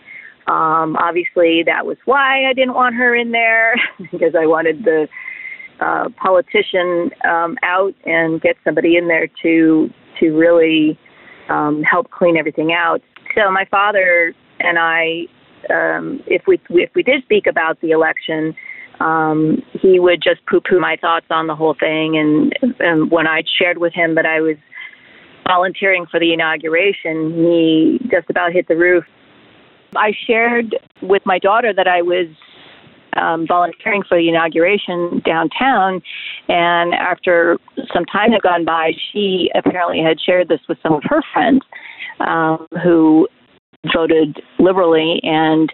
Um, 0.46 0.96
obviously, 0.96 1.62
that 1.66 1.85
was 1.87 1.96
why 2.04 2.48
I 2.48 2.52
didn't 2.52 2.74
want 2.74 2.94
her 2.94 3.14
in 3.14 3.32
there 3.32 3.74
because 4.12 4.35
I 4.38 4.46
wanted 4.46 4.85
the 4.85 5.09
uh, 5.80 6.09
politician 6.16 7.11
um, 7.28 7.56
out 7.62 7.94
and 8.04 8.40
get 8.40 8.56
somebody 8.64 8.96
in 8.96 9.09
there 9.09 9.28
to 9.42 9.90
to 10.20 10.30
really 10.30 10.98
um, 11.50 11.82
help 11.82 12.11
clean 12.11 12.37
everything 12.37 12.72
out. 12.72 13.02
So 13.35 13.50
my 13.50 13.66
father 13.70 14.32
and 14.61 14.78
I, 14.78 15.26
um, 15.68 16.22
if 16.26 16.42
we 16.46 16.61
if 16.70 16.90
we 16.94 17.02
did 17.02 17.22
speak 17.24 17.46
about 17.46 17.80
the 17.80 17.90
election, 17.90 18.54
um, 19.00 19.62
he 19.80 20.00
would 20.00 20.22
just 20.22 20.44
poo-poo 20.46 20.80
my 20.80 20.96
thoughts 21.00 21.26
on 21.30 21.46
the 21.46 21.54
whole 21.54 21.76
thing. 21.78 22.16
And, 22.16 22.74
and 22.80 23.11
when 23.11 23.26
I 23.26 23.42
shared 23.59 23.78
with 23.78 23.92
him 23.92 24.14
that 24.14 24.26
I 24.26 24.40
was 24.40 24.56
volunteering 25.46 26.06
for 26.11 26.18
the 26.18 26.32
inauguration, 26.32 27.32
he 27.35 28.00
just 28.11 28.28
about 28.30 28.52
hit 28.52 28.68
the 28.68 28.76
roof. 28.76 29.04
I 29.94 30.12
shared 30.26 30.76
with 31.02 31.22
my 31.24 31.38
daughter 31.38 31.72
that 31.72 31.87
I 31.87 32.02
was 32.02 32.26
um, 33.16 33.46
volunteering 33.46 34.02
for 34.06 34.18
the 34.18 34.28
inauguration 34.28 35.22
downtown, 35.24 36.02
and 36.48 36.92
after 36.94 37.59
some 37.94 38.04
time 38.06 38.32
had 38.32 38.42
gone 38.42 38.64
by, 38.64 38.92
she 39.12 39.50
apparently 39.54 40.02
had 40.02 40.18
shared 40.20 40.48
this 40.48 40.61
with 40.68 40.78
some 40.82 40.92
of 40.94 41.02
her 41.04 41.22
friends 41.32 41.62
um, 42.20 42.66
who 42.82 43.26
voted 43.94 44.40
liberally, 44.59 45.20
and 45.22 45.72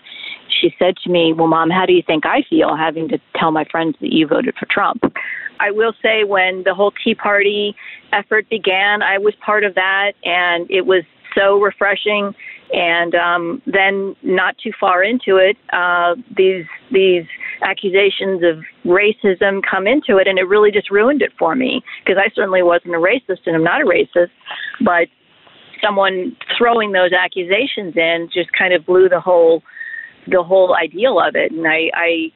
she 0.61 0.75
said 0.79 0.97
to 1.05 1.11
me, 1.11 1.33
Well, 1.33 1.49
mom, 1.49 1.71
how 1.71 1.87
do 1.87 1.93
you 1.93 2.03
think 2.07 2.27
I 2.27 2.43
feel 2.49 2.77
having 2.77 3.09
to 3.09 3.19
tell 3.37 3.51
my 3.51 3.65
friends 3.71 3.97
that 4.01 4.13
you 4.13 4.27
voted 4.27 4.55
for 4.59 4.67
Trump? 4.71 5.03
I 5.61 5.71
will 5.71 5.93
say 6.03 6.25
when 6.25 6.63
the 6.65 6.75
whole 6.75 6.93
Tea 7.05 7.15
Party 7.15 7.75
effort 8.13 8.49
began, 8.51 9.03
I 9.03 9.19
was 9.19 9.35
part 9.45 9.65
of 9.65 9.75
that, 9.77 10.13
and 10.25 10.69
it 10.71 10.87
was 10.87 11.05
so 11.37 11.61
refreshing. 11.61 12.35
And 12.73 13.15
um, 13.15 13.63
then, 13.67 14.17
not 14.23 14.57
too 14.57 14.73
far 14.81 15.05
into 15.05 15.37
it, 15.37 15.57
uh, 15.73 16.15
these 16.37 16.65
these 16.91 17.25
accusations 17.63 18.43
of 18.43 18.65
racism 18.85 19.61
come 19.69 19.87
into 19.87 20.17
it, 20.17 20.27
and 20.27 20.39
it 20.39 20.49
really 20.49 20.71
just 20.71 20.91
ruined 20.91 21.21
it 21.21 21.33
for 21.39 21.55
me 21.55 21.83
because 22.03 22.19
I 22.19 22.31
certainly 22.35 22.63
wasn't 22.63 22.95
a 22.95 22.99
racist, 22.99 23.41
and 23.47 23.55
I'm 23.55 23.63
not 23.63 23.83
a 23.83 23.85
racist, 23.85 24.31
but 24.83 25.09
someone 25.85 26.35
throwing 26.57 26.93
those 26.93 27.13
accusations 27.13 27.95
in 27.97 28.31
just 28.33 28.51
kind 28.53 28.73
of 28.73 28.87
blew 28.87 29.09
the 29.09 29.21
whole 29.21 29.63
the 30.29 30.43
whole 30.43 30.75
ideal 30.75 31.19
of 31.21 31.35
it. 31.35 31.53
And 31.53 31.67
I, 31.67 31.91
I 31.95 32.33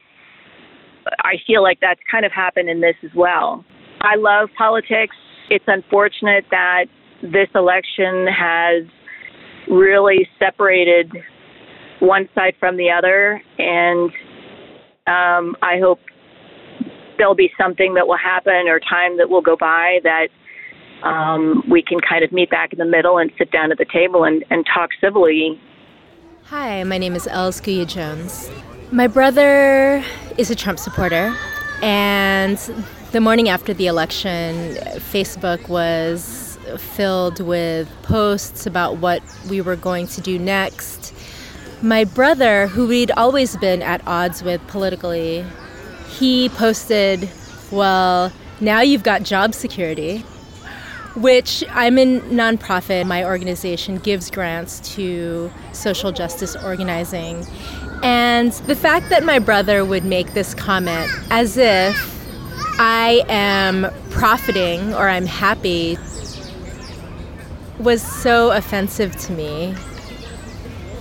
I 1.20 1.34
feel 1.46 1.62
like 1.62 1.78
that's 1.80 2.00
kind 2.10 2.24
of 2.24 2.32
happened 2.32 2.68
in 2.68 2.80
this 2.80 2.96
as 3.04 3.10
well. 3.14 3.64
I 4.00 4.16
love 4.16 4.48
politics. 4.58 5.14
It's 5.50 5.64
unfortunate 5.68 6.44
that 6.50 6.86
this 7.22 7.48
election 7.54 8.26
has 8.26 8.84
really 9.68 10.28
separated 10.38 11.12
one 12.00 12.28
side 12.34 12.54
from 12.58 12.76
the 12.76 12.90
other, 12.90 13.40
and 13.58 14.10
um, 15.06 15.56
I 15.62 15.78
hope 15.80 16.00
there'll 17.18 17.34
be 17.34 17.50
something 17.58 17.94
that 17.94 18.06
will 18.06 18.18
happen 18.18 18.68
or 18.68 18.80
time 18.80 19.16
that 19.18 19.30
will 19.30 19.40
go 19.40 19.56
by 19.56 20.00
that 20.02 20.28
um, 21.02 21.62
we 21.70 21.82
can 21.82 21.98
kind 22.00 22.24
of 22.24 22.32
meet 22.32 22.50
back 22.50 22.72
in 22.72 22.78
the 22.78 22.84
middle 22.84 23.18
and 23.18 23.30
sit 23.38 23.50
down 23.50 23.70
at 23.70 23.78
the 23.78 23.86
table 23.92 24.24
and, 24.24 24.44
and 24.50 24.64
talk 24.72 24.90
civilly. 25.00 25.60
Hi, 26.50 26.84
my 26.84 26.96
name 26.96 27.16
is 27.16 27.26
Els 27.26 27.60
Guya 27.60 27.84
Jones. 27.88 28.48
My 28.92 29.08
brother 29.08 30.04
is 30.38 30.48
a 30.48 30.54
Trump 30.54 30.78
supporter, 30.78 31.36
and 31.82 32.56
the 33.10 33.20
morning 33.20 33.48
after 33.48 33.74
the 33.74 33.88
election, 33.88 34.76
Facebook 35.10 35.68
was 35.68 36.56
filled 36.78 37.40
with 37.40 37.90
posts 38.02 38.64
about 38.64 38.98
what 38.98 39.24
we 39.50 39.60
were 39.60 39.74
going 39.74 40.06
to 40.06 40.20
do 40.20 40.38
next. 40.38 41.12
My 41.82 42.04
brother, 42.04 42.68
who 42.68 42.86
we'd 42.86 43.10
always 43.10 43.56
been 43.56 43.82
at 43.82 44.06
odds 44.06 44.44
with 44.44 44.64
politically, 44.68 45.44
he 46.08 46.48
posted, 46.50 47.28
Well, 47.72 48.30
now 48.60 48.82
you've 48.82 49.02
got 49.02 49.24
job 49.24 49.52
security, 49.52 50.24
which 51.16 51.64
I'm 51.70 51.98
in 51.98 52.20
nonprofit. 52.22 53.06
My 53.06 53.24
organization 53.24 53.96
gives 53.96 54.30
grants 54.30 54.80
to 54.94 55.50
social 55.72 56.12
justice 56.12 56.54
organizing. 56.56 57.46
And 58.02 58.52
the 58.52 58.76
fact 58.76 59.08
that 59.08 59.24
my 59.24 59.38
brother 59.38 59.84
would 59.84 60.04
make 60.04 60.34
this 60.34 60.54
comment 60.54 61.10
as 61.30 61.56
if 61.56 62.12
I 62.78 63.24
am 63.28 63.90
profiting 64.10 64.92
or 64.92 65.08
I'm 65.08 65.26
happy 65.26 65.96
was 67.78 68.02
so 68.02 68.50
offensive 68.50 69.16
to 69.16 69.32
me. 69.32 69.74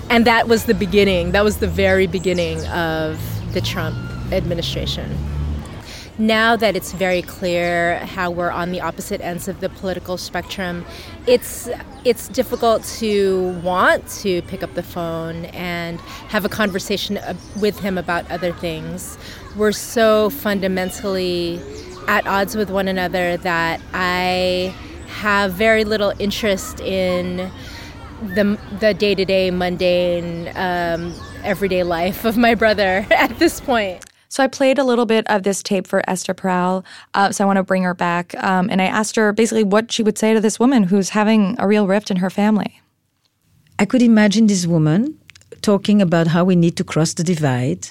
And 0.09 0.25
that 0.25 0.47
was 0.47 0.65
the 0.65 0.73
beginning, 0.73 1.31
that 1.31 1.43
was 1.43 1.57
the 1.57 1.67
very 1.67 2.07
beginning 2.07 2.65
of 2.67 3.19
the 3.53 3.61
Trump 3.61 3.97
administration. 4.31 5.34
Now 6.17 6.55
that 6.55 6.77
it's 6.77 6.93
very 6.93 7.21
clear 7.21 7.99
how 7.99 8.31
we're 8.31 8.49
on 8.49 8.71
the 8.71 8.79
opposite 8.79 9.19
ends 9.19 9.49
of 9.49 9.59
the 9.59 9.67
political 9.67 10.15
spectrum, 10.15 10.85
it's 11.27 11.69
it's 12.05 12.29
difficult 12.29 12.85
to 12.99 13.49
want 13.61 14.07
to 14.19 14.41
pick 14.43 14.63
up 14.63 14.73
the 14.75 14.83
phone 14.83 15.45
and 15.45 15.99
have 16.29 16.45
a 16.45 16.49
conversation 16.49 17.19
with 17.59 17.79
him 17.79 17.97
about 17.97 18.29
other 18.31 18.53
things. 18.53 19.17
We're 19.57 19.73
so 19.73 20.29
fundamentally 20.29 21.59
at 22.07 22.25
odds 22.27 22.55
with 22.55 22.69
one 22.69 22.87
another 22.87 23.35
that 23.37 23.81
I 23.93 24.73
have 25.07 25.51
very 25.51 25.83
little 25.83 26.13
interest 26.17 26.79
in 26.79 27.51
the 28.21 28.57
the 28.79 28.93
day 28.93 29.15
to 29.15 29.25
day 29.25 29.51
mundane 29.51 30.49
um, 30.55 31.13
everyday 31.43 31.83
life 31.83 32.23
of 32.23 32.37
my 32.37 32.55
brother 32.55 33.05
at 33.11 33.37
this 33.37 33.59
point. 33.59 34.05
So 34.35 34.43
I 34.43 34.47
played 34.47 34.77
a 34.77 34.83
little 34.83 35.05
bit 35.05 35.25
of 35.29 35.43
this 35.43 35.63
tape 35.63 35.87
for 35.87 36.03
Esther 36.09 36.33
Perel. 36.33 36.83
Uh, 37.13 37.31
so 37.31 37.45
I 37.45 37.47
want 37.47 37.55
to 37.55 37.63
bring 37.63 37.83
her 37.83 37.93
back. 37.93 38.35
Um, 38.43 38.69
and 38.69 38.81
I 38.81 38.85
asked 38.99 39.15
her 39.15 39.31
basically 39.31 39.63
what 39.63 39.93
she 39.93 40.03
would 40.03 40.17
say 40.17 40.33
to 40.33 40.41
this 40.41 40.59
woman 40.59 40.83
who's 40.83 41.11
having 41.11 41.55
a 41.57 41.65
real 41.65 41.87
rift 41.87 42.11
in 42.11 42.17
her 42.17 42.29
family. 42.29 42.81
I 43.79 43.85
could 43.85 44.01
imagine 44.01 44.47
this 44.47 44.67
woman 44.67 45.17
talking 45.61 46.01
about 46.01 46.27
how 46.27 46.43
we 46.43 46.57
need 46.57 46.75
to 46.75 46.83
cross 46.83 47.13
the 47.13 47.23
divide 47.23 47.87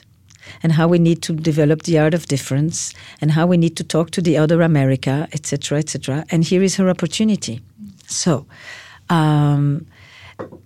and 0.63 0.73
how 0.73 0.87
we 0.87 0.99
need 0.99 1.23
to 1.23 1.33
develop 1.33 1.85
the 1.85 1.99
art 1.99 2.13
of 2.13 2.27
difference 2.27 2.93
and 3.23 3.31
how 3.31 3.47
we 3.47 3.57
need 3.57 3.75
to 3.79 3.83
talk 3.83 4.11
to 4.11 4.21
the 4.21 4.37
other 4.37 4.61
America, 4.61 5.27
etc., 5.33 5.79
etc. 5.79 6.27
And 6.31 6.45
here 6.45 6.63
is 6.63 6.77
her 6.77 6.91
opportunity. 6.91 7.63
So, 8.07 8.45
um, 9.09 9.87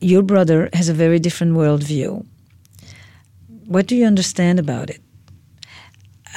your 0.00 0.22
brother 0.24 0.70
has 0.72 0.88
a 0.88 0.92
very 1.04 1.20
different 1.20 1.52
worldview. 1.52 2.26
What 3.66 3.86
do 3.86 3.94
you 3.94 4.06
understand 4.06 4.58
about 4.58 4.90
it? 4.90 5.00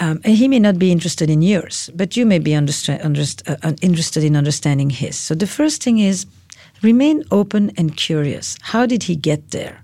Um, 0.01 0.19
he 0.23 0.47
may 0.47 0.59
not 0.59 0.79
be 0.79 0.91
interested 0.91 1.29
in 1.29 1.43
yours, 1.43 1.91
but 1.93 2.17
you 2.17 2.25
may 2.25 2.39
be 2.39 2.51
underst- 2.51 2.89
uh, 3.47 3.73
interested 3.81 4.23
in 4.23 4.35
understanding 4.35 4.89
his. 4.89 5.15
So 5.15 5.35
the 5.35 5.45
first 5.45 5.83
thing 5.83 5.99
is 5.99 6.25
remain 6.81 7.23
open 7.29 7.71
and 7.77 7.95
curious. 7.95 8.57
How 8.61 8.87
did 8.87 9.03
he 9.03 9.15
get 9.15 9.51
there? 9.51 9.83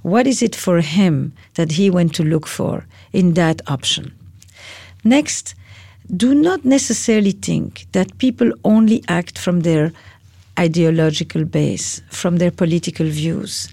What 0.00 0.26
is 0.26 0.42
it 0.42 0.56
for 0.56 0.80
him 0.80 1.34
that 1.54 1.72
he 1.72 1.90
went 1.90 2.14
to 2.14 2.24
look 2.24 2.46
for 2.46 2.86
in 3.12 3.34
that 3.34 3.60
option? 3.66 4.14
Next, 5.04 5.54
do 6.16 6.34
not 6.34 6.64
necessarily 6.64 7.32
think 7.32 7.86
that 7.92 8.16
people 8.16 8.50
only 8.64 9.04
act 9.08 9.38
from 9.38 9.60
their 9.60 9.92
ideological 10.58 11.44
base, 11.44 12.00
from 12.10 12.38
their 12.38 12.50
political 12.50 13.06
views. 13.06 13.68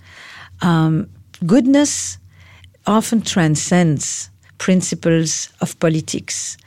Um, 0.62 1.08
goodness 1.46 2.18
often 2.86 3.22
transcends 3.22 4.30
principles 4.58 5.50
of 5.62 5.78
politics. 5.80 6.58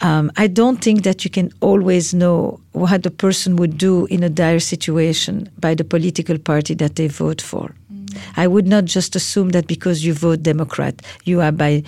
Um, 0.00 0.30
I 0.36 0.46
don't 0.46 0.82
think 0.82 1.04
that 1.04 1.24
you 1.24 1.30
can 1.30 1.50
always 1.60 2.12
know 2.12 2.60
what 2.72 3.06
a 3.06 3.10
person 3.10 3.56
would 3.56 3.78
do 3.78 4.06
in 4.06 4.22
a 4.22 4.28
dire 4.28 4.60
situation 4.60 5.48
by 5.58 5.74
the 5.74 5.84
political 5.84 6.38
party 6.38 6.74
that 6.74 6.96
they 6.96 7.08
vote 7.08 7.40
for. 7.40 7.74
Mm. 7.92 8.18
I 8.36 8.46
would 8.46 8.66
not 8.66 8.84
just 8.84 9.16
assume 9.16 9.50
that 9.50 9.66
because 9.66 10.04
you 10.04 10.12
vote 10.12 10.42
Democrat, 10.42 11.00
you 11.24 11.40
are 11.40 11.52
by 11.52 11.82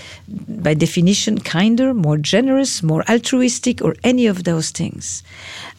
by 0.49 0.73
definition 0.73 1.39
kinder, 1.39 1.93
more 1.93 2.17
generous, 2.17 2.83
more 2.83 3.05
altruistic, 3.11 3.83
or 3.83 3.95
any 4.05 4.27
of 4.27 4.45
those 4.45 4.71
things. 4.71 5.23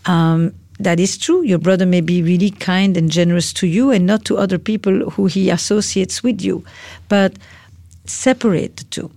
Um, 0.05 0.53
that 0.79 0.99
is 0.99 1.17
true. 1.17 1.41
Your 1.41 1.59
brother 1.59 1.85
may 1.85 1.99
be 1.99 2.21
really 2.21 2.51
kind 2.51 2.95
and 2.95 3.11
generous 3.11 3.51
to 3.53 3.67
you 3.67 3.91
and 3.91 4.05
not 4.05 4.23
to 4.25 4.37
other 4.37 4.57
people 4.57 5.09
who 5.09 5.25
he 5.25 5.49
associates 5.49 6.23
with 6.23 6.41
you. 6.41 6.63
But 7.09 7.33
separate 8.05 8.77
the 8.77 8.83
two 8.85 9.11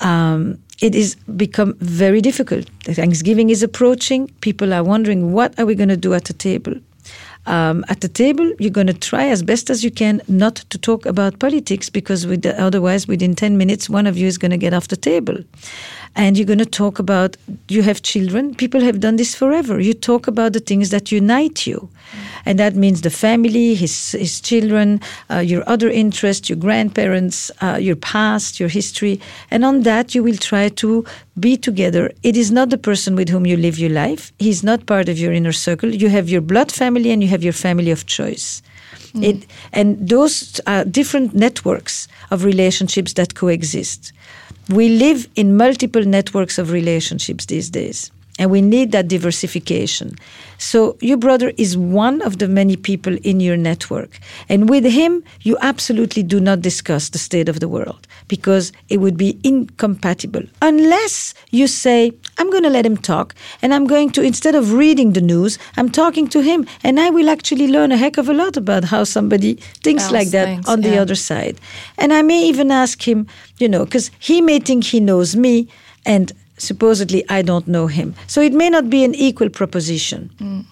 um, 0.00 0.58
it 0.80 0.94
is 0.94 1.16
become 1.36 1.74
very 1.80 2.20
difficult. 2.20 2.68
Thanksgiving 2.84 3.50
is 3.50 3.62
approaching. 3.62 4.28
People 4.40 4.72
are 4.72 4.84
wondering 4.84 5.32
what 5.32 5.58
are 5.58 5.66
we 5.66 5.74
going 5.74 5.88
to 5.88 5.96
do 5.96 6.14
at 6.14 6.26
the 6.26 6.32
table. 6.32 6.74
Um, 7.46 7.84
at 7.88 8.02
the 8.02 8.08
table, 8.08 8.52
you're 8.58 8.70
going 8.70 8.88
to 8.88 8.92
try 8.92 9.28
as 9.28 9.42
best 9.42 9.70
as 9.70 9.82
you 9.82 9.90
can 9.90 10.20
not 10.28 10.56
to 10.68 10.76
talk 10.76 11.06
about 11.06 11.38
politics 11.38 11.88
because 11.88 12.26
with 12.26 12.42
the, 12.42 12.60
otherwise, 12.60 13.08
within 13.08 13.34
10 13.34 13.56
minutes, 13.56 13.88
one 13.88 14.06
of 14.06 14.18
you 14.18 14.26
is 14.26 14.36
going 14.36 14.50
to 14.50 14.58
get 14.58 14.74
off 14.74 14.88
the 14.88 14.96
table 14.96 15.38
and 16.18 16.36
you're 16.36 16.46
going 16.46 16.58
to 16.58 16.66
talk 16.66 16.98
about 16.98 17.36
you 17.68 17.82
have 17.82 18.02
children 18.02 18.54
people 18.54 18.80
have 18.80 19.00
done 19.00 19.16
this 19.16 19.34
forever 19.34 19.80
you 19.80 19.94
talk 19.94 20.26
about 20.26 20.52
the 20.52 20.60
things 20.60 20.90
that 20.90 21.10
unite 21.12 21.66
you 21.66 21.88
and 22.44 22.58
that 22.58 22.74
means 22.74 23.00
the 23.02 23.10
family 23.10 23.74
his 23.74 24.12
his 24.12 24.40
children 24.40 25.00
uh, 25.30 25.38
your 25.38 25.62
other 25.68 25.88
interests 25.88 26.48
your 26.48 26.58
grandparents 26.58 27.50
uh, 27.62 27.78
your 27.80 27.96
past 27.96 28.60
your 28.60 28.68
history. 28.68 29.20
And 29.50 29.64
on 29.64 29.82
that 29.82 30.14
you 30.14 30.22
will 30.22 30.36
try 30.36 30.68
to 30.68 31.04
be 31.38 31.56
together. 31.56 32.10
It 32.22 32.36
is 32.36 32.50
not 32.50 32.70
the 32.70 32.78
person 32.78 33.14
with 33.16 33.28
whom 33.28 33.46
you 33.46 33.56
live 33.56 33.78
your 33.78 33.90
life. 33.90 34.32
He's 34.38 34.62
not 34.62 34.86
part 34.86 35.08
of 35.08 35.18
your 35.18 35.32
inner 35.32 35.52
circle. 35.52 35.94
You 35.94 36.08
have 36.08 36.28
your 36.28 36.40
blood 36.40 36.72
family 36.72 37.10
and 37.10 37.22
you 37.22 37.28
have 37.28 37.44
your 37.44 37.52
family 37.52 37.90
of 37.90 38.06
choice. 38.06 38.62
Mm. 39.12 39.24
it, 39.24 39.46
and 39.72 40.08
those 40.08 40.60
are 40.66 40.84
different 40.84 41.34
networks 41.34 42.08
of 42.30 42.44
relationships 42.44 43.14
that 43.14 43.34
coexist. 43.34 44.12
We 44.68 44.90
live 44.90 45.28
in 45.34 45.56
multiple 45.56 46.04
networks 46.04 46.58
of 46.58 46.72
relationships 46.72 47.46
these 47.46 47.70
days, 47.70 48.10
and 48.38 48.50
we 48.50 48.62
need 48.62 48.92
that 48.92 49.08
diversification. 49.08 50.16
So, 50.58 50.96
your 51.00 51.16
brother 51.16 51.52
is 51.56 51.76
one 51.76 52.20
of 52.22 52.38
the 52.38 52.48
many 52.48 52.76
people 52.76 53.16
in 53.22 53.40
your 53.40 53.56
network. 53.56 54.18
And 54.48 54.68
with 54.68 54.84
him, 54.84 55.22
you 55.42 55.56
absolutely 55.60 56.22
do 56.22 56.40
not 56.40 56.62
discuss 56.62 57.10
the 57.10 57.18
state 57.18 57.48
of 57.48 57.60
the 57.60 57.68
world 57.68 58.06
because 58.26 58.72
it 58.88 58.98
would 58.98 59.16
be 59.16 59.38
incompatible. 59.44 60.42
Unless 60.62 61.34
you 61.50 61.66
say, 61.68 62.12
I'm 62.38 62.50
going 62.50 62.64
to 62.64 62.70
let 62.70 62.84
him 62.84 62.96
talk, 62.96 63.34
and 63.62 63.72
I'm 63.72 63.86
going 63.86 64.10
to, 64.10 64.22
instead 64.22 64.54
of 64.54 64.72
reading 64.72 65.12
the 65.12 65.20
news, 65.20 65.58
I'm 65.76 65.90
talking 65.90 66.26
to 66.28 66.40
him, 66.40 66.66
and 66.82 66.98
I 66.98 67.10
will 67.10 67.30
actually 67.30 67.68
learn 67.68 67.92
a 67.92 67.96
heck 67.96 68.18
of 68.18 68.28
a 68.28 68.34
lot 68.34 68.56
about 68.56 68.84
how 68.84 69.04
somebody 69.04 69.54
thinks 69.82 70.04
Else 70.04 70.12
like 70.12 70.28
that 70.28 70.46
thinks, 70.46 70.68
on 70.68 70.82
yeah. 70.82 70.90
the 70.90 70.98
other 70.98 71.14
side. 71.14 71.60
And 71.98 72.12
I 72.12 72.22
may 72.22 72.44
even 72.46 72.70
ask 72.70 73.06
him, 73.06 73.26
you 73.58 73.68
know, 73.68 73.84
because 73.84 74.10
he 74.18 74.40
may 74.40 74.58
think 74.58 74.84
he 74.84 75.00
knows 75.00 75.36
me, 75.36 75.68
and 76.04 76.32
supposedly 76.58 77.24
I 77.28 77.42
don't 77.42 77.66
know 77.66 77.86
him. 77.86 78.14
So 78.26 78.40
it 78.40 78.52
may 78.52 78.70
not 78.70 78.90
be 78.90 79.04
an 79.04 79.14
equal 79.14 79.48
proposition. 79.48 80.30
Mm. 80.38 80.64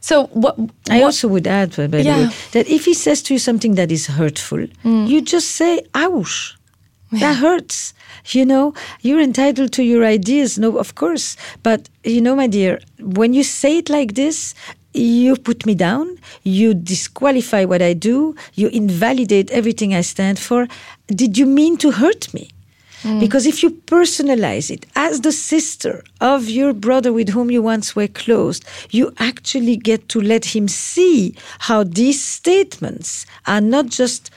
So 0.00 0.26
what, 0.26 0.58
what, 0.58 0.70
I 0.90 1.02
also 1.02 1.28
would 1.28 1.46
add, 1.46 1.70
by 1.76 1.86
the 1.86 2.02
yeah. 2.02 2.26
way, 2.26 2.34
that 2.52 2.68
if 2.68 2.84
he 2.84 2.92
says 2.92 3.22
to 3.22 3.34
you 3.34 3.38
something 3.38 3.74
that 3.76 3.90
is 3.90 4.06
hurtful, 4.06 4.66
mm. 4.84 5.08
you 5.08 5.22
just 5.22 5.52
say 5.52 5.80
"ouch." 5.94 6.56
Yeah. 7.10 7.20
That 7.20 7.36
hurts. 7.36 7.94
You 8.28 8.44
know, 8.44 8.74
you're 9.00 9.20
entitled 9.20 9.72
to 9.72 9.82
your 9.82 10.04
ideas. 10.04 10.58
No, 10.58 10.76
of 10.78 10.94
course. 10.94 11.36
But 11.62 11.88
you 12.02 12.20
know, 12.20 12.36
my 12.36 12.48
dear, 12.48 12.80
when 13.00 13.32
you 13.32 13.42
say 13.44 13.78
it 13.78 13.88
like 13.88 14.14
this, 14.14 14.54
you 14.94 15.36
put 15.36 15.66
me 15.66 15.74
down, 15.74 16.18
you 16.42 16.72
disqualify 16.74 17.64
what 17.64 17.82
I 17.82 17.92
do, 17.94 18.34
you 18.54 18.68
invalidate 18.68 19.50
everything 19.50 19.94
I 19.94 20.02
stand 20.02 20.38
for. 20.38 20.68
Did 21.08 21.36
you 21.36 21.46
mean 21.46 21.76
to 21.78 21.90
hurt 21.90 22.32
me? 22.32 22.50
Mm. 23.04 23.20
Because 23.20 23.46
if 23.46 23.62
you 23.62 23.70
personalize 23.70 24.70
it 24.70 24.86
as 24.96 25.20
the 25.20 25.32
sister 25.32 26.02
of 26.20 26.48
your 26.48 26.72
brother 26.72 27.12
with 27.12 27.28
whom 27.28 27.50
you 27.50 27.62
once 27.62 27.94
were 27.94 28.08
close, 28.08 28.60
you 28.90 29.12
actually 29.18 29.76
get 29.76 30.08
to 30.08 30.20
let 30.20 30.44
him 30.44 30.66
see 30.66 31.36
how 31.60 31.84
these 31.84 32.22
statements 32.22 33.26
are 33.46 33.60
not 33.60 33.86
just 33.86 34.30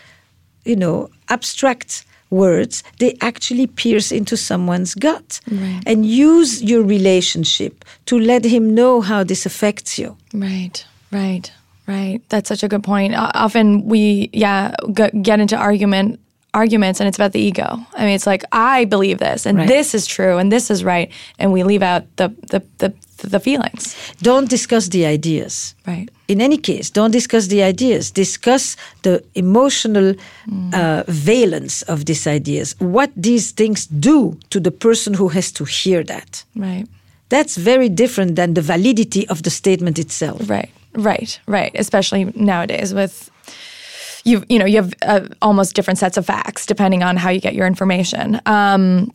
you 0.67 0.75
know, 0.75 1.09
abstract 1.29 2.05
words, 2.29 2.83
they 2.99 3.17
actually 3.21 3.67
pierce 3.67 4.11
into 4.11 4.35
someone's 4.35 4.93
gut. 4.93 5.39
And 5.85 6.05
use 6.05 6.61
your 6.61 6.83
relationship 6.83 7.85
to 8.05 8.19
let 8.19 8.43
him 8.43 8.75
know 8.75 9.01
how 9.01 9.23
this 9.23 9.45
affects 9.45 9.97
you. 9.97 10.17
Right, 10.33 10.85
right, 11.11 11.51
right. 11.87 12.21
That's 12.29 12.49
such 12.49 12.63
a 12.63 12.67
good 12.67 12.83
point. 12.83 13.15
Often 13.15 13.85
we, 13.85 14.29
yeah, 14.33 14.75
get 14.93 15.39
into 15.39 15.55
argument 15.55 16.19
arguments, 16.61 16.99
and 16.99 17.07
it's 17.09 17.19
about 17.21 17.31
the 17.31 17.39
ego. 17.49 17.67
I 17.99 18.01
mean, 18.05 18.15
it's 18.15 18.27
like 18.33 18.43
I 18.51 18.85
believe 18.85 19.17
this, 19.17 19.45
and 19.47 19.57
Right. 19.57 19.67
this 19.75 19.93
is 19.93 20.07
true, 20.07 20.37
and 20.39 20.51
this 20.51 20.69
is 20.71 20.79
right, 20.83 21.09
and 21.39 21.47
we 21.53 21.63
leave 21.63 21.85
out 21.91 22.01
the 22.15 22.27
the 22.51 22.59
the, 22.77 22.89
the 23.29 23.39
feelings. 23.39 23.95
Don't 24.21 24.49
discuss 24.49 24.89
the 24.89 25.03
ideas. 25.05 25.75
Right. 25.87 26.09
In 26.27 26.41
any 26.41 26.57
case, 26.57 26.91
don't 26.93 27.11
discuss 27.13 27.47
the 27.47 27.61
ideas. 27.63 28.11
Discuss 28.11 28.75
the 29.01 29.21
emotional 29.33 30.13
uh, 30.73 31.03
valence 31.07 31.85
of 31.87 32.03
these 32.05 32.27
ideas. 32.35 32.75
What 32.79 33.09
these 33.23 33.53
things 33.53 33.87
do 33.87 34.37
to 34.49 34.59
the 34.59 34.71
person 34.71 35.13
who 35.15 35.29
has 35.29 35.51
to 35.51 35.63
hear 35.65 36.03
that. 36.05 36.45
Right. 36.55 36.85
That's 37.29 37.57
very 37.57 37.89
different 37.89 38.35
than 38.35 38.53
the 38.53 38.61
validity 38.61 39.27
of 39.29 39.41
the 39.41 39.49
statement 39.49 39.97
itself. 39.99 40.49
Right, 40.49 40.69
right, 40.93 41.39
right. 41.47 41.71
Especially 41.79 42.23
nowadays 42.35 42.93
with 42.93 43.29
you, 44.23 44.43
you 44.49 44.59
know, 44.59 44.65
you 44.65 44.77
have 44.77 44.93
uh, 45.01 45.27
almost 45.41 45.75
different 45.75 45.97
sets 45.99 46.17
of 46.17 46.25
facts 46.25 46.65
depending 46.65 47.03
on 47.03 47.17
how 47.17 47.29
you 47.29 47.39
get 47.39 47.53
your 47.53 47.67
information. 47.67 48.39
Um, 48.45 49.11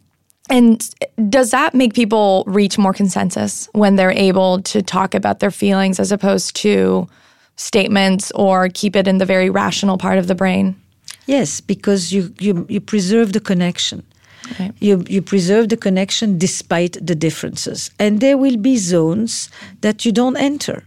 and 0.50 0.88
does 1.28 1.50
that 1.50 1.74
make 1.74 1.94
people 1.94 2.44
reach 2.46 2.78
more 2.78 2.92
consensus 2.92 3.68
when 3.72 3.96
they're 3.96 4.10
able 4.10 4.60
to 4.62 4.82
talk 4.82 5.14
about 5.14 5.38
their 5.40 5.50
feelings 5.50 6.00
as 6.00 6.12
opposed 6.12 6.56
to 6.56 7.08
statements 7.56 8.32
or 8.32 8.68
keep 8.68 8.96
it 8.96 9.06
in 9.06 9.18
the 9.18 9.26
very 9.26 9.50
rational 9.50 9.98
part 9.98 10.18
of 10.18 10.26
the 10.26 10.34
brain? 10.34 10.74
Yes, 11.26 11.60
because 11.60 12.12
you, 12.12 12.34
you, 12.40 12.66
you 12.68 12.80
preserve 12.80 13.32
the 13.32 13.40
connection. 13.40 14.02
Right. 14.58 14.72
You, 14.80 15.04
you 15.08 15.22
preserve 15.22 15.68
the 15.68 15.76
connection 15.76 16.36
despite 16.36 16.98
the 17.00 17.14
differences. 17.14 17.90
And 17.98 18.20
there 18.20 18.36
will 18.36 18.56
be 18.56 18.76
zones 18.76 19.48
that 19.82 20.04
you 20.04 20.10
don't 20.10 20.36
enter. 20.36 20.82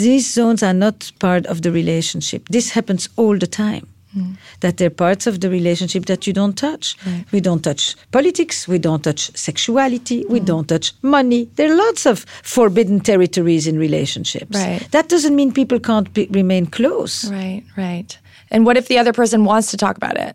These 0.00 0.32
zones 0.32 0.62
are 0.62 0.74
not 0.74 1.10
part 1.18 1.46
of 1.46 1.62
the 1.62 1.70
relationship. 1.70 2.48
This 2.48 2.70
happens 2.70 3.08
all 3.16 3.38
the 3.38 3.46
time. 3.46 3.86
Hmm. 4.12 4.32
That 4.58 4.76
they're 4.78 4.90
parts 4.90 5.28
of 5.28 5.40
the 5.40 5.48
relationship 5.48 6.06
that 6.06 6.26
you 6.26 6.32
don't 6.32 6.58
touch. 6.58 6.96
We 7.30 7.40
don't 7.40 7.62
touch 7.62 7.94
politics, 8.10 8.66
we 8.66 8.78
don't 8.80 9.04
touch 9.04 9.30
sexuality, 9.36 10.24
we 10.28 10.40
hmm. 10.40 10.46
don't 10.46 10.68
touch 10.68 10.92
money. 11.02 11.48
There 11.54 11.70
are 11.70 11.76
lots 11.76 12.06
of 12.06 12.26
forbidden 12.42 12.98
territories 13.00 13.68
in 13.68 13.78
relationships. 13.78 14.56
Right. 14.56 14.84
That 14.90 15.08
doesn't 15.08 15.36
mean 15.36 15.52
people 15.52 15.78
can't 15.78 16.12
be, 16.12 16.26
remain 16.26 16.66
close. 16.66 17.30
Right, 17.30 17.62
right. 17.76 18.18
And 18.50 18.66
what 18.66 18.76
if 18.76 18.88
the 18.88 18.98
other 18.98 19.12
person 19.12 19.44
wants 19.44 19.70
to 19.70 19.76
talk 19.76 19.96
about 19.96 20.16
it 20.16 20.34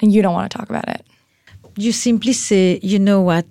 and 0.00 0.12
you 0.12 0.20
don't 0.20 0.34
want 0.34 0.52
to 0.52 0.58
talk 0.58 0.68
about 0.68 0.88
it? 0.88 1.02
you 1.76 1.92
simply 1.92 2.32
say, 2.32 2.78
you 2.82 2.98
know 2.98 3.20
what? 3.20 3.44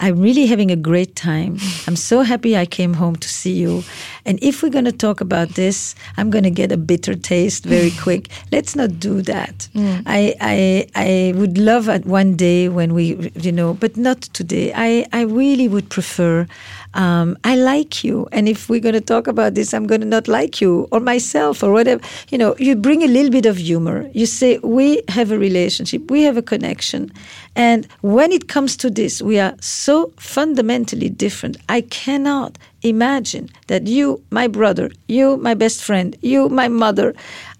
I'm 0.00 0.20
really 0.20 0.46
having 0.46 0.70
a 0.70 0.76
great 0.76 1.16
time. 1.16 1.58
I'm 1.86 1.96
so 1.96 2.22
happy 2.22 2.56
I 2.56 2.66
came 2.66 2.94
home 2.94 3.16
to 3.16 3.28
see 3.28 3.52
you. 3.52 3.82
And 4.24 4.38
if 4.42 4.62
we're 4.62 4.70
going 4.70 4.84
to 4.84 4.92
talk 4.92 5.20
about 5.20 5.50
this, 5.50 5.94
I'm 6.16 6.30
going 6.30 6.44
to 6.44 6.50
get 6.50 6.70
a 6.70 6.76
bitter 6.76 7.14
taste 7.14 7.64
very 7.64 7.90
quick. 8.02 8.28
Let's 8.52 8.76
not 8.76 9.00
do 9.00 9.22
that. 9.22 9.68
Mm. 9.74 10.02
I, 10.06 10.34
I, 10.40 10.86
I 10.94 11.32
would 11.36 11.58
love 11.58 11.88
it 11.88 12.06
one 12.06 12.36
day 12.36 12.68
when 12.68 12.94
we, 12.94 13.32
you 13.34 13.52
know, 13.52 13.74
but 13.74 13.96
not 13.96 14.22
today. 14.22 14.72
I, 14.74 15.06
I 15.12 15.22
really 15.22 15.68
would 15.68 15.88
prefer, 15.90 16.46
um, 16.94 17.36
I 17.44 17.56
like 17.56 18.02
you. 18.04 18.28
And 18.32 18.48
if 18.48 18.68
we're 18.68 18.80
going 18.80 18.94
to 18.94 19.00
talk 19.00 19.26
about 19.26 19.54
this, 19.54 19.74
I'm 19.74 19.86
going 19.86 20.00
to 20.00 20.06
not 20.06 20.28
like 20.28 20.60
you 20.60 20.88
or 20.90 21.00
myself 21.00 21.62
or 21.62 21.72
whatever. 21.72 22.02
You 22.30 22.38
know, 22.38 22.56
you 22.58 22.76
bring 22.76 23.02
a 23.02 23.06
little 23.06 23.30
bit 23.30 23.46
of 23.46 23.56
humor. 23.58 24.08
You 24.12 24.26
say, 24.26 24.58
we 24.58 25.02
have 25.08 25.30
a 25.30 25.38
relationship, 25.38 26.10
we 26.10 26.22
have 26.22 26.36
a 26.36 26.42
connection. 26.42 27.12
And 27.54 27.86
when 28.00 28.32
it 28.32 28.48
comes 28.48 28.76
to 28.78 28.90
this, 28.90 29.20
we 29.20 29.38
are 29.38 29.54
so 29.60 30.12
fundamentally 30.16 31.08
different. 31.08 31.56
I 31.68 31.82
cannot 31.82 32.58
imagine 32.82 33.50
that 33.66 33.86
you, 33.86 34.22
my 34.30 34.46
brother, 34.46 34.90
you, 35.08 35.36
my 35.36 35.54
best 35.54 35.82
friend, 35.82 36.16
you, 36.22 36.48
my 36.48 36.68
mother, 36.68 37.14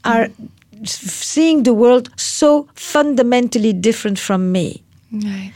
are 0.05 0.29
seeing 0.85 1.65
the 1.65 1.75
world 1.75 2.11
so 2.17 2.69
fundamentally 2.75 3.73
different 3.73 4.19
from 4.19 4.53
me. 4.53 4.83
Right. 5.13 5.53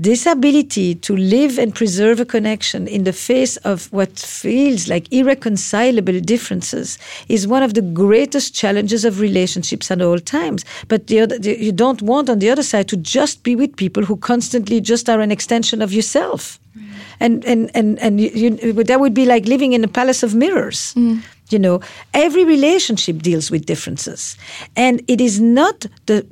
This 0.00 0.26
ability 0.26 0.94
to 0.94 1.16
live 1.16 1.58
and 1.58 1.74
preserve 1.74 2.20
a 2.20 2.24
connection 2.24 2.86
in 2.86 3.02
the 3.02 3.12
face 3.12 3.56
of 3.58 3.92
what 3.92 4.16
feels 4.16 4.86
like 4.86 5.12
irreconcilable 5.12 6.20
differences 6.20 7.00
is 7.28 7.48
one 7.48 7.64
of 7.64 7.74
the 7.74 7.82
greatest 7.82 8.54
challenges 8.54 9.04
of 9.04 9.18
relationships 9.18 9.90
at 9.90 10.00
all 10.00 10.20
times. 10.20 10.64
But 10.86 11.08
the 11.08 11.18
other, 11.18 11.36
the, 11.36 11.60
you 11.60 11.72
don't 11.72 12.00
want 12.00 12.30
on 12.30 12.38
the 12.38 12.48
other 12.48 12.62
side 12.62 12.86
to 12.88 12.96
just 12.96 13.42
be 13.42 13.56
with 13.56 13.74
people 13.74 14.04
who 14.04 14.16
constantly 14.16 14.80
just 14.80 15.08
are 15.08 15.20
an 15.20 15.32
extension 15.32 15.82
of 15.82 15.92
yourself. 15.92 16.60
Mm. 16.76 16.84
And, 17.18 17.44
and, 17.44 17.70
and, 17.74 17.98
and 17.98 18.20
you, 18.20 18.30
you, 18.30 18.72
that 18.84 19.00
would 19.00 19.14
be 19.14 19.26
like 19.26 19.46
living 19.46 19.72
in 19.72 19.82
a 19.82 19.88
palace 19.88 20.22
of 20.22 20.32
mirrors. 20.32 20.94
Mm. 20.94 21.24
You 21.50 21.58
know, 21.58 21.80
every 22.14 22.44
relationship 22.44 23.20
deals 23.20 23.50
with 23.50 23.66
differences. 23.66 24.36
And 24.76 25.02
it 25.08 25.20
is 25.20 25.40
not 25.40 25.86
the 26.06 26.24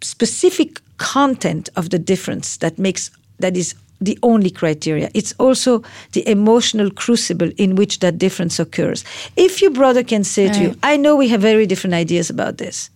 specific 0.00 0.80
content 0.98 1.68
of 1.76 1.90
the 1.90 1.98
difference 1.98 2.56
that 2.58 2.78
makes 2.78 3.10
that 3.38 3.56
is 3.56 3.74
the 4.00 4.18
only 4.22 4.50
criteria. 4.50 5.10
It's 5.14 5.32
also 5.38 5.82
the 6.12 6.28
emotional 6.28 6.90
crucible 6.90 7.50
in 7.56 7.74
which 7.74 8.00
that 8.00 8.18
difference 8.18 8.58
occurs. 8.58 9.04
If 9.36 9.62
your 9.62 9.70
brother 9.70 10.02
can 10.02 10.24
say 10.24 10.48
to 10.52 10.60
you, 10.60 10.76
I 10.82 10.96
know 10.96 11.16
we 11.16 11.28
have 11.28 11.40
very 11.40 11.66
different 11.66 11.94
ideas 11.94 12.30
about 12.30 12.58
this. 12.58 12.90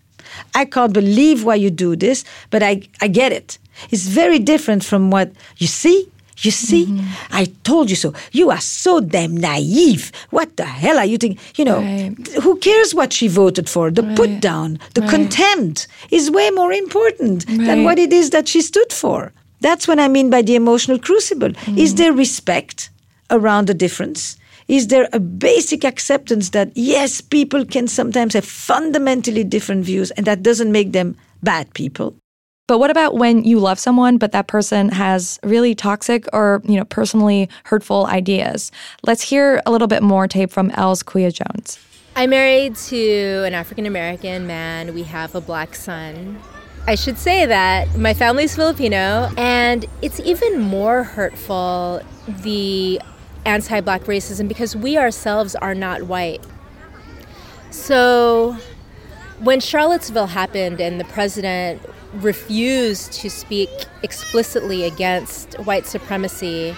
I 0.54 0.64
can't 0.64 0.92
believe 0.92 1.44
why 1.44 1.54
you 1.54 1.70
do 1.70 1.96
this, 1.96 2.24
but 2.50 2.62
I, 2.62 2.82
I 3.00 3.08
get 3.08 3.32
it. 3.32 3.58
It's 3.90 4.06
very 4.06 4.38
different 4.38 4.84
from 4.84 5.10
what 5.10 5.32
you 5.56 5.66
see. 5.66 6.08
You 6.40 6.50
see, 6.50 6.86
mm-hmm. 6.86 7.34
I 7.34 7.46
told 7.64 7.90
you 7.90 7.96
so. 7.96 8.14
You 8.32 8.50
are 8.50 8.60
so 8.60 9.00
damn 9.00 9.36
naive. 9.36 10.12
What 10.30 10.56
the 10.56 10.64
hell 10.64 10.98
are 10.98 11.04
you 11.04 11.18
thinking? 11.18 11.40
You 11.56 11.64
know, 11.64 11.80
Right. 11.80 12.14
who 12.42 12.56
cares 12.58 12.94
what 12.94 13.12
she 13.12 13.26
voted 13.28 13.68
for? 13.68 13.90
The 13.90 14.04
put 14.14 14.40
down, 14.40 14.78
the 14.94 15.00
Right. 15.00 15.10
contempt 15.10 15.88
is 16.10 16.30
way 16.30 16.50
more 16.50 16.72
important 16.72 17.46
than 17.46 17.82
what 17.82 17.98
it 17.98 18.12
is 18.12 18.30
that 18.30 18.46
she 18.46 18.62
stood 18.62 18.92
for. 18.92 19.32
That's 19.60 19.88
what 19.88 19.98
I 19.98 20.06
mean 20.06 20.30
by 20.30 20.42
the 20.42 20.54
emotional 20.54 20.98
crucible. 20.98 21.50
Is 21.50 21.90
mm-hmm. 21.90 21.96
there 21.96 22.12
respect 22.12 22.90
around 23.30 23.66
the 23.66 23.74
difference? 23.74 24.36
Is 24.68 24.88
there 24.88 25.08
a 25.12 25.18
basic 25.18 25.82
acceptance 25.84 26.50
that 26.50 26.70
yes, 26.74 27.20
people 27.20 27.64
can 27.64 27.88
sometimes 27.88 28.34
have 28.34 28.44
fundamentally 28.44 29.42
different 29.42 29.84
views 29.84 30.10
and 30.12 30.26
that 30.26 30.42
doesn't 30.42 30.70
make 30.70 30.92
them 30.92 31.16
bad 31.42 31.72
people? 31.74 32.14
But 32.68 32.78
what 32.78 32.90
about 32.90 33.14
when 33.14 33.44
you 33.44 33.58
love 33.58 33.78
someone, 33.78 34.18
but 34.18 34.32
that 34.32 34.46
person 34.46 34.90
has 34.90 35.40
really 35.42 35.74
toxic 35.74 36.26
or 36.34 36.60
you 36.66 36.76
know 36.76 36.84
personally 36.84 37.48
hurtful 37.64 38.06
ideas? 38.06 38.70
Let's 39.04 39.22
hear 39.22 39.62
a 39.64 39.72
little 39.72 39.88
bit 39.88 40.02
more 40.02 40.28
tape 40.28 40.50
from 40.50 40.70
Els 40.72 41.02
Kuya 41.02 41.32
Jones. 41.32 41.78
I'm 42.14 42.28
married 42.28 42.76
to 42.76 43.42
an 43.46 43.54
African 43.54 43.86
American 43.86 44.46
man. 44.46 44.92
We 44.92 45.04
have 45.04 45.34
a 45.34 45.40
black 45.40 45.74
son. 45.74 46.38
I 46.86 46.94
should 46.94 47.16
say 47.16 47.46
that 47.46 47.96
my 47.96 48.12
family's 48.12 48.54
Filipino, 48.54 49.30
and 49.38 49.86
it's 50.02 50.20
even 50.20 50.60
more 50.60 51.04
hurtful 51.04 52.02
the 52.26 53.00
anti 53.46 53.80
black 53.80 54.02
racism 54.02 54.46
because 54.46 54.76
we 54.76 54.98
ourselves 54.98 55.54
are 55.54 55.74
not 55.74 56.02
white. 56.02 56.44
So 57.70 58.58
when 59.40 59.60
Charlottesville 59.60 60.26
happened 60.26 60.82
and 60.82 61.00
the 61.00 61.04
president 61.04 61.80
refused 62.14 63.12
to 63.12 63.30
speak 63.30 63.68
explicitly 64.02 64.84
against 64.84 65.54
white 65.60 65.86
supremacy, 65.86 66.74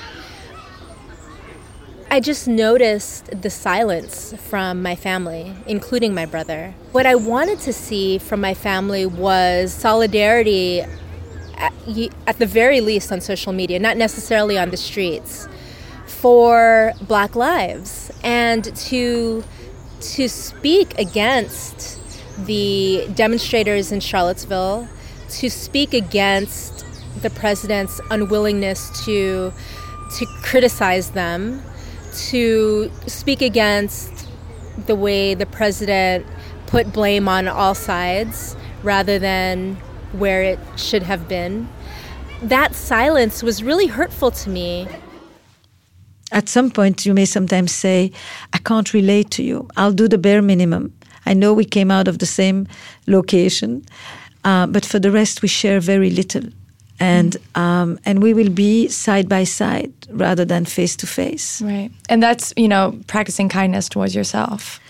I 2.10 2.18
just 2.18 2.48
noticed 2.48 3.40
the 3.40 3.50
silence 3.50 4.34
from 4.48 4.82
my 4.82 4.96
family, 4.96 5.54
including 5.66 6.12
my 6.12 6.26
brother. 6.26 6.74
What 6.90 7.06
I 7.06 7.14
wanted 7.14 7.60
to 7.60 7.72
see 7.72 8.18
from 8.18 8.40
my 8.40 8.52
family 8.52 9.06
was 9.06 9.72
solidarity, 9.72 10.80
at, 11.56 11.72
at 12.26 12.38
the 12.38 12.46
very 12.46 12.80
least 12.80 13.12
on 13.12 13.20
social 13.20 13.52
media, 13.52 13.78
not 13.78 13.96
necessarily 13.96 14.58
on 14.58 14.70
the 14.70 14.76
streets, 14.76 15.48
for 16.06 16.92
Black 17.02 17.36
lives, 17.36 18.10
and 18.24 18.64
to 18.76 19.44
to 20.00 20.28
speak 20.28 20.98
against 20.98 22.00
the 22.46 23.06
demonstrators 23.14 23.92
in 23.92 24.00
Charlottesville, 24.00 24.88
to 25.30 25.50
speak 25.50 25.94
against 25.94 26.84
the 27.22 27.30
president's 27.30 28.00
unwillingness 28.10 29.04
to 29.04 29.52
to 30.18 30.26
criticize 30.42 31.10
them, 31.10 31.62
to 32.12 32.90
speak 33.06 33.42
against 33.42 34.28
the 34.86 34.96
way 34.96 35.34
the 35.34 35.46
president 35.46 36.26
put 36.66 36.92
blame 36.92 37.28
on 37.28 37.46
all 37.46 37.74
sides 37.74 38.56
rather 38.82 39.18
than 39.18 39.76
where 40.12 40.42
it 40.42 40.58
should 40.76 41.02
have 41.02 41.28
been. 41.28 41.68
That 42.42 42.74
silence 42.74 43.42
was 43.42 43.62
really 43.62 43.86
hurtful 43.86 44.30
to 44.32 44.50
me. 44.50 44.88
At 46.32 46.48
some 46.48 46.70
point, 46.70 47.04
you 47.04 47.12
may 47.12 47.24
sometimes 47.24 47.72
say, 47.72 48.12
I 48.52 48.58
can't 48.58 48.92
relate 48.94 49.30
to 49.32 49.42
you. 49.42 49.68
I'll 49.76 49.92
do 49.92 50.08
the 50.08 50.18
bare 50.18 50.42
minimum. 50.42 50.94
I 51.26 51.34
know 51.34 51.52
we 51.52 51.64
came 51.64 51.90
out 51.90 52.08
of 52.08 52.18
the 52.18 52.26
same 52.26 52.66
location. 53.06 53.84
Uh, 54.44 54.66
but 54.66 54.84
for 54.84 54.98
the 54.98 55.10
rest, 55.10 55.42
we 55.42 55.48
share 55.48 55.80
very 55.80 56.10
little. 56.10 56.44
And 57.02 57.38
um, 57.54 57.98
and 58.04 58.22
we 58.22 58.34
will 58.34 58.50
be 58.50 58.88
side 58.88 59.26
by 59.26 59.44
side 59.44 59.92
rather 60.10 60.44
than 60.44 60.66
face 60.66 60.96
to 60.96 61.06
face. 61.06 61.62
Right. 61.62 61.90
And 62.10 62.22
that's, 62.22 62.52
you 62.58 62.68
know, 62.68 62.98
practicing 63.06 63.48
kindness 63.48 63.88
towards 63.88 64.14
yourself. 64.14 64.80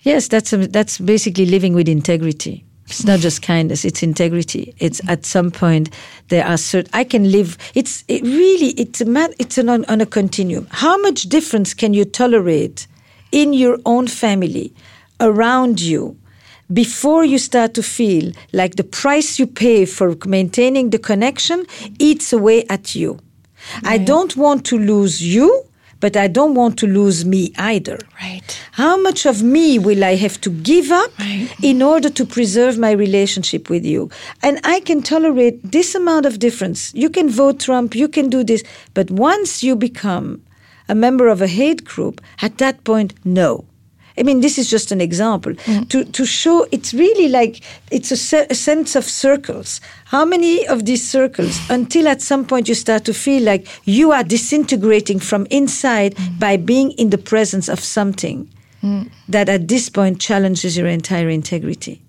Yes, 0.00 0.28
that's 0.28 0.52
a, 0.52 0.66
that's 0.66 0.98
basically 0.98 1.46
living 1.46 1.74
with 1.74 1.88
integrity. 1.88 2.64
It's 2.86 3.04
not 3.04 3.20
just 3.20 3.42
kindness; 3.42 3.84
it's 3.84 4.02
integrity. 4.02 4.74
It's 4.78 5.00
at 5.08 5.26
some 5.26 5.50
point 5.50 5.90
there 6.28 6.44
are 6.44 6.56
certain. 6.56 6.90
I 6.92 7.04
can 7.04 7.30
live. 7.30 7.56
It's 7.74 8.02
it 8.08 8.22
really. 8.22 8.70
It's 8.70 9.00
a 9.00 9.04
man. 9.04 9.32
It's 9.38 9.58
an, 9.58 9.68
on, 9.68 9.84
on 9.84 10.00
a 10.00 10.06
continuum. 10.06 10.66
How 10.70 10.96
much 11.02 11.24
difference 11.24 11.74
can 11.74 11.94
you 11.94 12.04
tolerate 12.04 12.86
in 13.30 13.52
your 13.52 13.78
own 13.84 14.06
family, 14.06 14.72
around 15.20 15.80
you, 15.80 16.16
before 16.72 17.24
you 17.24 17.38
start 17.38 17.74
to 17.74 17.82
feel 17.82 18.32
like 18.52 18.76
the 18.76 18.84
price 18.84 19.38
you 19.38 19.46
pay 19.46 19.84
for 19.86 20.16
maintaining 20.26 20.90
the 20.90 20.98
connection 20.98 21.66
eats 21.98 22.32
away 22.32 22.64
at 22.68 22.94
you? 22.94 23.18
I 23.82 23.98
don't 23.98 24.36
want 24.36 24.64
to 24.66 24.78
lose 24.78 25.20
you, 25.22 25.64
but 26.00 26.16
I 26.16 26.28
don't 26.28 26.54
want 26.54 26.78
to 26.78 26.86
lose 26.86 27.24
me 27.24 27.52
either. 27.58 27.98
Right. 28.22 28.42
How 28.72 28.96
much 28.96 29.26
of 29.26 29.42
me 29.42 29.78
will 29.80 30.04
I 30.04 30.14
have 30.14 30.40
to 30.42 30.50
give 30.50 30.92
up 30.92 31.10
Right. 31.18 31.48
in 31.62 31.82
order 31.82 32.08
to 32.10 32.24
preserve 32.24 32.78
my 32.78 32.92
relationship 32.92 33.68
with 33.68 33.84
you? 33.84 34.10
And 34.42 34.60
I 34.62 34.80
can 34.80 35.02
tolerate 35.02 35.72
this 35.72 35.94
amount 35.96 36.24
of 36.26 36.38
difference. 36.38 36.92
You 36.94 37.10
can 37.10 37.28
vote 37.28 37.58
Trump, 37.60 37.94
you 37.96 38.08
can 38.08 38.28
do 38.28 38.44
this, 38.44 38.62
but 38.94 39.10
once 39.10 39.62
you 39.64 39.74
become 39.74 40.40
a 40.88 40.94
member 40.94 41.26
of 41.28 41.42
a 41.42 41.48
hate 41.48 41.84
group, 41.84 42.20
at 42.40 42.58
that 42.58 42.84
point, 42.84 43.12
no. 43.24 43.64
I 44.18 44.22
mean, 44.22 44.40
this 44.40 44.58
is 44.58 44.68
just 44.68 44.90
an 44.92 45.00
example 45.00 45.52
mm. 45.54 45.88
to, 45.88 46.04
to 46.04 46.26
show 46.26 46.66
it's 46.72 46.92
really 46.92 47.28
like 47.28 47.62
it's 47.90 48.10
a, 48.10 48.16
se- 48.16 48.46
a 48.50 48.54
sense 48.54 48.96
of 48.96 49.04
circles. 49.04 49.80
How 50.06 50.24
many 50.24 50.66
of 50.66 50.84
these 50.84 51.08
circles 51.08 51.58
until 51.70 52.08
at 52.08 52.20
some 52.22 52.44
point 52.44 52.68
you 52.68 52.74
start 52.74 53.04
to 53.04 53.14
feel 53.14 53.42
like 53.42 53.68
you 53.84 54.12
are 54.12 54.24
disintegrating 54.24 55.18
from 55.18 55.46
inside 55.50 56.14
mm. 56.16 56.38
by 56.38 56.56
being 56.56 56.92
in 56.92 57.10
the 57.10 57.18
presence 57.18 57.68
of 57.68 57.80
something 57.80 58.48
mm. 58.82 59.10
that 59.28 59.48
at 59.48 59.68
this 59.68 59.88
point 59.88 60.20
challenges 60.20 60.76
your 60.76 60.88
entire 60.88 61.28
integrity? 61.28 62.00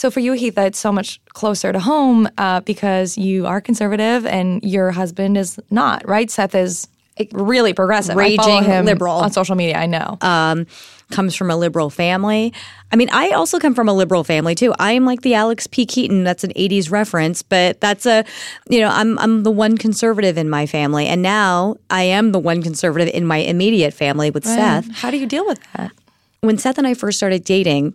So 0.00 0.10
for 0.10 0.20
you, 0.20 0.32
Heather, 0.32 0.62
it's 0.62 0.78
so 0.78 0.92
much 0.92 1.20
closer 1.34 1.74
to 1.74 1.78
home 1.78 2.26
uh, 2.38 2.60
because 2.60 3.18
you 3.18 3.44
are 3.44 3.60
conservative 3.60 4.24
and 4.24 4.64
your 4.64 4.92
husband 4.92 5.36
is 5.36 5.60
not, 5.68 6.08
right? 6.08 6.30
Seth 6.30 6.54
is 6.54 6.88
really 7.32 7.74
progressive. 7.74 8.16
Raging 8.16 8.64
him 8.64 8.86
liberal. 8.86 9.16
on 9.16 9.30
social 9.30 9.56
media. 9.56 9.76
I 9.76 9.84
know. 9.84 10.16
um, 10.22 10.66
comes 11.10 11.36
from 11.36 11.50
a 11.50 11.56
liberal 11.56 11.90
family. 11.90 12.54
I 12.90 12.96
mean, 12.96 13.10
I 13.12 13.32
also 13.32 13.58
come 13.58 13.74
from 13.74 13.90
a 13.90 13.92
liberal 13.92 14.24
family 14.24 14.54
too. 14.54 14.72
I 14.78 14.92
am 14.92 15.04
like 15.04 15.20
the 15.20 15.34
Alex 15.34 15.66
P. 15.66 15.84
Keaton. 15.84 16.24
That's 16.24 16.44
an 16.44 16.52
'80s 16.54 16.90
reference, 16.90 17.42
but 17.42 17.78
that's 17.82 18.06
a, 18.06 18.24
you 18.70 18.80
know, 18.80 18.88
I'm 18.88 19.18
I'm 19.18 19.42
the 19.42 19.50
one 19.50 19.76
conservative 19.76 20.38
in 20.38 20.48
my 20.48 20.64
family, 20.64 21.08
and 21.08 21.20
now 21.20 21.76
I 21.90 22.04
am 22.04 22.32
the 22.32 22.38
one 22.38 22.62
conservative 22.62 23.14
in 23.14 23.26
my 23.26 23.36
immediate 23.36 23.92
family 23.92 24.30
with 24.30 24.46
Seth. 24.46 24.90
How 24.92 25.10
do 25.10 25.18
you 25.18 25.26
deal 25.26 25.46
with 25.46 25.60
that? 25.74 25.92
When 26.40 26.56
Seth 26.56 26.78
and 26.78 26.86
I 26.86 26.94
first 26.94 27.18
started 27.18 27.44
dating. 27.44 27.92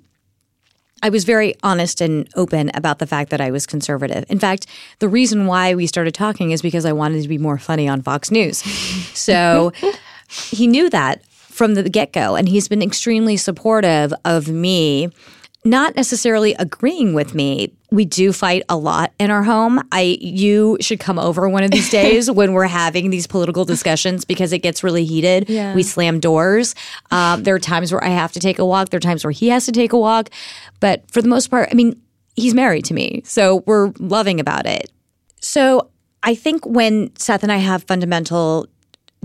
I 1.01 1.09
was 1.09 1.23
very 1.23 1.55
honest 1.61 2.01
and 2.01 2.27
open 2.35 2.71
about 2.73 2.99
the 2.99 3.07
fact 3.07 3.29
that 3.29 3.41
I 3.41 3.51
was 3.51 3.65
conservative. 3.65 4.25
In 4.29 4.39
fact, 4.39 4.65
the 4.99 5.09
reason 5.09 5.45
why 5.45 5.75
we 5.75 5.87
started 5.87 6.13
talking 6.13 6.51
is 6.51 6.61
because 6.61 6.85
I 6.85 6.93
wanted 6.93 7.21
to 7.21 7.27
be 7.27 7.37
more 7.37 7.57
funny 7.57 7.87
on 7.87 8.01
Fox 8.01 8.31
News. 8.31 8.63
So 9.15 9.71
he 10.29 10.67
knew 10.67 10.89
that 10.89 11.25
from 11.25 11.73
the 11.73 11.89
get 11.89 12.11
go, 12.11 12.35
and 12.35 12.47
he's 12.49 12.67
been 12.67 12.81
extremely 12.81 13.37
supportive 13.37 14.13
of 14.23 14.47
me. 14.49 15.09
Not 15.65 15.95
necessarily 15.95 16.53
agreeing 16.53 17.15
with 17.15 17.33
me. 17.33 17.73
We 17.91 18.05
do 18.05 18.31
fight 18.31 18.61
a 18.69 18.77
lot 18.77 19.13
in 19.19 19.31
our 19.31 19.41
home. 19.41 19.81
I 19.91 20.17
you 20.21 20.77
should 20.79 20.99
come 20.99 21.17
over 21.17 21.49
one 21.49 21.63
of 21.63 21.71
these 21.71 21.89
days 22.01 22.29
when 22.29 22.53
we're 22.53 22.67
having 22.67 23.09
these 23.09 23.25
political 23.25 23.65
discussions 23.65 24.25
because 24.25 24.53
it 24.53 24.59
gets 24.59 24.83
really 24.83 25.05
heated. 25.05 25.49
Yeah. 25.49 25.73
We 25.73 25.81
slam 25.81 26.19
doors. 26.19 26.75
Um, 27.09 27.41
there 27.43 27.55
are 27.55 27.59
times 27.59 27.91
where 27.91 28.03
I 28.03 28.09
have 28.09 28.31
to 28.33 28.39
take 28.39 28.59
a 28.59 28.65
walk. 28.65 28.89
There 28.89 28.99
are 28.99 29.01
times 29.01 29.23
where 29.23 29.31
he 29.31 29.47
has 29.49 29.65
to 29.65 29.71
take 29.71 29.91
a 29.91 29.97
walk. 29.97 30.29
But 30.79 31.09
for 31.09 31.21
the 31.21 31.27
most 31.27 31.47
part, 31.47 31.69
I 31.71 31.73
mean, 31.73 31.99
he's 32.35 32.53
married 32.53 32.85
to 32.85 32.93
me, 32.93 33.23
so 33.25 33.63
we're 33.65 33.91
loving 33.97 34.39
about 34.39 34.67
it. 34.67 34.91
So 35.41 35.89
I 36.21 36.35
think 36.35 36.63
when 36.65 37.15
Seth 37.15 37.41
and 37.41 37.51
I 37.51 37.57
have 37.57 37.83
fundamental 37.83 38.67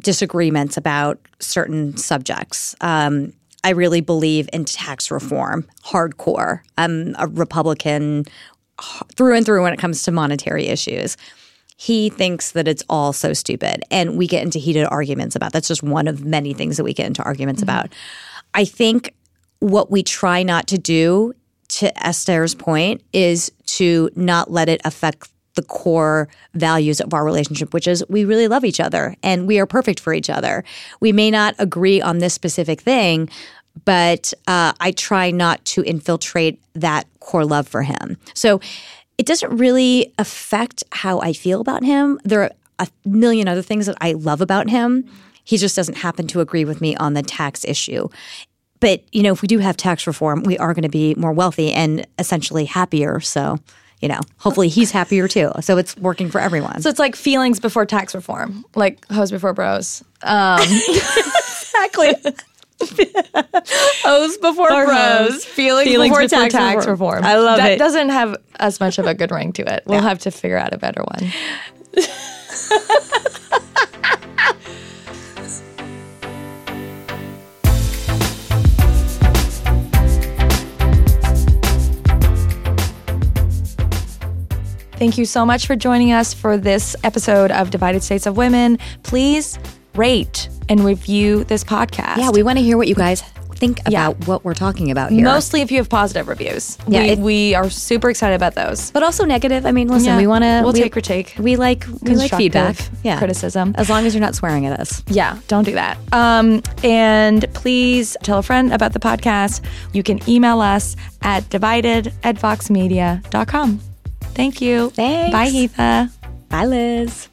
disagreements 0.03 0.79
about 0.79 1.19
certain 1.39 1.97
subjects, 1.99 2.75
um, 2.81 3.35
I 3.63 3.71
really 3.71 4.01
believe 4.01 4.49
in 4.53 4.65
tax 4.65 5.11
reform, 5.11 5.67
hardcore. 5.85 6.61
I'm 6.79 7.15
a 7.19 7.27
Republican 7.27 8.25
through 9.15 9.37
and 9.37 9.45
through 9.45 9.63
when 9.63 9.73
it 9.73 9.79
comes 9.79 10.03
to 10.05 10.13
monetary 10.13 10.67
issues. 10.69 11.17
He 11.77 12.11
thinks 12.11 12.53
that 12.53 12.69
it's 12.69 12.83
all 12.91 13.13
so 13.13 13.33
stupid, 13.33 13.83
and 13.91 14.19
we 14.19 14.27
get 14.27 14.43
into 14.43 14.59
heated 14.59 14.87
arguments 14.87 15.35
about. 15.35 15.53
That's 15.53 15.69
just 15.69 15.83
one 15.83 16.09
of 16.09 16.25
many 16.25 16.53
things 16.53 16.77
that 16.77 16.85
we 16.85 16.93
get 16.93 17.07
into 17.07 17.23
arguments 17.23 17.63
mm-hmm. 17.63 17.71
about. 17.71 17.95
I 18.55 18.65
think 18.65 19.15
what 19.61 19.91
we 19.91 20.03
try 20.03 20.43
not 20.43 20.67
to 20.69 20.79
do, 20.79 21.33
to 21.69 22.07
Esther's 22.07 22.55
point, 22.55 23.03
is 23.13 23.51
to 23.67 24.11
not 24.15 24.51
let 24.51 24.69
it 24.69 24.81
affect 24.85 25.31
the 25.61 25.67
core 25.67 26.27
values 26.55 27.03
of 27.03 27.13
our 27.13 27.23
relationship, 27.23 27.75
which 27.75 27.87
is 27.87 28.03
we 28.09 28.25
really 28.25 28.49
love 28.49 28.65
each 28.65 28.81
other 28.81 29.15
and 29.23 29.47
we 29.47 29.59
are 29.59 29.67
perfect 29.67 30.01
for 30.01 30.15
each 30.15 30.31
other. 30.31 30.65
We 31.01 31.13
may 31.13 31.31
not 31.31 31.55
agree 31.59 32.01
on 32.01 32.19
this 32.19 32.33
specific 32.33 32.81
thing, 32.81 33.29
but 33.85 34.33
uh, 34.49 34.73
I 34.81 34.93
try 34.93 35.31
not 35.31 35.63
to 35.67 35.83
infiltrate 35.83 36.63
that 36.75 37.07
core 37.21 37.45
love 37.45 37.69
for 37.69 37.83
him. 37.83 38.17
So 38.33 38.61
it 39.19 39.27
doesn't 39.27 39.55
really 39.55 40.15
affect 40.17 40.83
how 40.93 41.21
I 41.21 41.35
feel 41.35 41.61
about 41.61 41.85
him. 41.85 42.19
There 42.25 42.43
are 42.43 42.51
a 42.79 42.89
million 43.05 43.47
other 43.47 43.61
things 43.61 43.85
that 43.85 43.99
I 44.01 44.13
love 44.13 44.41
about 44.41 44.71
him. 44.71 45.05
He 45.45 45.59
just 45.59 45.77
doesn't 45.77 45.99
happen 45.99 46.27
to 46.29 46.41
agree 46.41 46.65
with 46.65 46.81
me 46.81 46.97
on 46.97 47.13
the 47.13 47.23
tax 47.23 47.67
issue. 47.67 48.09
But, 48.81 49.05
you 49.13 49.23
know, 49.23 49.33
if 49.33 49.43
we 49.43 49.49
do 49.49 49.59
have 49.59 49.77
tax 49.77 50.07
reform, 50.07 50.43
we 50.43 50.57
are 50.57 50.73
going 50.73 50.85
to 50.85 50.89
be 50.89 51.15
more 51.17 51.33
wealthy 51.33 51.71
and 51.71 52.07
essentially 52.19 52.65
happier. 52.65 53.21
So, 53.21 53.59
you 54.01 54.09
know, 54.09 54.21
hopefully 54.39 54.69
he's 54.69 54.91
happier 54.91 55.29
too. 55.29 55.53
So 55.61 55.77
it's 55.79 55.97
working 55.97 56.31
for 56.31 56.41
everyone. 56.41 56.81
So 56.83 56.89
it's 56.89 56.99
like 56.99 57.17
feelings 57.17 57.61
before 57.61 57.87
tax 57.87 58.15
reform, 58.15 58.65
like 58.75 59.07
hoes 59.09 59.31
before 59.31 59.53
bros. 59.53 60.03
Um, 60.23 60.61
exactly. 60.63 62.15
hoes 64.03 64.37
before 64.39 64.69
bros, 64.69 65.45
feelings, 65.45 65.89
Feelings 65.89 66.11
before, 66.11 66.23
before 66.23 66.29
tax, 66.29 66.55
tax 66.55 66.87
reform. 66.87 67.17
reform. 67.19 67.25
I 67.25 67.37
love 67.37 67.59
that 67.59 67.73
it. 67.73 67.79
doesn't 67.79 68.09
have 68.09 68.37
as 68.59 68.81
much 68.81 68.99
of 68.99 69.07
a 69.07 69.15
good 69.15 69.31
ring 69.31 69.53
to 69.55 69.75
it. 69.75 69.83
We'll 69.87 70.01
have 70.01 70.19
to 70.21 70.31
figure 70.31 70.57
out 70.57 70.73
a 70.73 70.79
better 70.79 71.03
one. 71.03 71.31
Thank 85.01 85.17
you 85.17 85.25
so 85.25 85.47
much 85.47 85.67
for 85.67 85.77
joining 85.77 86.13
us 86.13 86.35
for 86.35 86.59
this 86.59 86.95
episode 87.05 87.51
of 87.51 87.71
Divided 87.71 88.03
States 88.03 88.27
of 88.27 88.37
Women. 88.37 88.79
Please 89.03 89.59
rate 89.95 90.51
and 90.69 90.85
review 90.85 91.43
this 91.45 91.65
podcast. 91.65 92.19
Yeah, 92.19 92.31
we 92.31 92.43
want 92.43 92.59
to 92.59 92.63
hear 92.63 92.77
what 92.77 92.87
you 92.87 92.95
guys 92.95 93.23
think 93.55 93.81
about 93.81 93.93
Yeah. 93.93 94.09
what 94.27 94.45
we're 94.45 94.53
talking 94.53 94.91
about 94.91 95.11
here. 95.11 95.25
Mostly 95.25 95.63
if 95.63 95.71
you 95.71 95.79
have 95.79 95.89
positive 95.89 96.29
reviews. 96.29 96.77
Yeah, 96.87 97.01
we, 97.03 97.09
it- 97.09 97.19
we 97.19 97.55
are 97.55 97.71
super 97.71 98.11
excited 98.11 98.35
about 98.35 98.55
those. 98.57 98.91
but 98.91 99.03
also 99.03 99.25
negative. 99.25 99.65
I 99.65 99.73
mean, 99.73 99.89
listen, 99.89 100.09
Yeah, 100.11 100.17
we 100.19 100.27
want 100.27 100.45
to. 100.45 100.61
we'll 100.65 100.73
we, 100.75 100.81
take 100.83 100.93
critique. 100.93 101.35
We 101.39 101.57
like 101.57 101.87
we 101.87 101.93
like 102.15 102.31
Constructive 102.31 102.39
feedback. 102.39 102.77
Yeah, 103.03 103.17
criticism. 103.19 103.75
As 103.79 103.89
long 103.89 104.05
as 104.05 104.15
you're 104.15 104.21
not 104.21 104.35
swearing 104.35 104.67
at 104.67 104.79
us. 104.79 105.03
Yeah, 105.09 105.39
don't 105.49 105.65
do 105.65 105.73
that. 105.73 105.97
Um, 106.13 106.63
and 106.85 107.47
please 107.55 108.19
tell 108.23 108.39
a 108.39 108.43
friend 108.43 108.71
about 108.71 108.93
the 108.93 109.01
podcast. 109.01 109.63
You 109.95 110.03
can 110.03 110.21
email 110.29 110.61
us 110.61 110.95
at 111.23 111.49
divided 111.49 112.13
at 112.23 112.37
voxmedia.com. 112.37 113.81
Thank 114.41 114.63
you. 114.63 114.89
Thanks. 114.91 115.33
Bye, 115.33 115.49
Heather. 115.49 116.11
Bye, 116.49 116.65
Liz. 116.65 117.29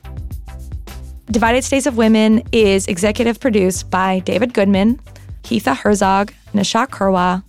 Divided 1.32 1.64
States 1.64 1.86
of 1.86 1.96
Women 1.96 2.44
is 2.52 2.86
executive 2.88 3.40
produced 3.40 3.90
by 3.90 4.20
David 4.20 4.54
Goodman, 4.54 5.00
Heather 5.50 5.74
Herzog, 5.74 6.34
Nishat 6.54 6.88
Kurwa, 6.90 7.44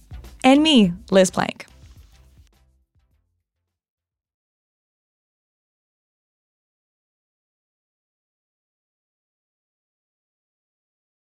and 0.44 0.62
me, 0.62 0.92
Liz 1.10 1.30
Plank. 1.30 1.67